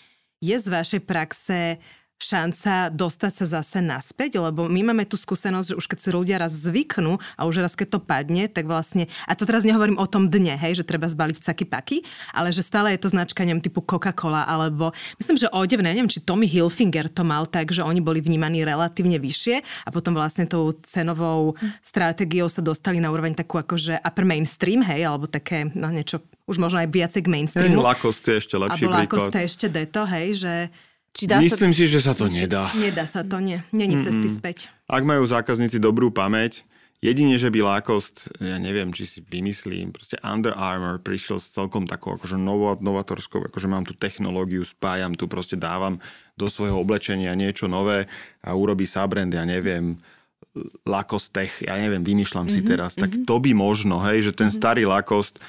je 0.40 0.56
z 0.56 0.66
vašej 0.66 1.00
praxe 1.04 1.78
šanca 2.16 2.88
dostať 2.96 3.32
sa 3.44 3.60
zase 3.60 3.84
naspäť, 3.84 4.40
lebo 4.40 4.64
my 4.72 4.92
máme 4.92 5.04
tú 5.04 5.20
skúsenosť, 5.20 5.76
že 5.76 5.78
už 5.78 5.86
keď 5.86 5.98
si 6.00 6.08
ľudia 6.08 6.36
raz 6.40 6.52
zvyknú 6.52 7.20
a 7.36 7.44
už 7.44 7.60
raz 7.60 7.76
keď 7.76 7.96
to 7.96 8.00
padne, 8.00 8.48
tak 8.48 8.64
vlastne, 8.64 9.12
a 9.28 9.36
to 9.36 9.44
teraz 9.44 9.68
nehovorím 9.68 10.00
o 10.00 10.08
tom 10.08 10.32
dne, 10.32 10.56
hej, 10.56 10.80
že 10.80 10.88
treba 10.88 11.12
zbaliť 11.12 11.44
caky 11.44 11.66
paky, 11.68 11.98
ale 12.32 12.56
že 12.56 12.64
stále 12.64 12.96
je 12.96 13.04
to 13.04 13.12
značka, 13.12 13.44
neviem, 13.44 13.60
typu 13.60 13.84
Coca-Cola, 13.84 14.48
alebo 14.48 14.96
myslím, 15.20 15.36
že 15.36 15.52
odevne, 15.52 15.92
neviem, 15.92 16.08
či 16.08 16.24
Tommy 16.24 16.48
Hilfinger 16.48 17.12
to 17.12 17.20
mal 17.20 17.44
tak, 17.44 17.68
že 17.68 17.84
oni 17.84 18.00
boli 18.00 18.24
vnímaní 18.24 18.64
relatívne 18.64 19.20
vyššie 19.20 19.84
a 19.84 19.88
potom 19.92 20.16
vlastne 20.16 20.48
tou 20.48 20.72
cenovou 20.88 21.52
stratégiou 21.84 22.48
sa 22.48 22.64
dostali 22.64 22.96
na 22.96 23.12
úroveň 23.12 23.36
takú 23.36 23.60
akože 23.60 24.00
upper 24.00 24.24
mainstream, 24.24 24.80
hej, 24.80 25.04
alebo 25.04 25.28
také, 25.28 25.68
no 25.76 25.92
niečo 25.92 26.24
už 26.46 26.56
možno 26.62 26.78
aj 26.82 26.88
viacej 26.88 27.26
k 27.26 27.28
mainstreamu. 27.28 27.82
Hey, 27.82 27.86
Lacoste 27.90 28.28
je 28.34 28.38
ešte 28.38 28.56
lepší 28.56 28.86
príklad. 28.86 29.02
Lacoste 29.10 29.38
ešte 29.42 29.66
deto, 29.66 30.02
hej, 30.06 30.26
že 30.38 30.54
či 31.10 31.24
dá 31.26 31.42
Myslím 31.42 31.74
sa... 31.74 31.78
si, 31.78 31.84
že 31.90 32.00
sa 32.00 32.12
to 32.14 32.30
nedá. 32.30 32.70
Nedá 32.78 33.04
sa 33.04 33.26
to, 33.26 33.42
nie. 33.42 33.58
Není 33.74 33.98
cesty 34.04 34.30
späť. 34.30 34.70
Ak 34.86 35.02
majú 35.02 35.26
zákazníci 35.26 35.82
dobrú 35.82 36.14
pamäť, 36.14 36.62
jedine, 37.02 37.34
že 37.40 37.50
by 37.50 37.64
Lacoste, 37.66 38.30
ja 38.38 38.62
neviem, 38.62 38.94
či 38.94 39.08
si 39.08 39.18
vymyslím, 39.24 39.90
proste 39.90 40.20
Under 40.22 40.54
Armour 40.54 41.02
prišiel 41.02 41.42
s 41.42 41.50
celkom 41.50 41.88
takou 41.88 42.14
akože 42.14 42.38
novo, 42.38 42.72
novatorskou, 42.78 43.42
akože 43.50 43.66
mám 43.66 43.82
tú 43.82 43.98
technológiu, 43.98 44.62
spájam 44.62 45.18
tu, 45.18 45.26
proste 45.26 45.58
dávam 45.58 45.98
do 46.38 46.46
svojho 46.46 46.78
oblečenia 46.78 47.34
niečo 47.34 47.66
nové 47.66 48.06
a 48.44 48.54
urobí 48.54 48.86
sabrand, 48.86 49.32
ja 49.34 49.42
neviem, 49.42 49.98
Lacoste 50.88 51.44
Tech, 51.44 51.64
ja 51.64 51.76
neviem, 51.76 52.00
vymýšľam 52.00 52.48
mm-hmm, 52.48 52.64
si 52.64 52.70
teraz, 52.70 52.96
tak 52.96 53.12
mm-hmm. 53.12 53.28
to 53.28 53.36
by 53.40 53.52
možno, 53.52 54.00
hej, 54.04 54.30
že 54.30 54.32
ten 54.32 54.48
mm-hmm. 54.48 54.60
starý 54.60 54.82
Lacoste 54.88 55.40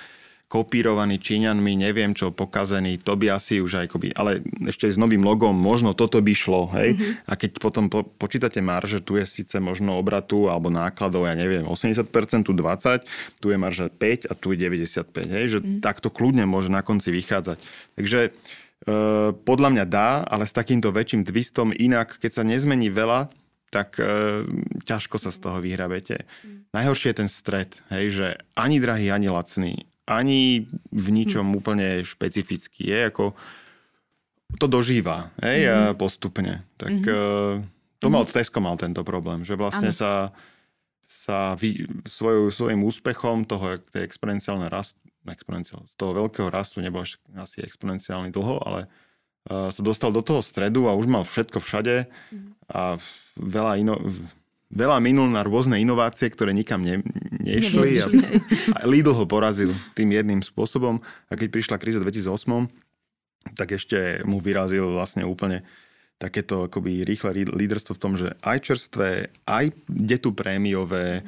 kopírovaný 0.48 1.20
Číňanmi, 1.20 1.76
neviem 1.76 2.16
čo, 2.16 2.32
pokazený, 2.32 3.04
to 3.04 3.20
by 3.20 3.36
asi 3.36 3.60
už 3.60 3.84
aj 3.84 3.88
koby, 3.92 4.16
ale 4.16 4.40
ešte 4.64 4.88
s 4.88 4.96
novým 4.96 5.20
logom, 5.20 5.52
možno 5.52 5.92
toto 5.92 6.24
by 6.24 6.32
šlo, 6.32 6.72
hej. 6.72 6.96
Mm-hmm. 6.96 7.28
A 7.28 7.32
keď 7.36 7.52
potom 7.60 7.92
po, 7.92 8.08
počítate 8.08 8.64
marže, 8.64 9.04
tu 9.04 9.20
je 9.20 9.28
síce 9.28 9.60
možno 9.60 10.00
obratu 10.00 10.48
alebo 10.48 10.72
nákladov, 10.72 11.28
ja 11.28 11.36
neviem, 11.36 11.68
80%, 11.68 12.48
tu 12.48 12.56
20, 12.56 13.04
tu 13.44 13.52
je 13.52 13.58
marža 13.60 13.92
5 13.92 14.32
a 14.32 14.34
tu 14.40 14.56
je 14.56 14.58
95, 14.64 15.04
hej, 15.28 15.46
že 15.52 15.60
mm-hmm. 15.60 15.84
takto 15.84 16.08
kľudne 16.08 16.48
môže 16.48 16.72
na 16.72 16.80
konci 16.80 17.12
vychádzať. 17.12 17.60
Takže 18.00 18.20
e, 18.24 18.30
podľa 19.36 19.70
mňa 19.76 19.84
dá, 19.84 20.24
ale 20.24 20.48
s 20.48 20.56
takýmto 20.56 20.96
väčším 20.96 21.28
twistom 21.28 21.76
inak, 21.76 22.24
keď 22.24 22.40
sa 22.40 22.44
nezmení 22.48 22.88
veľa, 22.88 23.28
tak 23.68 24.00
e, 24.00 24.48
ťažko 24.88 25.20
sa 25.20 25.28
z 25.28 25.44
toho 25.44 25.60
vyhrabete. 25.60 26.24
Mm. 26.24 26.72
Najhoršie 26.72 27.12
je 27.12 27.20
ten 27.20 27.28
stred, 27.28 27.84
hej, 27.92 28.06
že 28.16 28.28
ani 28.56 28.80
drahý, 28.80 29.12
ani 29.12 29.28
lacný 29.28 29.87
ani 30.08 30.66
v 30.96 31.08
ničom 31.12 31.52
úplne 31.52 32.02
špecifický. 32.08 32.88
Je 32.88 33.00
ako 33.12 33.36
to 34.56 34.66
dožíva 34.72 35.36
hej, 35.44 35.68
mm-hmm. 35.68 36.00
postupne. 36.00 36.64
Tak 36.80 36.96
mm-hmm. 37.04 38.00
to 38.00 38.08
mal, 38.08 38.24
mhm. 38.24 38.32
Tesco 38.32 38.64
mal 38.64 38.80
tento 38.80 39.04
problém, 39.04 39.44
že 39.44 39.60
vlastne 39.60 39.92
ano. 39.92 40.00
sa, 40.00 40.32
sa 41.04 41.60
vy, 41.60 41.84
svojou, 42.08 42.48
svojim 42.48 42.82
úspechom 42.88 43.44
toho 43.44 43.76
tej 43.92 44.08
exponenciálne 44.08 44.72
rastu, 44.72 44.98
exponenciál, 45.28 45.84
toho 46.00 46.16
veľkého 46.16 46.48
rastu, 46.48 46.80
nebol 46.80 47.04
asi 47.36 47.60
exponenciálny 47.60 48.32
dlho, 48.32 48.64
ale 48.64 48.88
uh, 49.52 49.68
sa 49.68 49.82
dostal 49.84 50.16
do 50.16 50.24
toho 50.24 50.40
stredu 50.40 50.88
a 50.88 50.96
už 50.96 51.12
mal 51.12 51.28
všetko 51.28 51.60
všade 51.60 52.08
mm-hmm. 52.08 52.72
a 52.72 52.96
veľa 53.36 53.74
ino, 53.84 54.00
veľa 54.72 55.00
minul 55.00 55.32
na 55.32 55.44
rôzne 55.44 55.80
inovácie, 55.80 56.28
ktoré 56.28 56.52
nikam 56.52 56.84
ne, 56.84 57.00
nešli. 57.40 58.04
A, 58.04 58.08
a 58.76 58.82
Lidl 58.84 59.16
ho 59.16 59.26
porazil 59.28 59.72
tým 59.96 60.12
jedným 60.12 60.42
spôsobom. 60.44 61.00
A 61.32 61.34
keď 61.40 61.48
prišla 61.54 61.80
kríza 61.80 62.04
2008, 62.04 62.68
tak 63.56 63.72
ešte 63.72 64.24
mu 64.28 64.44
vyrazil 64.44 64.92
vlastne 64.92 65.24
úplne 65.24 65.64
takéto 66.18 66.66
akoby 66.66 67.06
rýchle 67.06 67.46
líderstvo 67.46 67.94
v 67.96 68.02
tom, 68.02 68.14
že 68.18 68.34
aj 68.42 68.58
čerstvé, 68.66 69.30
aj 69.46 69.72
detu 69.88 70.34
prémiové, 70.34 71.22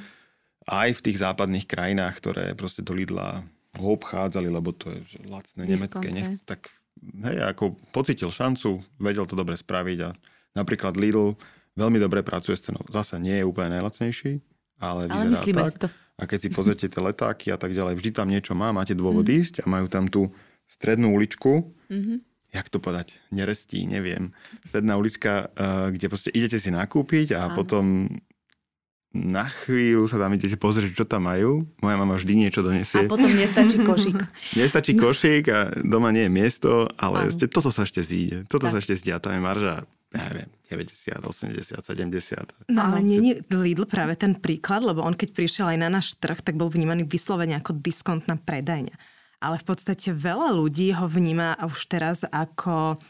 aj 0.65 0.97
v 0.97 1.03
tých 1.05 1.21
západných 1.21 1.69
krajinách, 1.69 2.17
ktoré 2.17 2.45
proste 2.57 2.81
do 2.81 2.97
Lidla 2.97 3.45
ho 3.77 3.87
obchádzali, 3.93 4.49
lebo 4.49 4.73
to 4.73 4.89
je 4.89 5.17
že 5.17 5.19
lacné 5.29 5.61
Discount, 5.69 6.01
nemecké, 6.01 6.07
nech, 6.09 6.29
tak 6.43 6.73
hej, 6.97 7.37
ako 7.53 7.77
pocitil 7.93 8.33
šancu, 8.33 8.81
vedel 8.97 9.29
to 9.29 9.37
dobre 9.37 9.53
spraviť 9.53 9.99
a 10.03 10.09
napríklad 10.57 10.97
Lidl 10.97 11.37
veľmi 11.79 11.97
dobre 11.97 12.19
pracuje 12.21 12.59
s 12.59 12.67
cenou. 12.67 12.83
Zase 12.91 13.15
nie 13.17 13.39
je 13.39 13.47
úplne 13.47 13.79
najlacnejší, 13.79 14.43
ale, 14.83 15.07
ale 15.07 15.31
vyzerá 15.31 15.63
tak. 15.63 15.71
Si 15.71 15.79
to. 15.79 15.87
A 16.19 16.27
keď 16.27 16.39
si 16.43 16.49
pozrite 16.51 16.85
tie 16.91 16.99
letáky 16.99 17.47
a 17.55 17.57
tak 17.57 17.71
ďalej, 17.71 17.95
vždy 17.95 18.09
tam 18.11 18.27
niečo 18.27 18.51
má, 18.51 18.75
máte 18.75 18.91
dôvod 18.91 19.23
mm. 19.23 19.35
ísť 19.39 19.55
a 19.63 19.65
majú 19.71 19.87
tam 19.87 20.11
tú 20.11 20.27
strednú 20.67 21.15
uličku, 21.15 21.63
mm-hmm. 21.87 22.17
jak 22.51 22.67
to 22.67 22.83
povedať, 22.83 23.15
nerestí, 23.31 23.87
neviem. 23.87 24.35
Stredná 24.67 24.99
ulička, 24.99 25.47
uh, 25.55 25.87
kde 25.95 26.11
proste 26.11 26.29
idete 26.35 26.59
si 26.59 26.75
nakúpiť 26.75 27.39
a 27.39 27.47
Áno. 27.47 27.55
potom 27.55 28.11
na 29.09 29.47
chvíľu 29.49 30.05
sa 30.05 30.21
tam 30.21 30.37
idete 30.37 30.53
pozrieť, 30.59 30.93
čo 30.93 31.05
tam 31.07 31.25
majú. 31.25 31.65
Moja 31.81 31.97
mama 31.97 32.13
vždy 32.19 32.45
niečo 32.45 32.61
donesie. 32.61 33.07
A 33.07 33.09
potom 33.09 33.31
nestačí 33.31 33.81
košík. 33.89 34.19
nestačí 34.53 34.93
košík 34.93 35.49
a 35.49 35.73
doma 35.81 36.13
nie 36.13 36.29
je 36.29 36.31
miesto, 36.35 36.85
ale 36.99 37.31
ešte, 37.31 37.49
toto 37.49 37.73
sa 37.73 37.87
ešte 37.87 38.05
zíde. 38.05 38.45
Toto 38.45 38.69
tak. 38.69 38.75
sa 38.75 38.77
ešte 38.83 38.93
zdia, 38.93 39.17
tam 39.17 39.33
je 39.33 39.41
marža 39.41 39.87
ja 40.13 40.25
neviem, 40.33 40.49
90, 40.69 41.25
80, 41.25 41.81
70. 41.81 42.69
No 42.69 42.81
ale 42.85 43.01
nie 43.01 43.33
je 43.33 43.41
Lidl 43.49 43.89
práve 43.89 44.13
ten 44.13 44.37
príklad, 44.37 44.85
lebo 44.85 45.01
on 45.01 45.17
keď 45.17 45.33
prišiel 45.33 45.73
aj 45.73 45.79
na 45.81 45.89
náš 45.89 46.13
trh, 46.21 46.37
tak 46.45 46.61
bol 46.61 46.69
vnímaný 46.69 47.09
vyslovene 47.09 47.57
ako 47.57 47.73
diskontná 47.81 48.37
predajňa. 48.37 48.93
Ale 49.41 49.57
v 49.57 49.65
podstate 49.65 50.13
veľa 50.13 50.53
ľudí 50.53 50.93
ho 50.93 51.09
vníma 51.09 51.57
už 51.65 51.89
teraz 51.89 52.21
ako 52.27 53.01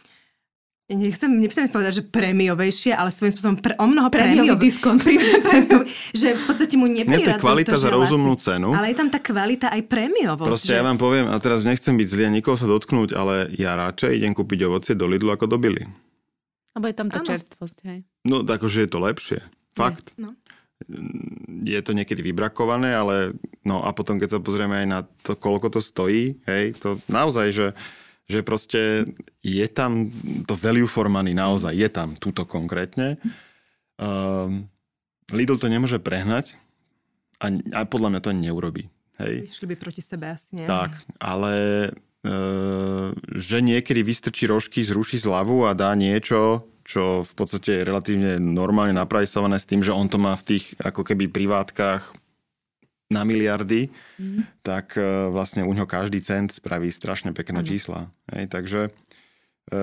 nechcem, 0.96 1.30
nechcem 1.30 1.70
povedať, 1.70 2.02
že 2.02 2.04
prémiovejšie, 2.10 2.98
ale 2.98 3.14
svojím 3.14 3.34
spôsobom 3.38 3.58
pre, 3.62 3.74
o 3.78 3.86
mnoho 3.86 4.10
prémiový 4.10 4.58
prémiový 4.58 4.64
diskont. 4.66 5.02
že 6.22 6.28
v 6.34 6.44
podstate 6.50 6.74
mu 6.80 6.90
Nie, 6.90 7.06
to 7.06 7.14
je 7.14 7.22
nepriradzujú 7.22 7.46
kvalita 7.46 7.74
to, 7.78 7.82
za 7.82 7.90
rozumnú 7.94 8.34
vlastne- 8.34 8.58
cenu. 8.58 8.70
Ale 8.74 8.88
je 8.90 8.96
tam 8.98 9.10
tá 9.14 9.20
kvalita 9.22 9.68
aj 9.70 9.82
prémiovosť. 9.86 10.50
Proste 10.50 10.74
že... 10.74 10.78
ja 10.82 10.84
vám 10.86 10.98
poviem, 10.98 11.26
a 11.30 11.36
teraz 11.38 11.62
nechcem 11.62 11.94
byť 11.94 12.08
zlý 12.10 12.24
a 12.26 12.32
nikoho 12.34 12.58
sa 12.58 12.66
dotknúť, 12.66 13.10
ale 13.14 13.54
ja 13.54 13.78
radšej 13.78 14.18
idem 14.18 14.34
kúpiť 14.34 14.60
ovocie 14.66 14.94
do 14.98 15.06
Lidlu 15.06 15.30
ako 15.30 15.46
do 15.46 15.62
Billy. 15.62 16.09
Lebo 16.80 16.88
je 16.88 16.96
tam 16.96 17.12
tá 17.12 17.20
Áno. 17.20 17.28
čerstvosť, 17.28 17.78
hej. 17.92 18.00
No, 18.24 18.40
akože 18.40 18.88
je 18.88 18.90
to 18.90 19.04
lepšie. 19.04 19.44
Fakt. 19.76 20.16
No. 20.16 20.32
Je 21.68 21.76
to 21.84 21.92
niekedy 21.92 22.24
vybrakované, 22.24 22.96
ale 22.96 23.36
no 23.68 23.84
a 23.84 23.92
potom, 23.92 24.16
keď 24.16 24.30
sa 24.32 24.40
pozrieme 24.40 24.80
aj 24.80 24.88
na 24.88 25.00
to, 25.04 25.36
koľko 25.36 25.76
to 25.76 25.84
stojí, 25.84 26.40
hej, 26.48 26.72
to 26.80 26.96
naozaj, 27.12 27.52
že, 27.52 27.68
že 28.32 28.40
proste 28.48 29.12
je 29.44 29.68
tam 29.68 30.08
to 30.48 30.56
value 30.56 30.88
for 30.88 31.12
money, 31.12 31.36
naozaj 31.36 31.76
je 31.76 31.90
tam, 31.92 32.16
túto 32.16 32.48
konkrétne. 32.48 33.20
Um, 34.00 34.72
Lidl 35.36 35.60
to 35.60 35.68
nemôže 35.68 36.00
prehnať 36.00 36.56
a, 37.44 37.52
a 37.76 37.84
podľa 37.84 38.16
mňa 38.16 38.20
to 38.24 38.32
ani 38.32 38.48
neurobí. 38.48 38.88
Hej. 39.20 39.52
Išli 39.52 39.68
by 39.68 39.76
proti 39.76 40.00
sebe 40.00 40.32
asi, 40.32 40.64
nie? 40.64 40.64
Tak, 40.64 40.96
ale 41.20 41.52
že 43.32 43.58
niekedy 43.64 44.04
vystrčí 44.04 44.44
rožky, 44.44 44.84
zruší 44.84 45.24
zľavu 45.24 45.64
a 45.64 45.72
dá 45.72 45.96
niečo, 45.96 46.68
čo 46.84 47.22
v 47.22 47.34
podstate 47.38 47.80
je 47.80 47.88
relatívne 47.88 48.32
normálne 48.42 48.98
naprajsované 48.98 49.62
s 49.62 49.70
tým, 49.70 49.86
že 49.86 49.94
on 49.94 50.10
to 50.10 50.18
má 50.18 50.34
v 50.36 50.58
tých 50.58 50.74
ako 50.82 51.06
keby 51.06 51.30
privátkach 51.30 52.12
na 53.10 53.26
miliardy, 53.26 53.90
mm. 54.22 54.62
tak 54.62 54.98
e, 54.98 55.30
vlastne 55.34 55.66
u 55.66 55.74
ňo 55.74 55.90
každý 55.90 56.22
cent 56.22 56.54
spraví 56.54 56.94
strašne 56.94 57.34
pekné 57.34 57.66
Áno. 57.66 57.70
čísla. 57.70 58.00
Hej, 58.30 58.54
takže 58.54 58.82
e, 58.90 59.78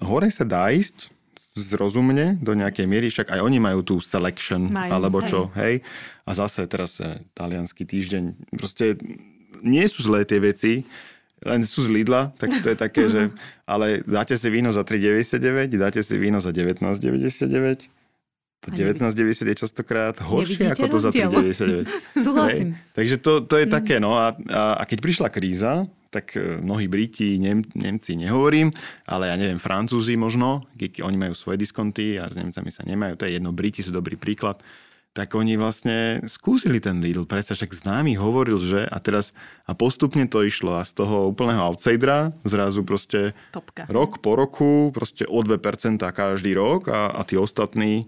hore 0.00 0.28
sa 0.32 0.48
dá 0.48 0.72
ísť 0.72 1.12
zrozumne 1.52 2.40
do 2.40 2.56
nejakej 2.56 2.86
miery, 2.88 3.12
však 3.12 3.32
aj 3.36 3.40
oni 3.44 3.58
majú 3.60 3.80
tú 3.84 3.96
selection, 4.00 4.72
Majú, 4.72 4.90
alebo 4.92 5.18
hej. 5.20 5.28
čo, 5.28 5.40
hej. 5.52 5.84
A 6.24 6.30
zase 6.32 6.64
teraz 6.64 6.96
e, 7.04 7.20
talianský 7.36 7.84
týždeň, 7.84 8.56
proste 8.56 8.96
nie 9.60 9.84
sú 9.84 10.00
zlé 10.04 10.24
tie 10.24 10.40
veci, 10.40 10.88
len 11.42 11.60
sú 11.62 11.82
z 11.82 11.90
Lidla, 11.90 12.32
tak 12.34 12.52
to 12.52 12.68
je 12.68 12.76
také, 12.76 13.08
že 13.08 13.32
ale 13.72 14.00
dáte 14.02 14.34
si 14.34 14.48
víno 14.48 14.68
za 14.68 14.82
3,99, 14.82 15.40
dáte 15.74 16.00
si 16.00 16.14
víno 16.14 16.36
za 16.36 16.52
19,99, 16.52 17.88
to 18.60 18.68
A 18.68 18.76
nevidí- 18.76 19.00
19,90 19.00 19.48
je 19.48 19.56
častokrát 19.56 20.14
horšie 20.20 20.60
Nevidíte 20.60 20.72
ako 20.74 20.86
to 20.86 20.98
za 20.98 21.08
rozdiel? 21.08 21.30
3,99. 22.12 22.20
Súhlasím. 22.20 22.68
Hej. 22.76 22.92
Takže 22.92 23.14
to, 23.16 23.32
to 23.40 23.54
je 23.56 23.64
Mm. 23.64 23.72
také, 23.72 23.96
no 23.96 24.12
a, 24.14 24.36
a, 24.36 24.62
a 24.76 24.82
keď 24.84 24.98
prišla 25.00 25.28
kríza, 25.28 25.72
tak 26.10 26.34
e, 26.34 26.58
mnohí 26.58 26.84
Briti, 26.84 27.38
Nem, 27.38 27.64
Nemci 27.72 28.12
nehovorím, 28.14 28.68
ale 29.06 29.30
ja 29.30 29.36
neviem, 29.38 29.56
Francúzi 29.56 30.12
možno, 30.12 30.68
oni 30.76 31.16
majú 31.16 31.32
svoje 31.32 31.56
diskonty 31.56 32.18
a 32.18 32.26
s 32.26 32.36
Nemcami 32.36 32.68
sa 32.68 32.84
nemajú, 32.84 33.14
to 33.14 33.24
je 33.24 33.38
jedno, 33.38 33.54
Briti 33.54 33.80
sú 33.80 33.94
dobrý 33.94 34.18
príklad, 34.18 34.60
tak 35.10 35.34
oni 35.34 35.58
vlastne 35.58 36.22
skúsili 36.30 36.78
ten 36.78 37.02
Lidl, 37.02 37.26
predsa 37.26 37.58
však 37.58 37.74
známy 37.74 38.14
hovoril, 38.14 38.62
že 38.62 38.86
a 38.86 38.98
teraz 39.02 39.34
a 39.66 39.74
postupne 39.74 40.22
to 40.30 40.46
išlo 40.46 40.78
a 40.78 40.86
z 40.86 41.02
toho 41.02 41.34
úplného 41.34 41.58
outsidera 41.66 42.30
zrazu 42.46 42.86
proste 42.86 43.34
Topka. 43.50 43.90
rok 43.90 44.22
po 44.22 44.38
roku, 44.38 44.94
proste 44.94 45.26
o 45.26 45.42
2% 45.42 45.98
každý 46.14 46.54
rok 46.54 46.86
a, 46.94 47.10
a 47.10 47.26
tí 47.26 47.34
ostatní 47.34 48.06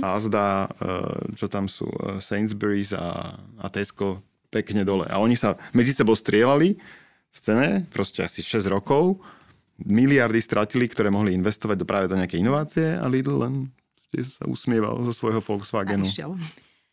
Asda, 0.00 0.72
eh, 0.72 1.36
čo 1.36 1.52
tam 1.52 1.68
sú, 1.68 1.84
eh, 1.84 2.16
Sainsbury's 2.24 2.96
a, 2.96 3.36
a 3.60 3.66
Tesco 3.68 4.24
pekne 4.48 4.88
dole. 4.88 5.04
A 5.12 5.20
oni 5.20 5.36
sa 5.36 5.60
medzi 5.76 5.92
sebou 5.92 6.16
strieľali 6.16 6.80
v 7.32 7.36
scéne, 7.36 7.84
proste 7.92 8.24
asi 8.24 8.40
6 8.40 8.64
rokov, 8.72 9.20
miliardy 9.80 10.40
stratili, 10.40 10.88
ktoré 10.88 11.12
mohli 11.12 11.36
investovať 11.36 11.76
do 11.76 11.88
práve 11.88 12.06
do 12.08 12.16
nejakej 12.16 12.40
inovácie 12.40 12.86
a 12.96 13.04
Lidl 13.08 13.36
len 13.36 13.54
sa 14.20 14.44
usmieval 14.44 15.00
zo 15.08 15.12
svojho 15.16 15.40
Volkswagenu. 15.40 16.04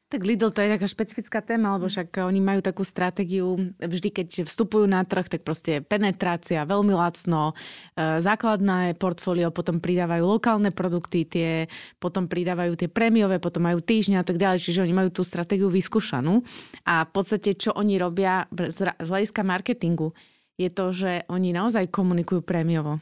Tak 0.10 0.26
Lidl 0.26 0.50
to 0.50 0.66
je 0.66 0.74
taká 0.74 0.90
špecifická 0.90 1.40
téma, 1.46 1.78
lebo 1.78 1.86
však 1.86 2.18
oni 2.26 2.42
majú 2.42 2.66
takú 2.66 2.82
stratégiu, 2.82 3.78
vždy 3.78 4.10
keď 4.10 4.28
vstupujú 4.50 4.90
na 4.90 5.06
trh, 5.06 5.30
tak 5.30 5.46
proste 5.46 5.86
penetrácia, 5.86 6.66
veľmi 6.66 6.98
lacno, 6.98 7.54
e, 7.94 8.18
základné 8.18 8.98
portfólio, 8.98 9.54
potom 9.54 9.78
pridávajú 9.78 10.26
lokálne 10.26 10.74
produkty, 10.74 11.30
tie, 11.30 11.70
potom 12.02 12.26
pridávajú 12.26 12.74
tie 12.74 12.90
prémiové, 12.90 13.38
potom 13.38 13.70
majú 13.70 13.86
týždňa 13.86 14.18
a 14.18 14.26
tak 14.26 14.42
ďalej, 14.42 14.66
čiže 14.66 14.82
oni 14.82 14.98
majú 14.98 15.14
tú 15.14 15.22
stratégiu 15.22 15.70
vyskúšanú. 15.70 16.42
A 16.90 17.06
v 17.06 17.12
podstate, 17.14 17.54
čo 17.54 17.78
oni 17.78 18.02
robia 18.02 18.50
z 18.50 18.90
hľadiska 18.98 19.46
marketingu, 19.46 20.18
je 20.58 20.74
to, 20.74 20.90
že 20.90 21.30
oni 21.30 21.54
naozaj 21.54 21.86
komunikujú 21.94 22.42
prémiovo. 22.42 22.98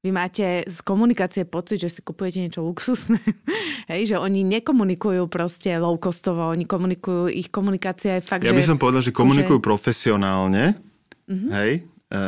Vy 0.00 0.16
máte 0.16 0.64
z 0.64 0.78
komunikácie 0.80 1.44
pocit, 1.44 1.76
že 1.76 1.92
si 1.92 2.00
kupujete 2.00 2.40
niečo 2.40 2.64
luxusné. 2.64 3.20
Hej, 3.92 4.12
že 4.12 4.16
oni 4.16 4.40
nekomunikujú 4.48 5.28
proste 5.28 5.76
low 5.76 6.00
costovo, 6.00 6.48
oni 6.48 6.64
komunikujú, 6.64 7.28
ich 7.28 7.52
komunikácia 7.52 8.16
je 8.16 8.24
fakt, 8.24 8.40
Ja 8.40 8.56
by 8.56 8.64
že... 8.64 8.70
som 8.72 8.80
povedal, 8.80 9.04
že 9.04 9.12
komunikujú 9.12 9.60
profesionálne. 9.60 10.80
Hej, 11.28 11.84
e, 11.84 12.20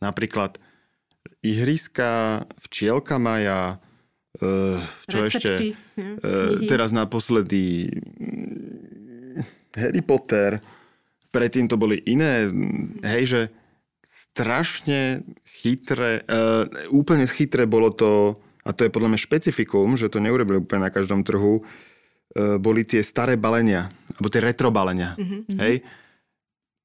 napríklad 0.00 0.56
ihriska, 1.44 2.44
včielka 2.56 3.20
maja, 3.20 3.76
e, 4.40 4.80
čo 5.04 5.28
ešte? 5.28 5.48
Recepty, 5.60 5.68
hm, 6.00 6.16
E, 6.24 6.32
teraz 6.64 6.88
naposledy 6.88 7.92
mm, 8.16 9.76
Harry 9.76 10.00
Potter, 10.00 10.56
predtým 11.28 11.68
to 11.68 11.76
boli 11.76 12.00
iné, 12.08 12.48
hej, 13.04 13.24
že 13.28 13.40
strašne 14.40 15.20
chytré, 15.44 16.24
e, 16.24 16.42
úplne 16.88 17.28
chytré 17.28 17.68
bolo 17.68 17.92
to, 17.92 18.40
a 18.64 18.72
to 18.72 18.88
je 18.88 18.94
podľa 18.94 19.12
mňa 19.12 19.20
špecifikum, 19.20 20.00
že 20.00 20.08
to 20.08 20.24
neurobili 20.24 20.64
úplne 20.64 20.88
na 20.88 20.92
každom 20.92 21.20
trhu, 21.20 21.60
e, 21.60 21.62
boli 22.56 22.88
tie 22.88 23.04
staré 23.04 23.36
balenia, 23.36 23.92
alebo 24.16 24.32
tie 24.32 24.40
retro 24.40 24.72
balenia, 24.72 25.12
hej, 25.60 25.84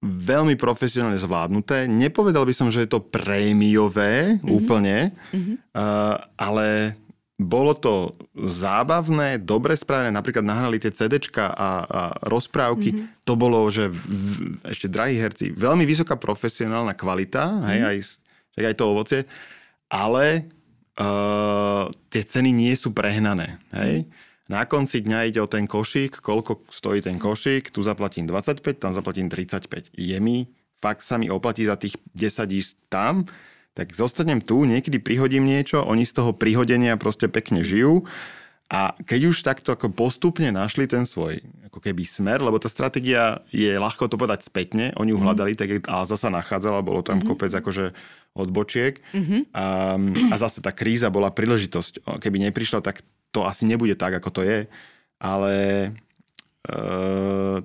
veľmi 0.05 0.53
profesionálne 0.59 1.17
zvládnuté. 1.17 1.89
Nepovedal 1.89 2.45
by 2.45 2.53
som, 2.53 2.67
že 2.69 2.85
je 2.85 2.93
to 2.93 3.01
prémiové 3.01 4.37
mm-hmm. 4.37 4.51
úplne, 4.53 4.97
mm-hmm. 5.33 5.55
Uh, 5.75 6.15
ale 6.37 6.95
bolo 7.35 7.75
to 7.75 8.15
zábavné, 8.31 9.43
dobre 9.43 9.75
spravené, 9.75 10.07
napríklad 10.07 10.47
nahrali 10.47 10.79
tie 10.79 10.95
CDčka 10.95 11.51
a, 11.51 11.69
a 11.83 12.01
rozprávky. 12.23 12.95
Mm-hmm. 12.95 13.27
To 13.27 13.33
bolo, 13.35 13.67
že 13.67 13.91
v, 13.91 13.99
v, 13.99 14.27
ešte 14.63 14.87
drahí 14.87 15.19
herci, 15.19 15.51
veľmi 15.51 15.83
vysoká 15.83 16.15
profesionálna 16.15 16.95
kvalita, 16.95 17.43
mm-hmm. 17.43 17.67
hej, 17.67 17.79
aj, 17.83 17.97
aj 18.71 18.75
to 18.79 18.85
ovocie, 18.87 19.21
ale 19.91 20.47
uh, 20.95 21.91
tie 22.07 22.23
ceny 22.23 22.55
nie 22.55 22.71
sú 22.79 22.95
prehnané. 22.95 23.59
Hej. 23.75 24.07
Mm-hmm. 24.07 24.23
Na 24.45 24.61
konci 24.69 25.01
dňa 25.01 25.25
ide 25.25 25.41
o 25.41 25.49
ten 25.49 25.65
košík, 25.65 26.21
koľko 26.21 26.69
stojí 26.69 27.01
ten 27.01 27.17
košík, 27.17 27.73
tu 27.73 27.81
zaplatím 27.81 28.29
25, 28.29 28.77
tam 28.77 28.93
zaplatím 28.93 29.25
35. 29.25 29.91
Je 29.97 30.17
mi, 30.21 30.45
fakt 30.77 31.01
sa 31.01 31.17
mi 31.17 31.33
oplatí 31.33 31.65
za 31.65 31.75
tých 31.75 31.97
10 32.13 32.45
ísť 32.53 32.73
tam, 32.87 33.25
tak 33.75 33.91
zostanem 33.91 34.39
tu, 34.39 34.63
niekedy 34.63 35.03
prihodím 35.03 35.43
niečo, 35.43 35.83
oni 35.83 36.07
z 36.07 36.15
toho 36.15 36.31
prihodenia 36.31 36.95
proste 36.95 37.27
pekne 37.27 37.61
žijú. 37.61 38.07
A 38.65 38.97
keď 39.05 39.29
už 39.29 39.45
takto 39.45 39.77
ako 39.77 39.93
postupne 39.93 40.49
našli 40.49 40.89
ten 40.89 41.05
svoj 41.05 41.37
ako 41.69 41.77
keby 41.83 42.01
smer, 42.07 42.39
lebo 42.41 42.57
tá 42.57 42.71
stratégia 42.71 43.43
je 43.53 43.75
ľahko 43.77 44.07
to 44.09 44.17
povedať 44.17 44.47
spätne, 44.47 44.95
oni 44.97 45.11
ju 45.11 45.19
hľadali, 45.19 45.53
tak 45.53 45.85
Alza 45.85 46.15
sa 46.15 46.31
nachádzala, 46.31 46.81
bolo 46.81 47.03
tam 47.03 47.19
kopec 47.21 47.51
akože 47.51 47.91
odbočiek. 48.33 49.03
A, 49.53 49.99
a 50.01 50.35
zase 50.39 50.63
tá 50.63 50.71
kríza 50.71 51.11
bola 51.11 51.35
príležitosť. 51.35 52.17
Keby 52.17 52.47
neprišla, 52.49 52.79
tak 52.79 53.03
to 53.35 53.43
asi 53.43 53.67
nebude 53.67 53.99
tak, 53.99 54.15
ako 54.17 54.29
to 54.31 54.41
je, 54.47 54.59
ale 55.19 55.53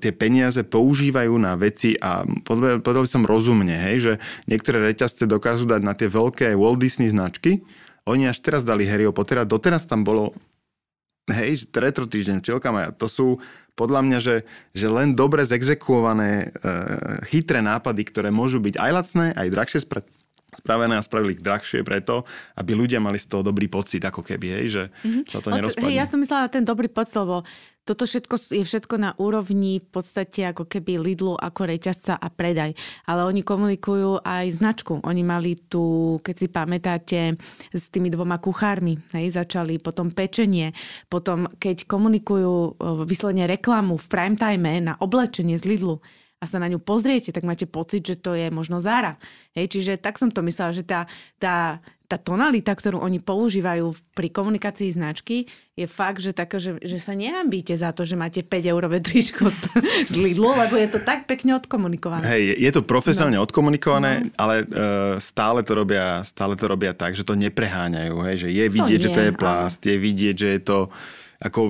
tie 0.01 0.13
peniaze 0.13 0.61
používajú 0.61 1.35
na 1.41 1.57
veci 1.57 1.97
a 1.97 2.25
povedal 2.45 2.85
by 2.85 3.11
som 3.11 3.25
rozumne, 3.25 3.73
hej, 3.73 3.97
že 3.99 4.13
niektoré 4.45 4.85
reťazce 4.93 5.25
dokážu 5.25 5.65
dať 5.65 5.81
na 5.81 5.97
tie 5.97 6.09
veľké 6.09 6.53
Walt 6.57 6.81
Disney 6.81 7.09
značky. 7.09 7.65
Oni 8.09 8.29
až 8.29 8.41
teraz 8.45 8.65
dali 8.65 8.85
Harryho 8.85 9.13
Pottera, 9.13 9.49
doteraz 9.49 9.89
tam 9.89 10.05
bolo 10.05 10.37
hej, 11.31 11.65
že 11.65 11.67
retro 11.79 12.05
týždeň, 12.05 12.43
včielka 12.43 12.75
maja. 12.75 12.91
To 12.99 13.07
sú 13.07 13.27
podľa 13.79 14.03
mňa, 14.03 14.19
že, 14.19 14.37
že 14.75 14.87
len 14.91 15.15
dobre 15.15 15.47
zexekuované 15.47 16.51
uh, 16.51 17.23
chytré 17.31 17.63
nápady, 17.63 18.03
ktoré 18.05 18.29
môžu 18.35 18.59
byť 18.59 18.75
aj 18.77 18.91
lacné, 18.91 19.27
aj 19.39 19.49
drahšie 19.49 19.81
spra- 19.81 20.07
spravené 20.55 20.99
a 20.99 21.03
spravili 21.03 21.39
ich 21.39 21.45
drahšie 21.45 21.87
preto, 21.87 22.27
aby 22.59 22.75
ľudia 22.75 22.99
mali 22.99 23.17
z 23.17 23.31
toho 23.31 23.47
dobrý 23.47 23.71
pocit, 23.71 24.03
ako 24.03 24.27
keby, 24.27 24.47
hej, 24.61 24.67
že 24.69 24.83
mm-hmm. 24.91 25.23
sa 25.31 25.39
to 25.39 25.49
nerozpadne. 25.55 25.87
Hej, 25.87 25.95
ja 25.97 26.07
som 26.07 26.19
myslela 26.19 26.51
ten 26.51 26.67
dobrý 26.67 26.91
pocit, 26.91 27.15
lebo 27.19 27.47
toto 27.81 28.07
všetko 28.07 28.55
je 28.55 28.63
všetko 28.63 28.95
na 29.01 29.11
úrovni 29.19 29.81
v 29.83 29.89
podstate 29.89 30.47
ako 30.47 30.69
keby 30.69 31.01
Lidlu 31.01 31.35
ako 31.35 31.65
reťazca 31.65 32.15
a 32.21 32.29
predaj. 32.31 32.77
Ale 33.09 33.27
oni 33.27 33.43
komunikujú 33.43 34.21
aj 34.23 34.47
značku. 34.53 35.01
Oni 35.03 35.25
mali 35.25 35.59
tu, 35.59 36.15
keď 36.23 36.35
si 36.37 36.47
pamätáte, 36.47 37.21
s 37.73 37.85
tými 37.91 38.13
dvoma 38.13 38.39
kuchármi. 38.39 39.01
Hej, 39.17 39.35
začali 39.43 39.81
potom 39.81 40.13
pečenie. 40.13 40.77
Potom, 41.09 41.49
keď 41.59 41.89
komunikujú 41.89 42.79
vyslovene 43.09 43.49
reklamu 43.49 43.97
v 43.99 44.07
prime 44.07 44.37
time 44.39 44.79
na 44.85 44.95
oblečenie 45.01 45.59
z 45.59 45.65
Lidlu, 45.75 45.99
a 46.41 46.45
sa 46.49 46.57
na 46.57 46.73
ňu 46.73 46.81
pozriete, 46.81 47.37
tak 47.37 47.45
máte 47.45 47.69
pocit, 47.69 48.01
že 48.01 48.17
to 48.17 48.33
je 48.33 48.49
možno 48.49 48.81
Zara. 48.81 49.21
Hej, 49.53 49.77
čiže 49.77 49.93
tak 50.01 50.17
som 50.17 50.33
to 50.33 50.41
myslela, 50.41 50.73
že 50.73 50.89
tá, 50.89 51.05
tá 51.37 51.85
tá 52.11 52.19
tonalita, 52.19 52.75
ktorú 52.75 52.99
oni 52.99 53.23
používajú 53.23 53.95
pri 54.19 54.35
komunikácii 54.35 54.99
značky, 54.99 55.47
je 55.79 55.87
fakt, 55.87 56.19
že, 56.19 56.35
tak, 56.35 56.51
že, 56.59 56.83
že 56.83 56.99
sa 56.99 57.15
nehambíte 57.15 57.71
za 57.79 57.95
to, 57.95 58.03
že 58.03 58.19
máte 58.19 58.43
5 58.43 58.51
eurové 58.67 58.99
tričko 58.99 59.47
z 60.11 60.15
Lidlu, 60.19 60.51
lebo 60.59 60.75
je 60.75 60.91
to 60.91 60.99
tak 61.07 61.31
pekne 61.31 61.55
odkomunikované. 61.55 62.27
Hej, 62.27 62.59
je 62.59 62.71
to 62.75 62.83
profesionálne 62.83 63.39
no. 63.39 63.47
odkomunikované, 63.47 64.27
no. 64.27 64.35
ale 64.35 64.67
uh, 64.67 65.23
stále, 65.23 65.63
to 65.63 65.79
robia, 65.79 66.27
stále 66.27 66.59
to 66.59 66.67
robia 66.67 66.91
tak, 66.99 67.15
že 67.15 67.23
to 67.23 67.39
nepreháňajú. 67.39 68.15
Hej, 68.27 68.37
že 68.43 68.49
je 68.51 68.67
vidieť, 68.67 68.99
to 68.99 69.07
že 69.07 69.15
to 69.15 69.23
je 69.31 69.33
plast, 69.39 69.81
ale... 69.87 69.95
je 69.95 69.97
vidieť, 70.03 70.35
že 70.35 70.49
je 70.59 70.61
to 70.67 70.79
ako 71.41 71.61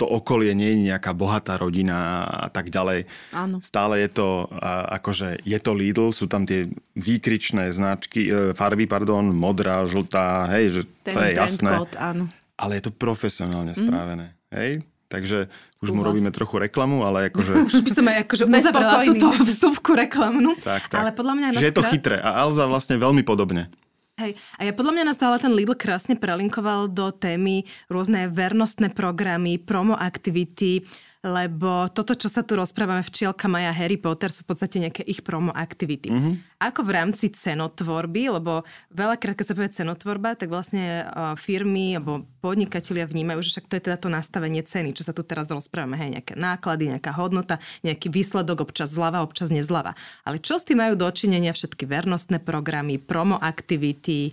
to 0.00 0.08
okolie 0.08 0.56
nie 0.56 0.72
je 0.72 0.78
nejaká 0.88 1.12
bohatá 1.12 1.60
rodina 1.60 2.24
a 2.24 2.48
tak 2.48 2.72
ďalej. 2.72 3.04
Áno. 3.36 3.60
Stále 3.60 4.00
je 4.00 4.10
to 4.16 4.48
akože 4.88 5.44
je 5.44 5.58
to 5.60 5.72
Lidl, 5.76 6.08
sú 6.10 6.24
tam 6.24 6.48
tie 6.48 6.72
výkričné 6.96 7.68
značky, 7.68 8.32
e, 8.32 8.56
farby, 8.56 8.88
pardon, 8.88 9.28
modrá, 9.28 9.84
žltá, 9.84 10.48
hej, 10.56 10.80
že 10.80 10.82
Ten 11.04 11.14
to 11.16 11.20
je 11.20 11.30
jasné. 11.36 11.70
Code, 11.70 11.96
áno. 12.00 12.24
Ale 12.56 12.80
je 12.80 12.88
to 12.88 12.92
profesionálne 12.92 13.76
mm. 13.76 13.80
spravené, 13.84 14.26
hej? 14.52 14.84
Takže 15.10 15.50
už 15.82 15.90
mu 15.90 16.06
robíme 16.06 16.30
trochu 16.30 16.62
reklamu, 16.62 17.02
ale 17.02 17.34
akože... 17.34 17.52
Už 17.74 17.82
by 17.82 17.90
som 17.90 18.06
aj 18.06 18.16
akože 18.30 18.44
uzavrela 18.46 19.02
túto 19.02 19.26
vsúvku 19.50 19.98
reklamnú. 19.98 20.54
Tak, 20.62 20.86
tak. 20.86 20.98
Ale 21.02 21.10
podľa 21.10 21.34
mňa... 21.34 21.46
Že 21.58 21.66
je 21.66 21.74
to 21.74 21.84
chytré 21.90 22.16
a 22.22 22.46
Alza 22.46 22.70
vlastne 22.70 22.94
veľmi 22.94 23.26
podobne. 23.26 23.74
Hej. 24.20 24.36
A 24.60 24.68
ja 24.68 24.76
podľa 24.76 24.92
mňa 25.00 25.04
nás 25.08 25.16
stále 25.16 25.40
ten 25.40 25.48
Lidl 25.56 25.72
krásne 25.72 26.12
prelinkoval 26.12 26.92
do 26.92 27.08
témy 27.08 27.64
rôzne 27.88 28.28
vernostné 28.28 28.92
programy, 28.92 29.56
promo 29.56 29.96
aktivity, 29.96 30.84
lebo 31.20 31.84
toto, 31.92 32.16
čo 32.16 32.32
sa 32.32 32.40
tu 32.40 32.56
rozprávame 32.56 33.04
Včielka 33.04 33.44
Maja 33.44 33.76
Harry 33.76 34.00
Potter 34.00 34.32
sú 34.32 34.40
v 34.40 34.56
podstate 34.56 34.80
nejaké 34.80 35.04
ich 35.04 35.20
promo 35.20 35.52
aktivity. 35.52 36.08
Mm-hmm. 36.08 36.34
Ako 36.64 36.80
v 36.80 36.96
rámci 36.96 37.28
cenotvorby, 37.28 38.32
lebo 38.32 38.64
veľakrát, 38.88 39.36
keď 39.36 39.46
sa 39.46 39.56
povie 39.56 39.68
cenotvorba, 39.68 40.32
tak 40.32 40.48
vlastne 40.48 41.04
firmy 41.36 42.00
alebo 42.00 42.24
podnikatelia 42.40 43.04
vnímajú, 43.04 43.44
že 43.44 43.52
však 43.52 43.68
to 43.68 43.76
je 43.76 43.84
teda 43.84 44.00
to 44.00 44.08
nastavenie 44.08 44.64
ceny, 44.64 44.96
čo 44.96 45.04
sa 45.04 45.12
tu 45.12 45.20
teraz 45.20 45.52
rozprávame, 45.52 46.00
hej, 46.00 46.08
nejaké 46.16 46.40
náklady, 46.40 46.88
nejaká 46.96 47.12
hodnota, 47.12 47.60
nejaký 47.84 48.08
výsledok, 48.08 48.72
občas 48.72 48.88
zľava, 48.88 49.20
občas 49.20 49.52
nezľava. 49.52 49.92
Ale 50.24 50.40
čo 50.40 50.56
s 50.56 50.64
tým 50.64 50.80
majú 50.80 50.96
dočinenia 50.96 51.52
všetky 51.52 51.84
vernostné 51.84 52.40
programy, 52.40 52.96
promo 52.96 53.36
aktivity? 53.36 54.32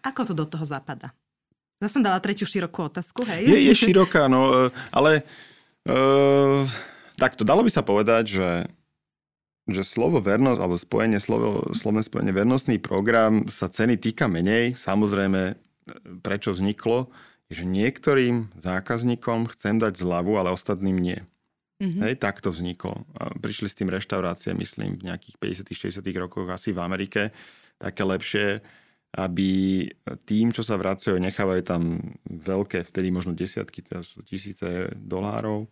Ako 0.00 0.24
to 0.24 0.32
do 0.32 0.48
toho 0.48 0.64
zapada? 0.64 1.12
Ja 1.78 1.86
som 1.86 2.02
dala 2.02 2.18
tretiu 2.18 2.42
širokú 2.42 2.90
otázku, 2.90 3.22
hej? 3.22 3.46
Je, 3.46 3.58
je 3.70 3.74
široká, 3.74 4.26
no, 4.26 4.50
e, 4.50 4.74
ale 4.90 5.22
uh, 5.86 6.66
takto, 7.14 7.46
dalo 7.46 7.62
by 7.62 7.70
sa 7.70 7.86
povedať, 7.86 8.24
že, 8.34 8.50
že 9.70 9.86
slovo 9.86 10.18
vernosť, 10.18 10.58
alebo 10.58 10.74
spojenie, 10.74 11.22
slovo, 11.22 11.70
slovné 11.78 12.02
spojenie 12.02 12.34
vernostný 12.34 12.82
program 12.82 13.46
sa 13.46 13.70
ceny 13.70 13.94
týka 13.94 14.26
menej. 14.26 14.74
Samozrejme, 14.74 15.42
e, 15.46 15.54
prečo 16.18 16.50
vzniklo, 16.50 17.14
je, 17.46 17.62
že 17.62 17.64
niektorým 17.64 18.58
zákazníkom 18.58 19.46
chcem 19.54 19.78
dať 19.78 20.02
zľavu, 20.02 20.34
ale 20.34 20.50
ostatným 20.50 20.98
nie. 20.98 21.22
Mm-hmm. 21.78 22.02
Hej, 22.02 22.14
tak 22.18 22.42
to 22.42 22.50
vzniklo. 22.50 23.06
Prišli 23.38 23.70
s 23.70 23.78
tým 23.78 23.86
reštaurácie, 23.86 24.50
myslím, 24.50 24.98
v 24.98 25.14
nejakých 25.14 25.62
50 25.62 26.02
60 26.02 26.02
rokoch 26.18 26.50
asi 26.50 26.74
v 26.74 26.82
Amerike, 26.82 27.30
také 27.78 28.02
lepšie 28.02 28.66
aby 29.16 29.84
tým, 30.28 30.52
čo 30.52 30.60
sa 30.60 30.76
vracajú, 30.76 31.16
nechávajú 31.16 31.62
tam 31.64 31.96
veľké, 32.28 32.84
vtedy 32.84 33.08
možno 33.08 33.32
desiatky, 33.32 33.80
teda 33.80 34.04
tisíce 34.28 34.92
dolárov 35.00 35.64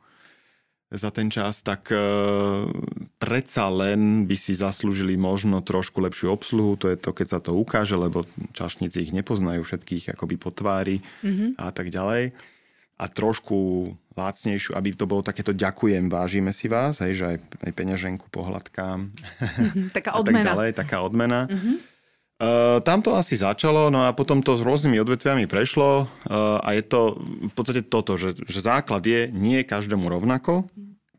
za 0.87 1.11
ten 1.11 1.27
čas, 1.27 1.67
tak 1.67 1.91
e, 1.91 1.99
predsa 3.19 3.67
len 3.67 4.23
by 4.23 4.37
si 4.39 4.55
zaslúžili 4.55 5.19
možno 5.19 5.59
trošku 5.59 5.99
lepšiu 5.99 6.31
obsluhu, 6.31 6.79
to 6.79 6.87
je 6.87 6.97
to, 6.97 7.11
keď 7.11 7.27
sa 7.27 7.41
to 7.43 7.59
ukáže, 7.59 7.99
lebo 7.99 8.23
čašníci 8.55 9.11
ich 9.11 9.13
nepoznajú 9.13 9.67
všetkých 9.67 10.15
akoby 10.15 10.39
po 10.39 10.55
tvári 10.55 11.03
mm-hmm. 11.27 11.59
a 11.59 11.75
tak 11.75 11.91
ďalej. 11.91 12.31
A 12.97 13.05
trošku 13.11 13.93
lácnejšiu, 14.17 14.79
aby 14.79 14.97
to 14.97 15.05
bolo 15.05 15.27
takéto 15.27 15.53
ďakujem, 15.53 16.07
vážime 16.07 16.55
si 16.55 16.71
vás, 16.71 17.03
hej, 17.03 17.19
že 17.19 17.25
aj, 17.35 17.39
aj 17.67 17.73
peňaženku 17.75 18.31
pohľadkám. 18.31 19.11
Mm-hmm, 19.11 19.87
taká 19.91 20.17
odmena. 20.17 20.23
a 20.23 20.41
tak 20.41 20.49
ďalej, 20.55 20.71
taká 20.73 20.97
odmena. 21.03 21.41
Mm-hmm. 21.51 21.96
Uh, 22.37 22.85
tam 22.85 23.01
to 23.01 23.17
asi 23.17 23.33
začalo, 23.33 23.89
no 23.89 24.05
a 24.05 24.13
potom 24.13 24.45
to 24.45 24.61
s 24.61 24.63
rôznymi 24.65 25.01
odvetviami 25.01 25.49
prešlo 25.49 26.05
uh, 26.05 26.61
a 26.61 26.77
je 26.77 26.85
to 26.85 27.17
v 27.49 27.53
podstate 27.57 27.89
toto, 27.89 28.21
že, 28.21 28.37
že 28.45 28.61
základ 28.61 29.01
je 29.09 29.33
nie 29.33 29.65
každému 29.65 30.05
rovnako 30.05 30.69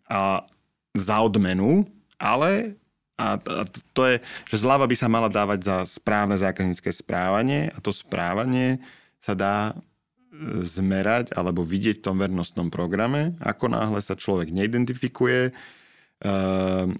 a 0.05 0.45
za 0.93 1.17
odmenu, 1.25 1.89
ale 2.21 2.77
a, 3.17 3.41
a 3.41 3.61
to 3.97 4.01
je, 4.05 4.15
že 4.45 4.61
zľava 4.61 4.85
by 4.85 4.93
sa 4.93 5.09
mala 5.09 5.25
dávať 5.25 5.59
za 5.65 5.77
správne 5.89 6.37
zákaznícke 6.37 6.93
správanie 6.93 7.73
a 7.73 7.81
to 7.81 7.89
správanie 7.89 8.77
sa 9.17 9.33
dá 9.33 9.73
e, 9.73 10.61
zmerať 10.69 11.33
alebo 11.33 11.65
vidieť 11.65 11.97
v 11.97 12.05
tom 12.05 12.21
vernostnom 12.21 12.69
programe. 12.69 13.33
Ako 13.41 13.73
náhle 13.73 14.05
sa 14.05 14.13
človek 14.13 14.53
neidentifikuje, 14.53 15.49
Uh, 15.49 15.77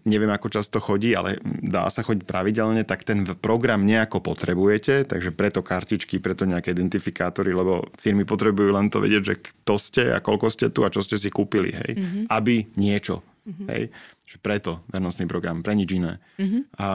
neviem, 0.06 0.30
ako 0.30 0.54
často 0.54 0.78
chodí, 0.78 1.18
ale 1.18 1.42
dá 1.42 1.90
sa 1.90 2.06
chodiť 2.06 2.22
pravidelne, 2.30 2.86
tak 2.86 3.02
ten 3.02 3.26
program 3.26 3.82
nejako 3.82 4.22
potrebujete, 4.22 5.10
takže 5.10 5.34
preto 5.34 5.66
kartičky, 5.66 6.22
preto 6.22 6.46
nejaké 6.46 6.78
identifikátory, 6.78 7.50
lebo 7.50 7.90
firmy 7.98 8.30
potrebujú 8.30 8.70
len 8.70 8.94
to 8.94 9.02
vedieť, 9.02 9.24
že 9.26 9.36
kto 9.42 9.74
ste 9.82 10.04
a 10.14 10.22
koľko 10.22 10.54
ste 10.54 10.70
tu 10.70 10.86
a 10.86 10.94
čo 10.94 11.02
ste 11.02 11.18
si 11.18 11.34
kúpili, 11.34 11.74
hej, 11.74 11.92
mm-hmm. 11.98 12.24
aby 12.30 12.70
niečo, 12.78 13.26
mm-hmm. 13.50 13.68
hej, 13.74 13.90
že 14.22 14.38
preto 14.38 14.86
vernostný 14.94 15.26
program, 15.26 15.66
pre 15.66 15.74
nič 15.74 15.98
iné. 15.98 16.22
Mm-hmm. 16.38 16.62
A, 16.78 16.90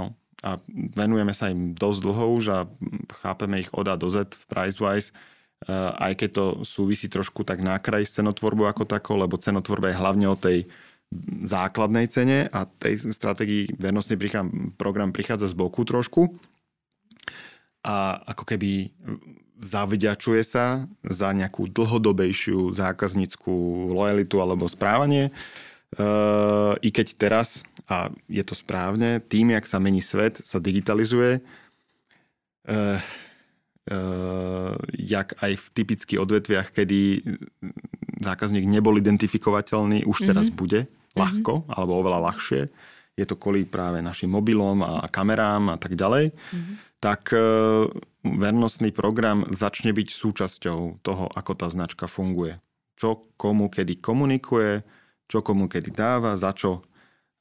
no, 0.00 0.04
a 0.40 0.50
venujeme 0.96 1.36
sa 1.36 1.52
im 1.52 1.76
dosť 1.76 1.98
dlho 2.08 2.24
už 2.40 2.44
a 2.48 2.58
chápeme 3.20 3.60
ich 3.60 3.68
od 3.76 3.84
A 3.84 4.00
do 4.00 4.08
Z 4.08 4.32
v 4.32 4.44
PriceWise, 4.48 5.12
aj 5.72 6.12
keď 6.20 6.30
to 6.32 6.44
súvisí 6.66 7.08
trošku 7.08 7.44
tak 7.44 7.64
na 7.64 7.80
kraj 7.80 8.04
s 8.04 8.20
cenotvorbou 8.20 8.68
ako 8.68 8.84
takou, 8.84 9.16
lebo 9.16 9.40
cenotvorba 9.40 9.92
je 9.92 10.00
hlavne 10.00 10.26
o 10.28 10.36
tej 10.36 10.68
základnej 11.44 12.10
cene 12.10 12.50
a 12.50 12.66
tej 12.66 13.14
stratégii 13.14 13.78
vernostný 13.78 14.18
program 14.74 15.14
prichádza 15.14 15.46
z 15.46 15.54
boku 15.54 15.86
trošku 15.86 16.34
a 17.84 18.18
ako 18.32 18.44
keby 18.48 18.90
zavďačuje 19.60 20.42
sa 20.42 20.88
za 21.04 21.30
nejakú 21.30 21.68
dlhodobejšiu 21.70 22.72
zákazníckú 22.74 23.88
lojalitu 23.92 24.40
alebo 24.40 24.66
správanie. 24.66 25.28
E, 25.28 25.32
I 26.80 26.88
keď 26.90 27.06
teraz, 27.14 27.62
a 27.86 28.10
je 28.26 28.42
to 28.42 28.56
správne, 28.56 29.20
tým, 29.24 29.54
jak 29.54 29.68
sa 29.68 29.78
mení 29.78 30.00
svet, 30.00 30.40
sa 30.40 30.58
digitalizuje, 30.58 31.38
e, 31.38 31.40
jak 34.96 35.28
aj 35.44 35.52
v 35.60 35.66
typických 35.76 36.20
odvetviach, 36.20 36.72
kedy 36.72 37.20
zákazník 38.24 38.64
nebol 38.64 38.96
identifikovateľný, 38.96 40.08
už 40.08 40.24
teraz 40.24 40.48
mm-hmm. 40.48 40.60
bude 40.60 40.80
ľahko, 41.12 41.52
mm-hmm. 41.62 41.72
alebo 41.76 41.92
oveľa 42.00 42.20
ľahšie. 42.32 42.62
Je 43.14 43.24
to 43.28 43.38
kvôli 43.38 43.68
práve 43.68 44.00
našim 44.00 44.32
mobilom 44.32 44.82
a 44.82 45.06
kamerám 45.06 45.76
a 45.76 45.78
tak 45.78 45.94
ďalej. 45.94 46.32
Mm-hmm. 46.32 46.74
Tak 46.98 47.22
e, 47.36 47.38
vernostný 48.24 48.90
program 48.90 49.44
začne 49.52 49.92
byť 49.92 50.08
súčasťou 50.08 51.04
toho, 51.04 51.24
ako 51.36 51.52
tá 51.52 51.68
značka 51.68 52.08
funguje. 52.08 52.56
Čo 52.96 53.36
komu 53.36 53.68
kedy 53.68 54.00
komunikuje, 54.00 54.80
čo 55.28 55.44
komu 55.44 55.68
kedy 55.68 55.92
dáva, 55.92 56.40
za 56.40 56.56
čo 56.56 56.80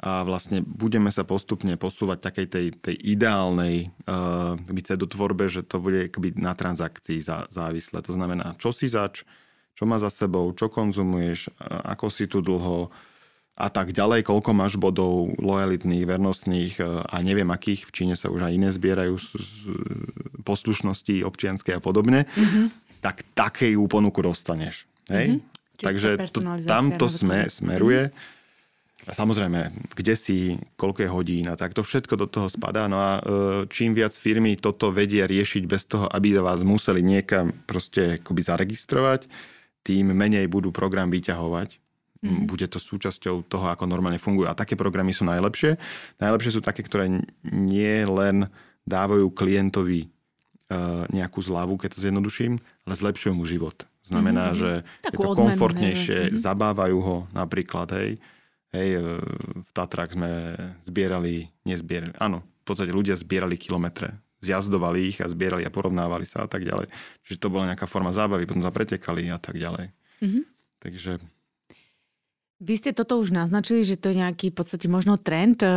a 0.03 0.27
vlastne 0.27 0.59
budeme 0.59 1.07
sa 1.07 1.23
postupne 1.23 1.79
posúvať 1.79 2.19
takej 2.19 2.47
tej, 2.51 2.65
tej 2.75 2.95
ideálnej 3.15 3.87
uh, 4.03 4.59
tvorbe, 5.07 5.47
že 5.47 5.63
to 5.63 5.79
bude 5.79 6.11
akoby 6.11 6.35
na 6.35 6.51
transakcii 6.51 7.23
zá, 7.23 7.47
závislé. 7.47 8.03
To 8.03 8.11
znamená, 8.11 8.59
čo 8.59 8.75
si 8.75 8.91
zač, 8.91 9.23
čo 9.71 9.87
má 9.87 9.95
za 9.95 10.11
sebou, 10.11 10.51
čo 10.51 10.67
konzumuješ, 10.67 11.55
uh, 11.55 11.87
ako 11.95 12.11
si 12.11 12.27
tu 12.27 12.43
dlho 12.43 12.91
a 13.55 13.71
tak 13.71 13.95
ďalej, 13.95 14.27
koľko 14.27 14.51
máš 14.51 14.75
bodov 14.75 15.39
lojalitných, 15.39 16.03
vernostných 16.03 16.83
uh, 16.83 17.07
a 17.07 17.23
neviem 17.23 17.47
akých, 17.47 17.87
v 17.87 17.95
Číne 17.95 18.15
sa 18.19 18.27
už 18.27 18.51
aj 18.51 18.59
iné 18.59 18.75
zbierajú 18.75 19.15
z, 19.15 19.27
z 19.39 19.55
poslušnosti 20.43 21.23
občianskej 21.23 21.79
a 21.79 21.81
podobne, 21.81 22.27
mm-hmm. 22.27 22.99
tak 22.99 23.23
takej 23.31 23.79
ponuku 23.87 24.19
dostaneš. 24.19 24.83
Hej? 25.07 25.39
Mm-hmm. 25.39 25.51
Takže 25.79 26.09
to, 26.27 26.43
tamto 26.67 27.07
sme, 27.07 27.47
smeruje. 27.47 28.11
Mm-hmm 28.11 28.41
Samozrejme, 29.03 29.91
kde 29.91 30.15
si, 30.15 30.55
koľko 30.79 30.99
je 31.03 31.09
hodín 31.11 31.45
a 31.51 31.59
tak, 31.59 31.75
to 31.75 31.83
všetko 31.83 32.15
do 32.15 32.27
toho 32.31 32.47
spadá. 32.47 32.87
No 32.87 33.03
a 33.03 33.11
e, 33.19 33.21
čím 33.67 33.91
viac 33.91 34.15
firmy 34.15 34.55
toto 34.55 34.95
vedia 34.95 35.27
riešiť 35.27 35.63
bez 35.67 35.83
toho, 35.91 36.07
aby 36.07 36.39
vás 36.39 36.63
museli 36.63 37.03
niekam 37.03 37.51
proste 37.67 38.23
akoby 38.23 38.41
zaregistrovať, 38.47 39.27
tým 39.83 40.15
menej 40.15 40.47
budú 40.47 40.71
program 40.71 41.11
vyťahovať. 41.11 41.83
Mm. 42.23 42.47
Bude 42.47 42.71
to 42.71 42.79
súčasťou 42.79 43.43
toho, 43.43 43.67
ako 43.67 43.83
normálne 43.83 44.23
fungujú. 44.23 44.47
A 44.47 44.55
také 44.55 44.79
programy 44.79 45.11
sú 45.11 45.27
najlepšie. 45.27 45.75
Najlepšie 46.23 46.55
sú 46.55 46.61
také, 46.63 46.79
ktoré 46.79 47.11
nie 47.43 47.95
len 48.07 48.47
dávajú 48.87 49.27
klientovi 49.35 50.07
e, 50.07 50.09
nejakú 51.11 51.43
zľavu, 51.43 51.75
keď 51.75 51.99
to 51.99 52.03
zjednoduším, 52.07 52.55
ale 52.87 52.93
zlepšujú 52.95 53.35
mu 53.35 53.43
život. 53.43 53.83
Znamená, 54.07 54.51
mm. 54.51 54.55
že 54.55 54.71
Takú 55.03 55.11
je 55.11 55.27
to 55.27 55.35
komfortnejšie, 55.35 56.19
hej. 56.27 56.31
Mhm. 56.31 56.39
zabávajú 56.39 56.97
ho 57.03 57.17
napríklad, 57.35 57.91
hej 57.99 58.23
Hej, 58.73 58.89
e, 58.97 59.01
v 59.63 59.71
Tatrách 59.71 60.17
sme 60.17 60.57
zbierali, 60.83 61.47
nezbierali, 61.63 62.17
áno, 62.17 62.41
v 62.41 62.65
podstate 62.65 62.89
ľudia 62.89 63.13
zbierali 63.13 63.55
kilometre. 63.55 64.17
Zjazdovali 64.43 65.07
ich 65.07 65.23
a 65.23 65.31
zbierali 65.31 65.63
a 65.63 65.71
porovnávali 65.71 66.27
sa 66.27 66.43
a 66.43 66.49
tak 66.51 66.67
ďalej. 66.67 66.91
Čiže 67.23 67.39
to 67.39 67.47
bola 67.47 67.71
nejaká 67.71 67.87
forma 67.87 68.11
zábavy, 68.11 68.43
potom 68.43 68.65
sa 68.65 68.75
pretekali 68.75 69.31
a 69.31 69.39
tak 69.39 69.55
ďalej. 69.55 69.93
Mm-hmm. 70.19 70.43
Takže 70.83 71.11
vy 72.63 72.79
ste 72.79 72.95
toto 72.95 73.19
už 73.19 73.35
naznačili, 73.35 73.83
že 73.83 73.99
to 73.99 74.15
je 74.15 74.23
nejaký 74.23 74.55
v 74.55 74.55
podstate 74.55 74.87
možno 74.87 75.19
trend. 75.19 75.59
E, 75.59 75.67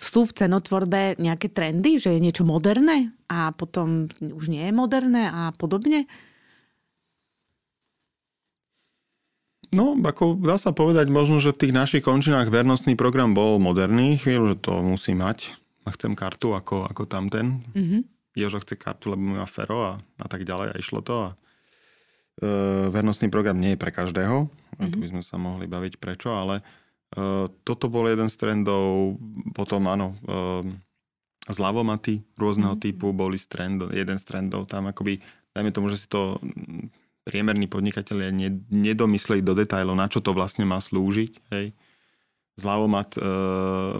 sú 0.00 0.24
v 0.24 0.32
cenotvorbe 0.32 1.20
nejaké 1.20 1.52
trendy, 1.52 2.00
že 2.00 2.16
je 2.16 2.24
niečo 2.24 2.48
moderné 2.48 3.12
a 3.28 3.52
potom 3.52 4.08
už 4.16 4.48
nie 4.48 4.64
je 4.64 4.72
moderné 4.72 5.28
a 5.28 5.52
podobne? 5.52 6.08
No, 9.72 9.96
ako 9.96 10.36
dá 10.36 10.60
sa 10.60 10.76
povedať, 10.76 11.08
možno, 11.08 11.40
že 11.40 11.56
v 11.56 11.60
tých 11.66 11.72
našich 11.72 12.02
končinách 12.04 12.52
vernostný 12.52 12.92
program 12.92 13.32
bol 13.32 13.56
moderný. 13.56 14.20
Chvíľu, 14.20 14.52
že 14.52 14.56
to 14.60 14.84
musí 14.84 15.16
mať. 15.16 15.56
A 15.88 15.96
chcem 15.96 16.12
kartu 16.12 16.52
ako, 16.52 16.84
ako 16.86 17.08
tamten. 17.08 17.64
Mm-hmm. 17.72 18.00
Jožo 18.36 18.60
chce 18.60 18.76
kartu, 18.76 19.16
lebo 19.16 19.40
má 19.40 19.48
fero 19.48 19.80
a, 19.84 19.92
a 20.20 20.26
tak 20.28 20.44
ďalej. 20.44 20.76
A 20.76 20.78
išlo 20.78 21.00
to. 21.00 21.14
A 21.26 21.28
E, 22.40 22.48
vernostný 22.88 23.28
program 23.28 23.60
nie 23.60 23.76
je 23.76 23.82
pre 23.82 23.92
každého, 23.92 24.48
mm-hmm. 24.48 24.88
tu 24.88 24.96
by 25.04 25.06
sme 25.12 25.22
sa 25.22 25.36
mohli 25.36 25.68
baviť 25.68 26.00
prečo, 26.00 26.32
ale 26.32 26.64
e, 27.12 27.46
toto 27.60 27.92
bol 27.92 28.08
jeden 28.08 28.32
z 28.32 28.40
trendov, 28.40 29.20
potom 29.52 29.84
áno, 29.84 30.16
e, 30.24 30.64
zľavomaty 31.52 32.24
rôzneho 32.40 32.72
mm-hmm. 32.72 32.88
typu 32.88 33.12
boli 33.12 33.36
z 33.36 33.52
trend, 33.52 33.84
jeden 33.92 34.16
z 34.16 34.24
trendov, 34.24 34.64
tam 34.64 34.88
akoby, 34.88 35.20
dajme 35.52 35.70
tomu, 35.76 35.92
že 35.92 36.00
si 36.00 36.08
to 36.08 36.40
priemerní 37.22 37.70
podnikatelia 37.70 38.34
nedomysleli 38.68 39.42
do 39.42 39.54
detajlov, 39.54 39.94
na 39.94 40.10
čo 40.10 40.18
to 40.18 40.34
vlastne 40.34 40.66
má 40.66 40.82
slúžiť. 40.82 41.32
Hej. 41.54 41.74
Zľavomat 42.58 43.16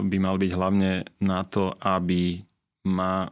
by 0.05 0.17
mal 0.21 0.37
byť 0.37 0.51
hlavne 0.53 1.07
na 1.23 1.41
to, 1.41 1.73
aby 1.81 2.43
ma 2.85 3.31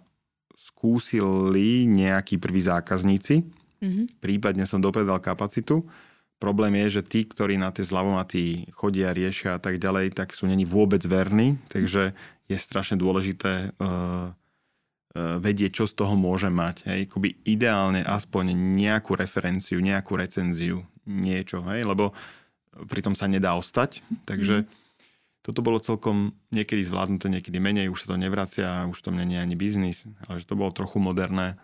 skúsili 0.58 1.86
nejakí 1.86 2.42
prví 2.42 2.58
zákazníci, 2.58 3.46
Mm-hmm. 3.82 4.22
Prípadne 4.22 4.64
som 4.70 4.78
dopredal 4.78 5.18
kapacitu. 5.18 5.82
Problém 6.38 6.86
je, 6.86 7.02
že 7.02 7.06
tí, 7.06 7.26
ktorí 7.26 7.58
na 7.58 7.74
tie 7.74 7.86
zľavomaty 7.86 8.70
chodia, 8.74 9.14
riešia 9.14 9.58
a 9.58 9.62
tak 9.62 9.82
ďalej, 9.82 10.14
tak 10.14 10.34
sú 10.34 10.46
není 10.46 10.66
vôbec 10.66 11.02
verní, 11.06 11.58
takže 11.70 12.14
je 12.50 12.58
strašne 12.58 12.98
dôležité 12.98 13.74
uh, 13.78 13.82
uh, 13.82 14.34
vedieť, 15.16 15.84
čo 15.84 15.86
z 15.88 15.94
toho 16.00 16.16
môže 16.16 16.48
mať. 16.48 16.88
Hej. 16.88 17.12
Kuby 17.12 17.44
ideálne 17.44 18.00
aspoň 18.00 18.56
nejakú 18.56 19.20
referenciu, 19.20 19.84
nejakú 19.84 20.16
recenziu, 20.16 20.88
niečo, 21.04 21.60
hej, 21.68 21.84
lebo 21.84 22.16
pritom 22.88 23.12
sa 23.12 23.28
nedá 23.28 23.52
ostať. 23.60 24.00
Takže 24.24 24.64
mm. 24.64 24.68
toto 25.44 25.60
bolo 25.60 25.84
celkom 25.84 26.32
niekedy 26.56 26.88
zvládnuté, 26.88 27.28
niekedy 27.28 27.60
menej, 27.60 27.92
už 27.92 28.08
sa 28.08 28.16
to 28.16 28.24
nevracia, 28.24 28.88
už 28.88 28.96
to 29.04 29.12
nie 29.12 29.36
je 29.36 29.44
ani 29.44 29.56
biznis, 29.60 30.08
ale 30.32 30.40
že 30.40 30.48
to 30.48 30.56
bolo 30.56 30.72
trochu 30.72 31.04
moderné. 31.04 31.60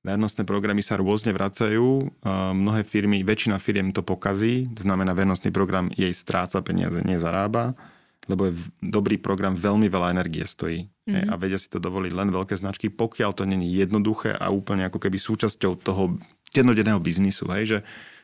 Vernostné 0.00 0.48
programy 0.48 0.80
sa 0.80 0.96
rôzne 0.96 1.36
vracajú. 1.36 2.08
Mnohé 2.56 2.88
firmy, 2.88 3.20
väčšina 3.20 3.60
firiem 3.60 3.92
to 3.92 4.00
pokazí, 4.00 4.64
to 4.72 4.80
znamená, 4.80 5.12
vernostný 5.12 5.52
program 5.52 5.92
jej 5.92 6.10
stráca 6.16 6.64
peniaze, 6.64 7.04
nezarába, 7.04 7.76
lebo 8.24 8.48
je 8.48 8.56
dobrý 8.80 9.20
program 9.20 9.52
veľmi 9.52 9.92
veľa 9.92 10.16
energie 10.16 10.48
stojí. 10.48 10.88
Mm-hmm. 11.10 11.30
A 11.30 11.34
vedia 11.40 11.58
si 11.58 11.66
to 11.66 11.82
dovoliť 11.82 12.12
len 12.14 12.30
veľké 12.30 12.54
značky, 12.54 12.86
pokiaľ 12.88 13.30
to 13.34 13.44
není 13.44 13.74
jednoduché 13.74 14.34
a 14.34 14.54
úplne 14.54 14.86
ako 14.86 15.02
keby 15.02 15.18
súčasťou 15.18 15.82
toho 15.82 16.16
jednodenného 16.54 16.98
biznisu, 17.02 17.50
hej, 17.54 17.64
že 17.66 17.78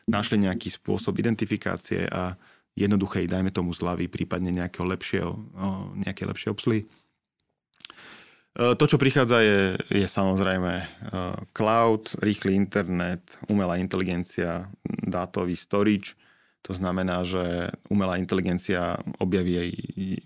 našli 0.07 0.39
nejaký 0.39 0.71
spôsob 0.71 1.19
identifikácie 1.19 2.07
a 2.07 2.39
jednoduchej, 2.77 3.27
dajme 3.27 3.49
tomu 3.51 3.73
zľavy, 3.73 4.07
prípadne 4.07 4.53
nejakého 4.53 4.85
lepšieho, 4.85 5.31
nejaké 5.97 6.23
lepšie 6.29 6.53
obsluhy. 6.53 6.81
E, 8.57 8.73
to, 8.77 8.85
čo 8.85 9.01
prichádza, 9.01 9.41
je, 9.41 9.61
je 9.89 10.07
samozrejme 10.07 10.73
e, 10.77 10.85
cloud, 11.57 12.13
rýchly 12.21 12.53
internet, 12.53 13.21
umelá 13.49 13.81
inteligencia, 13.81 14.69
dátový 14.85 15.57
storage. 15.57 16.13
To 16.67 16.75
znamená, 16.75 17.23
že 17.23 17.71
umelá 17.87 18.19
inteligencia 18.19 18.99
objaví 19.23 19.53
aj 19.55 19.69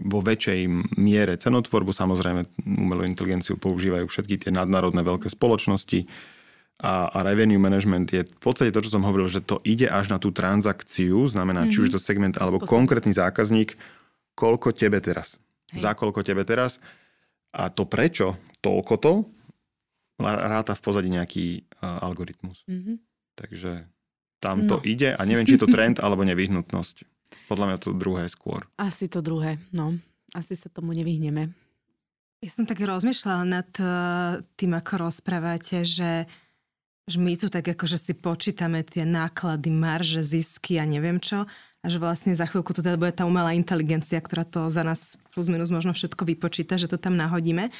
vo 0.01 0.25
väčšej 0.25 0.59
miere 0.97 1.37
cenotvorbu. 1.37 1.93
Samozrejme, 1.93 2.65
umelú 2.65 3.05
inteligenciu 3.05 3.61
používajú 3.61 4.09
všetky 4.09 4.41
tie 4.41 4.51
nadnárodné 4.51 5.05
veľké 5.05 5.29
spoločnosti. 5.29 6.09
A, 6.81 7.13
a 7.13 7.19
revenue 7.21 7.61
management 7.61 8.09
je 8.09 8.25
v 8.25 8.41
podstate 8.41 8.73
to, 8.73 8.81
čo 8.81 8.97
som 8.97 9.05
hovoril, 9.05 9.29
že 9.29 9.45
to 9.45 9.61
ide 9.61 9.85
až 9.85 10.09
na 10.09 10.17
tú 10.17 10.33
transakciu, 10.33 11.29
znamená, 11.29 11.69
mm-hmm. 11.69 11.77
či 11.77 11.81
už 11.85 11.89
mhm. 11.89 11.95
to 11.95 11.99
segment 12.01 12.35
alebo 12.41 12.57
Spôsob. 12.57 12.73
konkrétny 12.73 13.13
zákazník, 13.13 13.77
koľko 14.33 14.73
tebe 14.73 14.97
teraz. 14.97 15.37
Hej. 15.77 15.85
Za 15.85 15.93
koľko 15.93 16.25
tebe 16.25 16.41
teraz 16.41 16.81
a 17.51 17.67
to 17.67 17.83
prečo, 17.83 18.39
toľko 18.63 18.93
to, 18.97 19.13
ráta 20.21 20.71
v 20.77 20.81
pozadí 20.85 21.09
nejaký 21.11 21.45
uh, 21.83 21.99
algoritmus. 22.05 22.63
Mm-hmm. 22.69 22.95
Takže 23.35 23.71
tam 24.41 24.65
no. 24.65 24.75
to 24.75 24.77
ide 24.81 25.13
a 25.13 25.21
neviem, 25.23 25.45
či 25.45 25.55
je 25.55 25.63
to 25.63 25.69
trend 25.69 26.01
alebo 26.03 26.25
nevyhnutnosť. 26.25 27.05
Podľa 27.47 27.65
mňa 27.69 27.77
to 27.77 27.89
druhé 27.93 28.25
skôr. 28.27 28.65
Asi 28.81 29.05
to 29.05 29.21
druhé, 29.21 29.61
no. 29.69 29.95
Asi 30.33 30.57
sa 30.57 30.71
tomu 30.71 30.95
nevyhneme. 30.97 31.53
Ja 32.41 32.49
som 32.49 32.65
tak 32.65 32.81
rozmýšľala 32.81 33.43
nad 33.45 33.69
uh, 33.77 34.41
tým, 34.57 34.73
ako 34.73 35.11
rozprávate, 35.11 35.85
že, 35.85 36.25
že 37.05 37.17
my 37.21 37.37
tu 37.37 37.53
tak 37.53 37.69
akože 37.69 38.01
si 38.01 38.17
počítame 38.17 38.81
tie 38.81 39.05
náklady, 39.05 39.69
marže, 39.69 40.25
zisky 40.25 40.81
a 40.81 40.87
neviem 40.89 41.21
čo 41.21 41.45
a 41.81 41.85
že 41.89 41.97
vlastne 41.97 42.37
za 42.37 42.45
chvíľku 42.45 42.77
to 42.77 42.85
teda 42.85 42.97
bude 42.97 43.13
tá 43.13 43.25
umelá 43.25 43.57
inteligencia, 43.57 44.21
ktorá 44.21 44.45
to 44.45 44.69
za 44.69 44.85
nás 44.85 45.17
plus 45.33 45.49
minus 45.49 45.73
možno 45.73 45.97
všetko 45.97 46.29
vypočíta, 46.29 46.77
že 46.77 46.85
to 46.85 47.01
tam 47.01 47.17
nahodíme. 47.17 47.73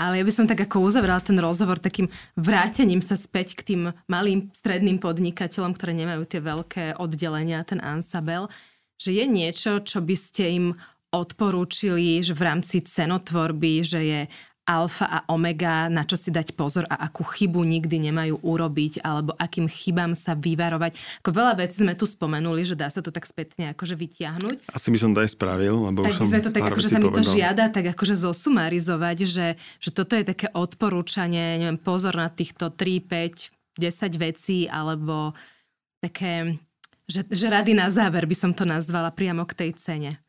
Ale 0.00 0.18
ja 0.18 0.24
by 0.24 0.32
som 0.32 0.46
tak 0.48 0.64
ako 0.64 0.88
uzavrela 0.88 1.20
ten 1.20 1.36
rozhovor 1.36 1.76
takým 1.76 2.08
vrátením 2.34 3.04
sa 3.04 3.14
späť 3.14 3.54
k 3.60 3.62
tým 3.62 3.82
malým 4.08 4.48
stredným 4.56 4.98
podnikateľom, 4.98 5.76
ktoré 5.76 5.92
nemajú 5.92 6.22
tie 6.26 6.40
veľké 6.40 6.84
oddelenia, 6.96 7.62
ten 7.62 7.78
ansabel, 7.78 8.48
že 8.96 9.12
je 9.12 9.24
niečo, 9.28 9.84
čo 9.84 10.00
by 10.00 10.16
ste 10.16 10.44
im 10.48 10.66
odporúčili, 11.12 12.24
že 12.24 12.32
v 12.32 12.42
rámci 12.48 12.80
cenotvorby, 12.80 13.84
že 13.84 14.00
je 14.00 14.20
alfa 14.62 15.06
a 15.10 15.18
omega, 15.26 15.90
na 15.90 16.06
čo 16.06 16.14
si 16.14 16.30
dať 16.30 16.54
pozor 16.54 16.86
a 16.86 17.10
akú 17.10 17.26
chybu 17.26 17.66
nikdy 17.66 17.98
nemajú 18.10 18.38
urobiť, 18.46 19.02
alebo 19.02 19.34
akým 19.34 19.66
chybám 19.66 20.14
sa 20.14 20.38
vyvarovať. 20.38 20.94
Ako 21.22 21.30
veľa 21.34 21.58
vecí 21.58 21.82
sme 21.82 21.98
tu 21.98 22.06
spomenuli, 22.06 22.62
že 22.62 22.78
dá 22.78 22.86
sa 22.86 23.02
to 23.02 23.10
tak 23.10 23.26
spätne 23.26 23.74
akože 23.74 23.98
vytiahnuť. 23.98 24.70
Asi 24.70 24.88
by 24.94 24.98
som 25.02 25.10
to 25.10 25.26
aj 25.26 25.34
spravil, 25.34 25.90
lebo 25.90 26.06
tak 26.06 26.14
už 26.14 26.18
som 26.22 26.30
sme 26.30 26.40
to 26.46 26.50
tak, 26.54 26.62
akože 26.70 26.88
sa 26.88 26.98
mi 27.02 27.10
to 27.10 27.24
žiada, 27.26 27.64
tak 27.74 27.90
akože 27.90 28.14
zosumarizovať, 28.14 29.18
že, 29.26 29.46
že 29.82 29.90
toto 29.90 30.14
je 30.14 30.22
také 30.22 30.46
odporúčanie, 30.54 31.58
neviem, 31.58 31.78
pozor 31.78 32.14
na 32.14 32.30
týchto 32.30 32.70
3, 32.70 33.02
5, 33.02 33.82
10 33.82 34.14
vecí, 34.22 34.70
alebo 34.70 35.34
také, 35.98 36.54
že, 37.10 37.26
že 37.26 37.50
rady 37.50 37.74
na 37.74 37.90
záver 37.90 38.30
by 38.30 38.36
som 38.38 38.54
to 38.54 38.62
nazvala 38.62 39.10
priamo 39.10 39.42
k 39.42 39.66
tej 39.66 39.70
cene. 39.74 40.22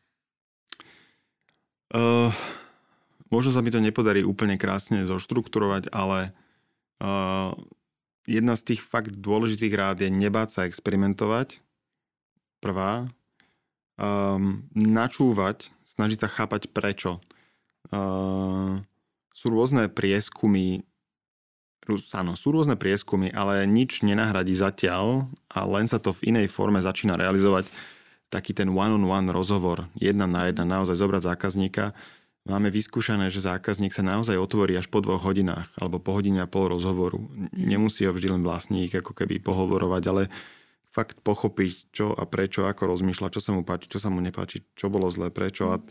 Uh 1.94 2.34
Možno 3.34 3.50
sa 3.50 3.66
mi 3.66 3.74
to 3.74 3.82
nepodarí 3.82 4.22
úplne 4.22 4.62
krásne 4.62 5.10
zoštruktúrovať, 5.10 5.90
ale 5.90 6.38
uh, 7.02 7.58
jedna 8.30 8.54
z 8.54 8.62
tých 8.70 8.86
fakt 8.86 9.18
dôležitých 9.18 9.74
rád 9.74 10.06
je 10.06 10.14
nebáť 10.14 10.50
sa 10.54 10.62
experimentovať. 10.70 11.58
Prvá. 12.62 13.10
Um, 13.98 14.70
načúvať, 14.78 15.74
snažiť 15.90 16.22
sa 16.22 16.30
chápať 16.30 16.70
prečo. 16.70 17.18
Uh, 17.90 18.86
sú 19.34 19.50
rôzne 19.50 19.90
prieskumy, 19.90 20.86
áno, 22.14 22.38
sú 22.38 22.54
rôzne 22.54 22.78
prieskumy, 22.78 23.34
ale 23.34 23.66
nič 23.66 24.06
nenahradí 24.06 24.54
zatiaľ 24.54 25.26
a 25.50 25.66
len 25.66 25.90
sa 25.90 25.98
to 25.98 26.14
v 26.14 26.38
inej 26.38 26.54
forme 26.54 26.78
začína 26.78 27.18
realizovať 27.18 27.66
taký 28.30 28.54
ten 28.54 28.70
one-on-one 28.70 29.30
rozhovor, 29.30 29.90
jedna 29.98 30.26
na 30.26 30.50
jedna, 30.50 30.66
naozaj 30.66 30.98
zobrať 30.98 31.22
zákazníka, 31.34 31.94
Máme 32.44 32.68
vyskúšané, 32.68 33.32
že 33.32 33.40
zákazník 33.40 33.96
sa 33.96 34.04
naozaj 34.04 34.36
otvorí 34.36 34.76
až 34.76 34.92
po 34.92 35.00
dvoch 35.00 35.24
hodinách 35.24 35.72
alebo 35.80 36.04
po 36.04 36.12
hodine 36.12 36.44
a 36.44 36.52
pol 36.52 36.76
rozhovoru. 36.76 37.24
Mhm. 37.24 37.56
Nemusí 37.56 38.04
ho 38.04 38.12
vždy 38.12 38.36
len 38.36 38.44
vlastník 38.44 38.92
ako 38.92 39.16
keby 39.16 39.40
pohovorovať, 39.40 40.04
ale 40.12 40.22
fakt 40.94 41.24
pochopiť, 41.26 41.90
čo 41.90 42.14
a 42.14 42.28
prečo, 42.30 42.70
ako 42.70 42.94
rozmýšľa, 42.94 43.34
čo 43.34 43.42
sa 43.42 43.56
mu 43.56 43.66
páči, 43.66 43.90
čo 43.90 43.98
sa 43.98 44.14
mu 44.14 44.22
nepáči, 44.22 44.62
čo 44.78 44.94
bolo 44.94 45.10
zlé, 45.10 45.34
prečo 45.34 45.74
a 45.74 45.82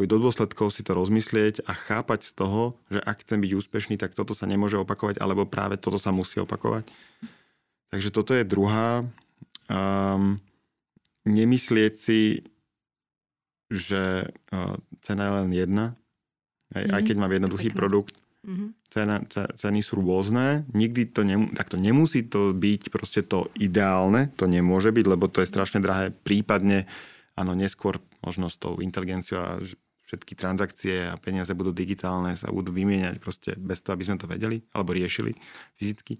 do 0.00 0.16
dôsledkov 0.16 0.72
si 0.72 0.80
to 0.80 0.96
rozmyslieť 0.96 1.68
a 1.68 1.76
chápať 1.76 2.24
z 2.24 2.32
toho, 2.32 2.72
že 2.88 3.04
ak 3.04 3.20
chcem 3.20 3.36
byť 3.44 3.52
úspešný, 3.52 3.94
tak 4.00 4.16
toto 4.16 4.32
sa 4.32 4.48
nemôže 4.48 4.80
opakovať, 4.80 5.20
alebo 5.20 5.44
práve 5.44 5.76
toto 5.76 6.00
sa 6.00 6.08
musí 6.08 6.40
opakovať. 6.40 6.88
Takže 7.92 8.08
toto 8.08 8.32
je 8.32 8.46
druhá. 8.46 9.04
Um, 9.68 10.40
nemyslieť 11.28 11.94
si, 12.00 12.48
že 13.70 14.28
uh, 14.50 14.76
cena 14.98 15.22
je 15.30 15.32
len 15.40 15.50
jedna, 15.54 15.86
aj, 16.74 16.82
mm-hmm. 16.82 16.96
aj 16.98 17.02
keď 17.06 17.16
mám 17.16 17.32
jednoduchý 17.32 17.68
Pekne. 17.70 17.78
produkt, 17.78 18.14
mm-hmm. 18.42 18.68
cena, 18.90 19.16
ceny 19.30 19.80
sú 19.80 20.02
rôzne, 20.02 20.66
nikdy 20.74 21.06
to, 21.08 21.22
nem, 21.22 21.54
tak 21.54 21.70
to 21.70 21.78
nemusí 21.78 22.26
to 22.26 22.50
byť 22.50 22.90
proste 22.90 23.22
to 23.24 23.46
ideálne, 23.54 24.34
to 24.34 24.50
nemôže 24.50 24.90
byť, 24.90 25.06
lebo 25.06 25.30
to 25.30 25.40
je 25.40 25.48
strašne 25.48 25.78
drahé, 25.78 26.10
prípadne, 26.10 26.90
áno, 27.38 27.54
neskôr 27.54 28.02
možno 28.20 28.50
s 28.50 28.58
tou 28.58 28.82
inteligenciou 28.82 29.38
a 29.40 29.62
všetky 30.10 30.34
transakcie 30.34 31.06
a 31.06 31.14
peniaze 31.14 31.54
budú 31.54 31.70
digitálne, 31.70 32.34
sa 32.34 32.50
budú 32.50 32.74
vymieňať 32.74 33.22
proste 33.22 33.54
bez 33.54 33.78
toho, 33.78 33.94
aby 33.94 34.04
sme 34.10 34.18
to 34.18 34.26
vedeli 34.26 34.58
alebo 34.74 34.90
riešili 34.90 35.38
fyzicky. 35.78 36.18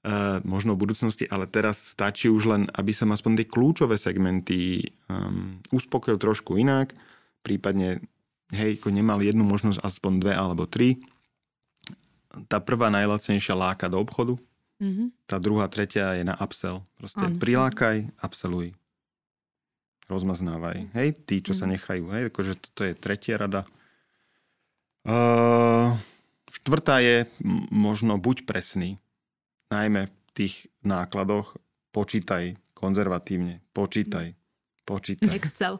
Uh, 0.00 0.40
možno 0.48 0.72
v 0.72 0.88
budúcnosti, 0.88 1.28
ale 1.28 1.44
teraz 1.44 1.76
stačí 1.92 2.32
už 2.32 2.48
len, 2.48 2.62
aby 2.72 2.88
som 2.88 3.12
aspoň 3.12 3.44
tie 3.44 3.52
kľúčové 3.52 4.00
segmenty 4.00 4.88
um, 5.12 5.60
uspokojil 5.76 6.16
trošku 6.16 6.56
inak, 6.56 6.96
prípadne, 7.44 8.00
hej, 8.48 8.80
ako 8.80 8.96
nemal 8.96 9.20
jednu 9.20 9.44
možnosť, 9.44 9.84
aspoň 9.84 10.12
dve 10.24 10.32
alebo 10.32 10.64
tri. 10.64 11.04
Tá 12.48 12.64
prvá 12.64 12.88
najlacnejšia 12.88 13.52
láka 13.52 13.92
do 13.92 14.00
obchodu, 14.00 14.40
mm-hmm. 14.80 15.28
tá 15.28 15.36
druhá, 15.36 15.68
tretia 15.68 16.16
je 16.16 16.24
na 16.24 16.32
upsell. 16.40 16.80
Proste 16.96 17.20
ano. 17.20 17.36
prilákaj, 17.36 18.24
upselluj. 18.24 18.72
Rozmaznávaj. 20.08 20.96
Hej, 20.96 21.08
tí, 21.28 21.44
čo 21.44 21.52
mm-hmm. 21.52 21.60
sa 21.60 21.64
mhm. 21.68 21.72
nechajú. 21.76 22.04
Hej, 22.16 22.22
akože 22.32 22.52
toto 22.56 22.80
je 22.88 22.92
tretia 22.96 23.36
rada. 23.36 23.68
Uh, 25.04 25.92
štvrtá 26.56 27.04
je 27.04 27.28
možno 27.68 28.16
buď 28.16 28.48
presný 28.48 28.96
najmä 29.70 30.10
v 30.10 30.30
tých 30.34 30.66
nákladoch 30.82 31.56
počítaj 31.94 32.58
konzervatívne, 32.74 33.62
počítaj, 33.70 34.34
počítaj. 34.84 35.34
Excel. 35.34 35.78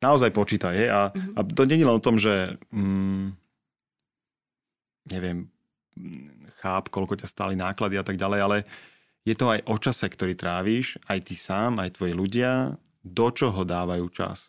Naozaj 0.00 0.30
počítaj. 0.32 0.76
A, 0.88 1.00
mm-hmm. 1.12 1.36
a 1.36 1.40
to 1.44 1.62
je 1.68 1.76
len 1.76 1.96
o 1.96 2.00
tom, 2.00 2.16
že 2.16 2.56
mm, 2.72 3.36
neviem, 5.12 5.48
cháp, 6.60 6.88
koľko 6.88 7.20
ťa 7.20 7.28
stáli 7.28 7.54
náklady 7.56 8.00
a 8.00 8.04
tak 8.04 8.16
ďalej, 8.16 8.40
ale 8.40 8.56
je 9.24 9.36
to 9.36 9.52
aj 9.52 9.60
o 9.68 9.76
čase, 9.76 10.06
ktorý 10.08 10.32
trávíš, 10.32 10.96
aj 11.08 11.28
ty 11.28 11.36
sám, 11.36 11.80
aj 11.80 12.00
tvoji 12.00 12.16
ľudia, 12.16 12.80
do 13.04 13.28
čoho 13.32 13.64
dávajú 13.64 14.08
čas. 14.12 14.48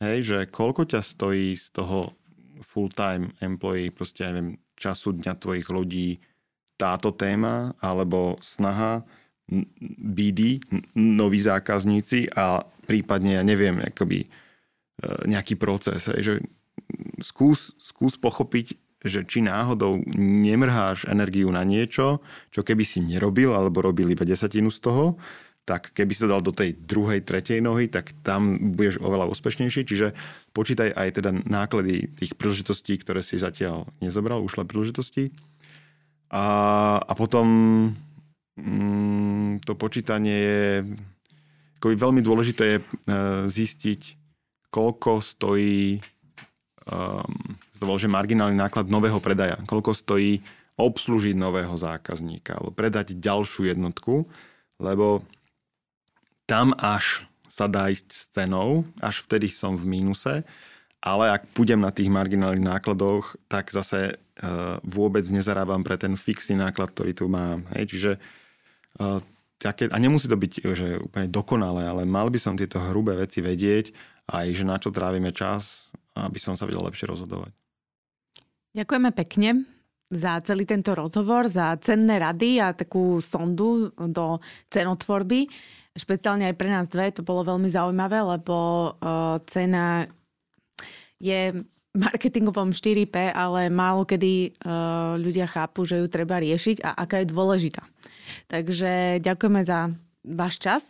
Hej, 0.00 0.18
že 0.24 0.38
koľko 0.52 0.84
ťa 0.84 1.00
stojí 1.00 1.56
z 1.56 1.72
toho 1.72 2.12
full-time 2.60 3.32
employee, 3.40 3.88
proste, 3.88 4.24
ja 4.24 4.32
neviem, 4.32 4.60
času 4.76 5.16
dňa 5.16 5.32
tvojich 5.40 5.68
ľudí, 5.72 6.20
táto 6.76 7.12
téma 7.12 7.72
alebo 7.80 8.36
snaha 8.44 9.04
BD, 9.96 10.58
noví 10.96 11.38
zákazníci 11.38 12.34
a 12.34 12.66
prípadne, 12.86 13.38
ja 13.38 13.42
neviem, 13.46 13.78
akoby 13.78 14.26
e, 14.26 14.28
nejaký 15.26 15.54
proces. 15.54 16.10
Že 16.10 16.42
skús, 17.22 17.74
skús 17.78 18.18
pochopiť, 18.18 18.74
že 19.06 19.22
či 19.22 19.38
náhodou 19.46 20.02
nemrháš 20.18 21.06
energiu 21.06 21.46
na 21.54 21.62
niečo, 21.62 22.18
čo 22.50 22.66
keby 22.66 22.82
si 22.82 22.98
nerobil 23.06 23.54
alebo 23.54 23.86
robil 23.86 24.10
iba 24.10 24.26
desatinu 24.26 24.68
z 24.74 24.82
toho, 24.82 25.14
tak 25.66 25.90
keby 25.94 26.14
si 26.14 26.22
to 26.22 26.30
dal 26.30 26.42
do 26.42 26.54
tej 26.54 26.78
druhej, 26.78 27.26
tretej 27.26 27.58
nohy, 27.58 27.90
tak 27.90 28.14
tam 28.22 28.74
budeš 28.78 29.02
oveľa 29.02 29.26
úspešnejší. 29.34 29.82
Čiže 29.82 30.14
počítaj 30.54 30.94
aj 30.94 31.08
teda 31.18 31.30
náklady 31.42 32.06
tých 32.14 32.38
príležitostí, 32.38 32.94
ktoré 33.02 33.18
si 33.18 33.34
zatiaľ 33.34 33.90
nezobral, 33.98 34.42
ušle 34.46 34.62
príležitosti 34.62 35.34
a, 36.30 36.46
a 37.02 37.12
potom 37.14 37.46
mm, 38.58 39.62
to 39.62 39.72
počítanie 39.78 40.36
je 40.36 40.64
ako 41.76 41.92
veľmi 41.92 42.24
dôležité 42.24 42.64
je 42.66 42.78
zistiť, 43.46 44.00
koľko 44.72 45.20
stojí 45.22 46.00
um, 46.88 47.30
že 47.76 48.08
marginálny 48.08 48.56
náklad 48.56 48.88
nového 48.88 49.20
predaja, 49.20 49.60
koľko 49.68 49.92
stojí 49.92 50.40
obslužiť 50.76 51.36
nového 51.36 51.72
zákazníka 51.76 52.56
alebo 52.56 52.72
predať 52.72 53.16
ďalšiu 53.16 53.70
jednotku, 53.70 54.24
lebo 54.80 55.24
tam 56.48 56.72
až 56.76 57.24
sa 57.52 57.68
dá 57.68 57.88
ísť 57.88 58.08
s 58.12 58.24
cenou, 58.32 58.84
až 59.00 59.24
vtedy 59.24 59.48
som 59.48 59.76
v 59.76 59.88
mínuse, 59.88 60.44
ale 61.00 61.30
ak 61.30 61.52
pôjdem 61.54 61.80
na 61.80 61.94
tých 61.94 62.10
marginálnych 62.10 62.64
nákladoch, 62.64 63.36
tak 63.46 63.70
zase 63.70 64.16
uh, 64.16 64.80
vôbec 64.82 65.22
nezarábam 65.28 65.86
pre 65.86 66.00
ten 66.00 66.16
fixný 66.18 66.58
náklad, 66.58 66.92
ktorý 66.92 67.12
tu 67.14 67.26
mám. 67.30 67.62
Hej, 67.76 67.84
čiže 67.94 68.10
uh, 69.00 69.20
také, 69.60 69.88
a 69.88 69.96
nemusí 70.00 70.26
to 70.26 70.36
byť 70.36 70.52
že 70.74 70.88
úplne 71.00 71.28
dokonalé, 71.30 71.86
ale 71.86 72.02
mal 72.08 72.28
by 72.28 72.38
som 72.40 72.58
tieto 72.58 72.80
hrubé 72.80 73.16
veci 73.16 73.40
vedieť, 73.40 73.92
aj 74.32 74.46
že 74.52 74.64
na 74.66 74.76
čo 74.76 74.90
trávime 74.90 75.30
čas, 75.30 75.86
aby 76.16 76.40
som 76.40 76.56
sa 76.56 76.66
vedel 76.66 76.82
lepšie 76.82 77.06
rozhodovať. 77.06 77.52
Ďakujeme 78.76 79.10
pekne 79.16 79.64
za 80.12 80.38
celý 80.44 80.68
tento 80.68 80.94
rozhovor, 80.94 81.50
za 81.50 81.74
cenné 81.82 82.20
rady 82.20 82.62
a 82.62 82.76
takú 82.76 83.18
sondu 83.18 83.90
do 83.94 84.38
cenotvorby. 84.70 85.48
Špeciálne 85.96 86.46
aj 86.46 86.54
pre 86.60 86.68
nás 86.68 86.86
dve 86.92 87.08
to 87.10 87.24
bolo 87.24 87.42
veľmi 87.42 87.66
zaujímavé, 87.72 88.20
lebo 88.20 88.56
uh, 89.00 89.40
cena 89.48 90.04
je 91.20 91.64
marketingovom 91.96 92.76
4P, 92.76 93.32
ale 93.32 93.72
málo 93.72 94.04
kedy 94.04 94.52
uh, 94.52 95.16
ľudia 95.16 95.48
chápu, 95.48 95.88
že 95.88 95.98
ju 95.98 96.06
treba 96.12 96.36
riešiť 96.36 96.84
a 96.84 96.92
aká 96.92 97.24
je 97.24 97.32
dôležitá. 97.32 97.82
Takže 98.52 99.24
ďakujeme 99.24 99.64
za 99.64 99.96
váš 100.22 100.60
čas 100.60 100.82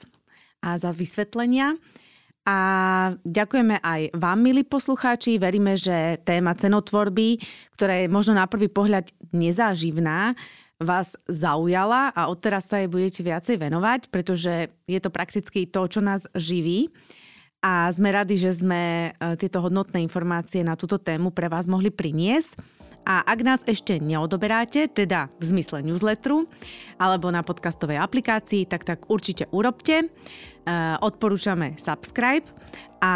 a 0.60 0.76
za 0.76 0.90
vysvetlenia. 0.90 1.78
A 2.46 2.58
ďakujeme 3.26 3.82
aj 3.82 4.14
vám, 4.14 4.38
milí 4.38 4.62
poslucháči. 4.62 5.34
Veríme, 5.34 5.74
že 5.74 6.22
téma 6.22 6.54
cenotvorby, 6.54 7.42
ktorá 7.74 8.06
je 8.06 8.06
možno 8.06 8.38
na 8.38 8.46
prvý 8.46 8.70
pohľad 8.70 9.10
nezáživná, 9.34 10.38
vás 10.78 11.18
zaujala 11.26 12.14
a 12.14 12.28
odteraz 12.30 12.70
sa 12.70 12.78
jej 12.78 12.86
budete 12.86 13.24
viacej 13.26 13.56
venovať, 13.58 14.12
pretože 14.14 14.70
je 14.86 15.00
to 15.02 15.10
prakticky 15.10 15.66
to, 15.66 15.88
čo 15.90 16.04
nás 16.04 16.28
živí 16.36 16.92
a 17.64 17.88
sme 17.90 18.12
radi, 18.12 18.36
že 18.36 18.52
sme 18.56 19.10
e, 19.10 19.34
tieto 19.40 19.64
hodnotné 19.64 19.98
informácie 20.04 20.60
na 20.62 20.76
túto 20.76 21.00
tému 21.00 21.32
pre 21.32 21.48
vás 21.48 21.64
mohli 21.66 21.88
priniesť. 21.90 22.76
A 23.06 23.22
ak 23.22 23.38
nás 23.46 23.60
ešte 23.70 24.02
neodoberáte, 24.02 24.90
teda 24.90 25.30
v 25.38 25.44
zmysle 25.54 25.78
newsletteru 25.78 26.50
alebo 26.98 27.30
na 27.30 27.46
podcastovej 27.46 28.02
aplikácii, 28.02 28.66
tak 28.66 28.82
tak 28.82 29.06
určite 29.06 29.46
urobte. 29.54 30.04
E, 30.04 30.06
odporúčame 31.00 31.78
subscribe 31.78 32.46
a 32.98 33.14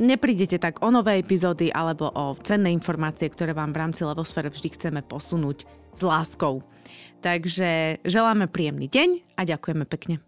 neprídete 0.00 0.56
tak 0.56 0.80
o 0.80 0.88
nové 0.88 1.20
epizódy 1.20 1.68
alebo 1.68 2.08
o 2.08 2.36
cenné 2.40 2.72
informácie, 2.72 3.28
ktoré 3.28 3.52
vám 3.52 3.76
v 3.76 3.80
rámci 3.84 4.02
Levosfere 4.04 4.48
vždy 4.48 4.68
chceme 4.74 5.00
posunúť 5.04 5.68
s 5.92 6.00
láskou. 6.00 6.64
Takže 7.20 8.00
želáme 8.06 8.46
príjemný 8.46 8.86
deň 8.88 9.36
a 9.36 9.42
ďakujeme 9.44 9.84
pekne. 9.84 10.22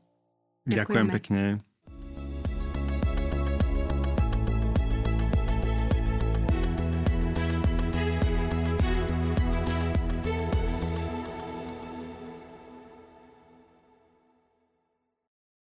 Ďakujem 0.66 1.06
pekne. 1.08 1.69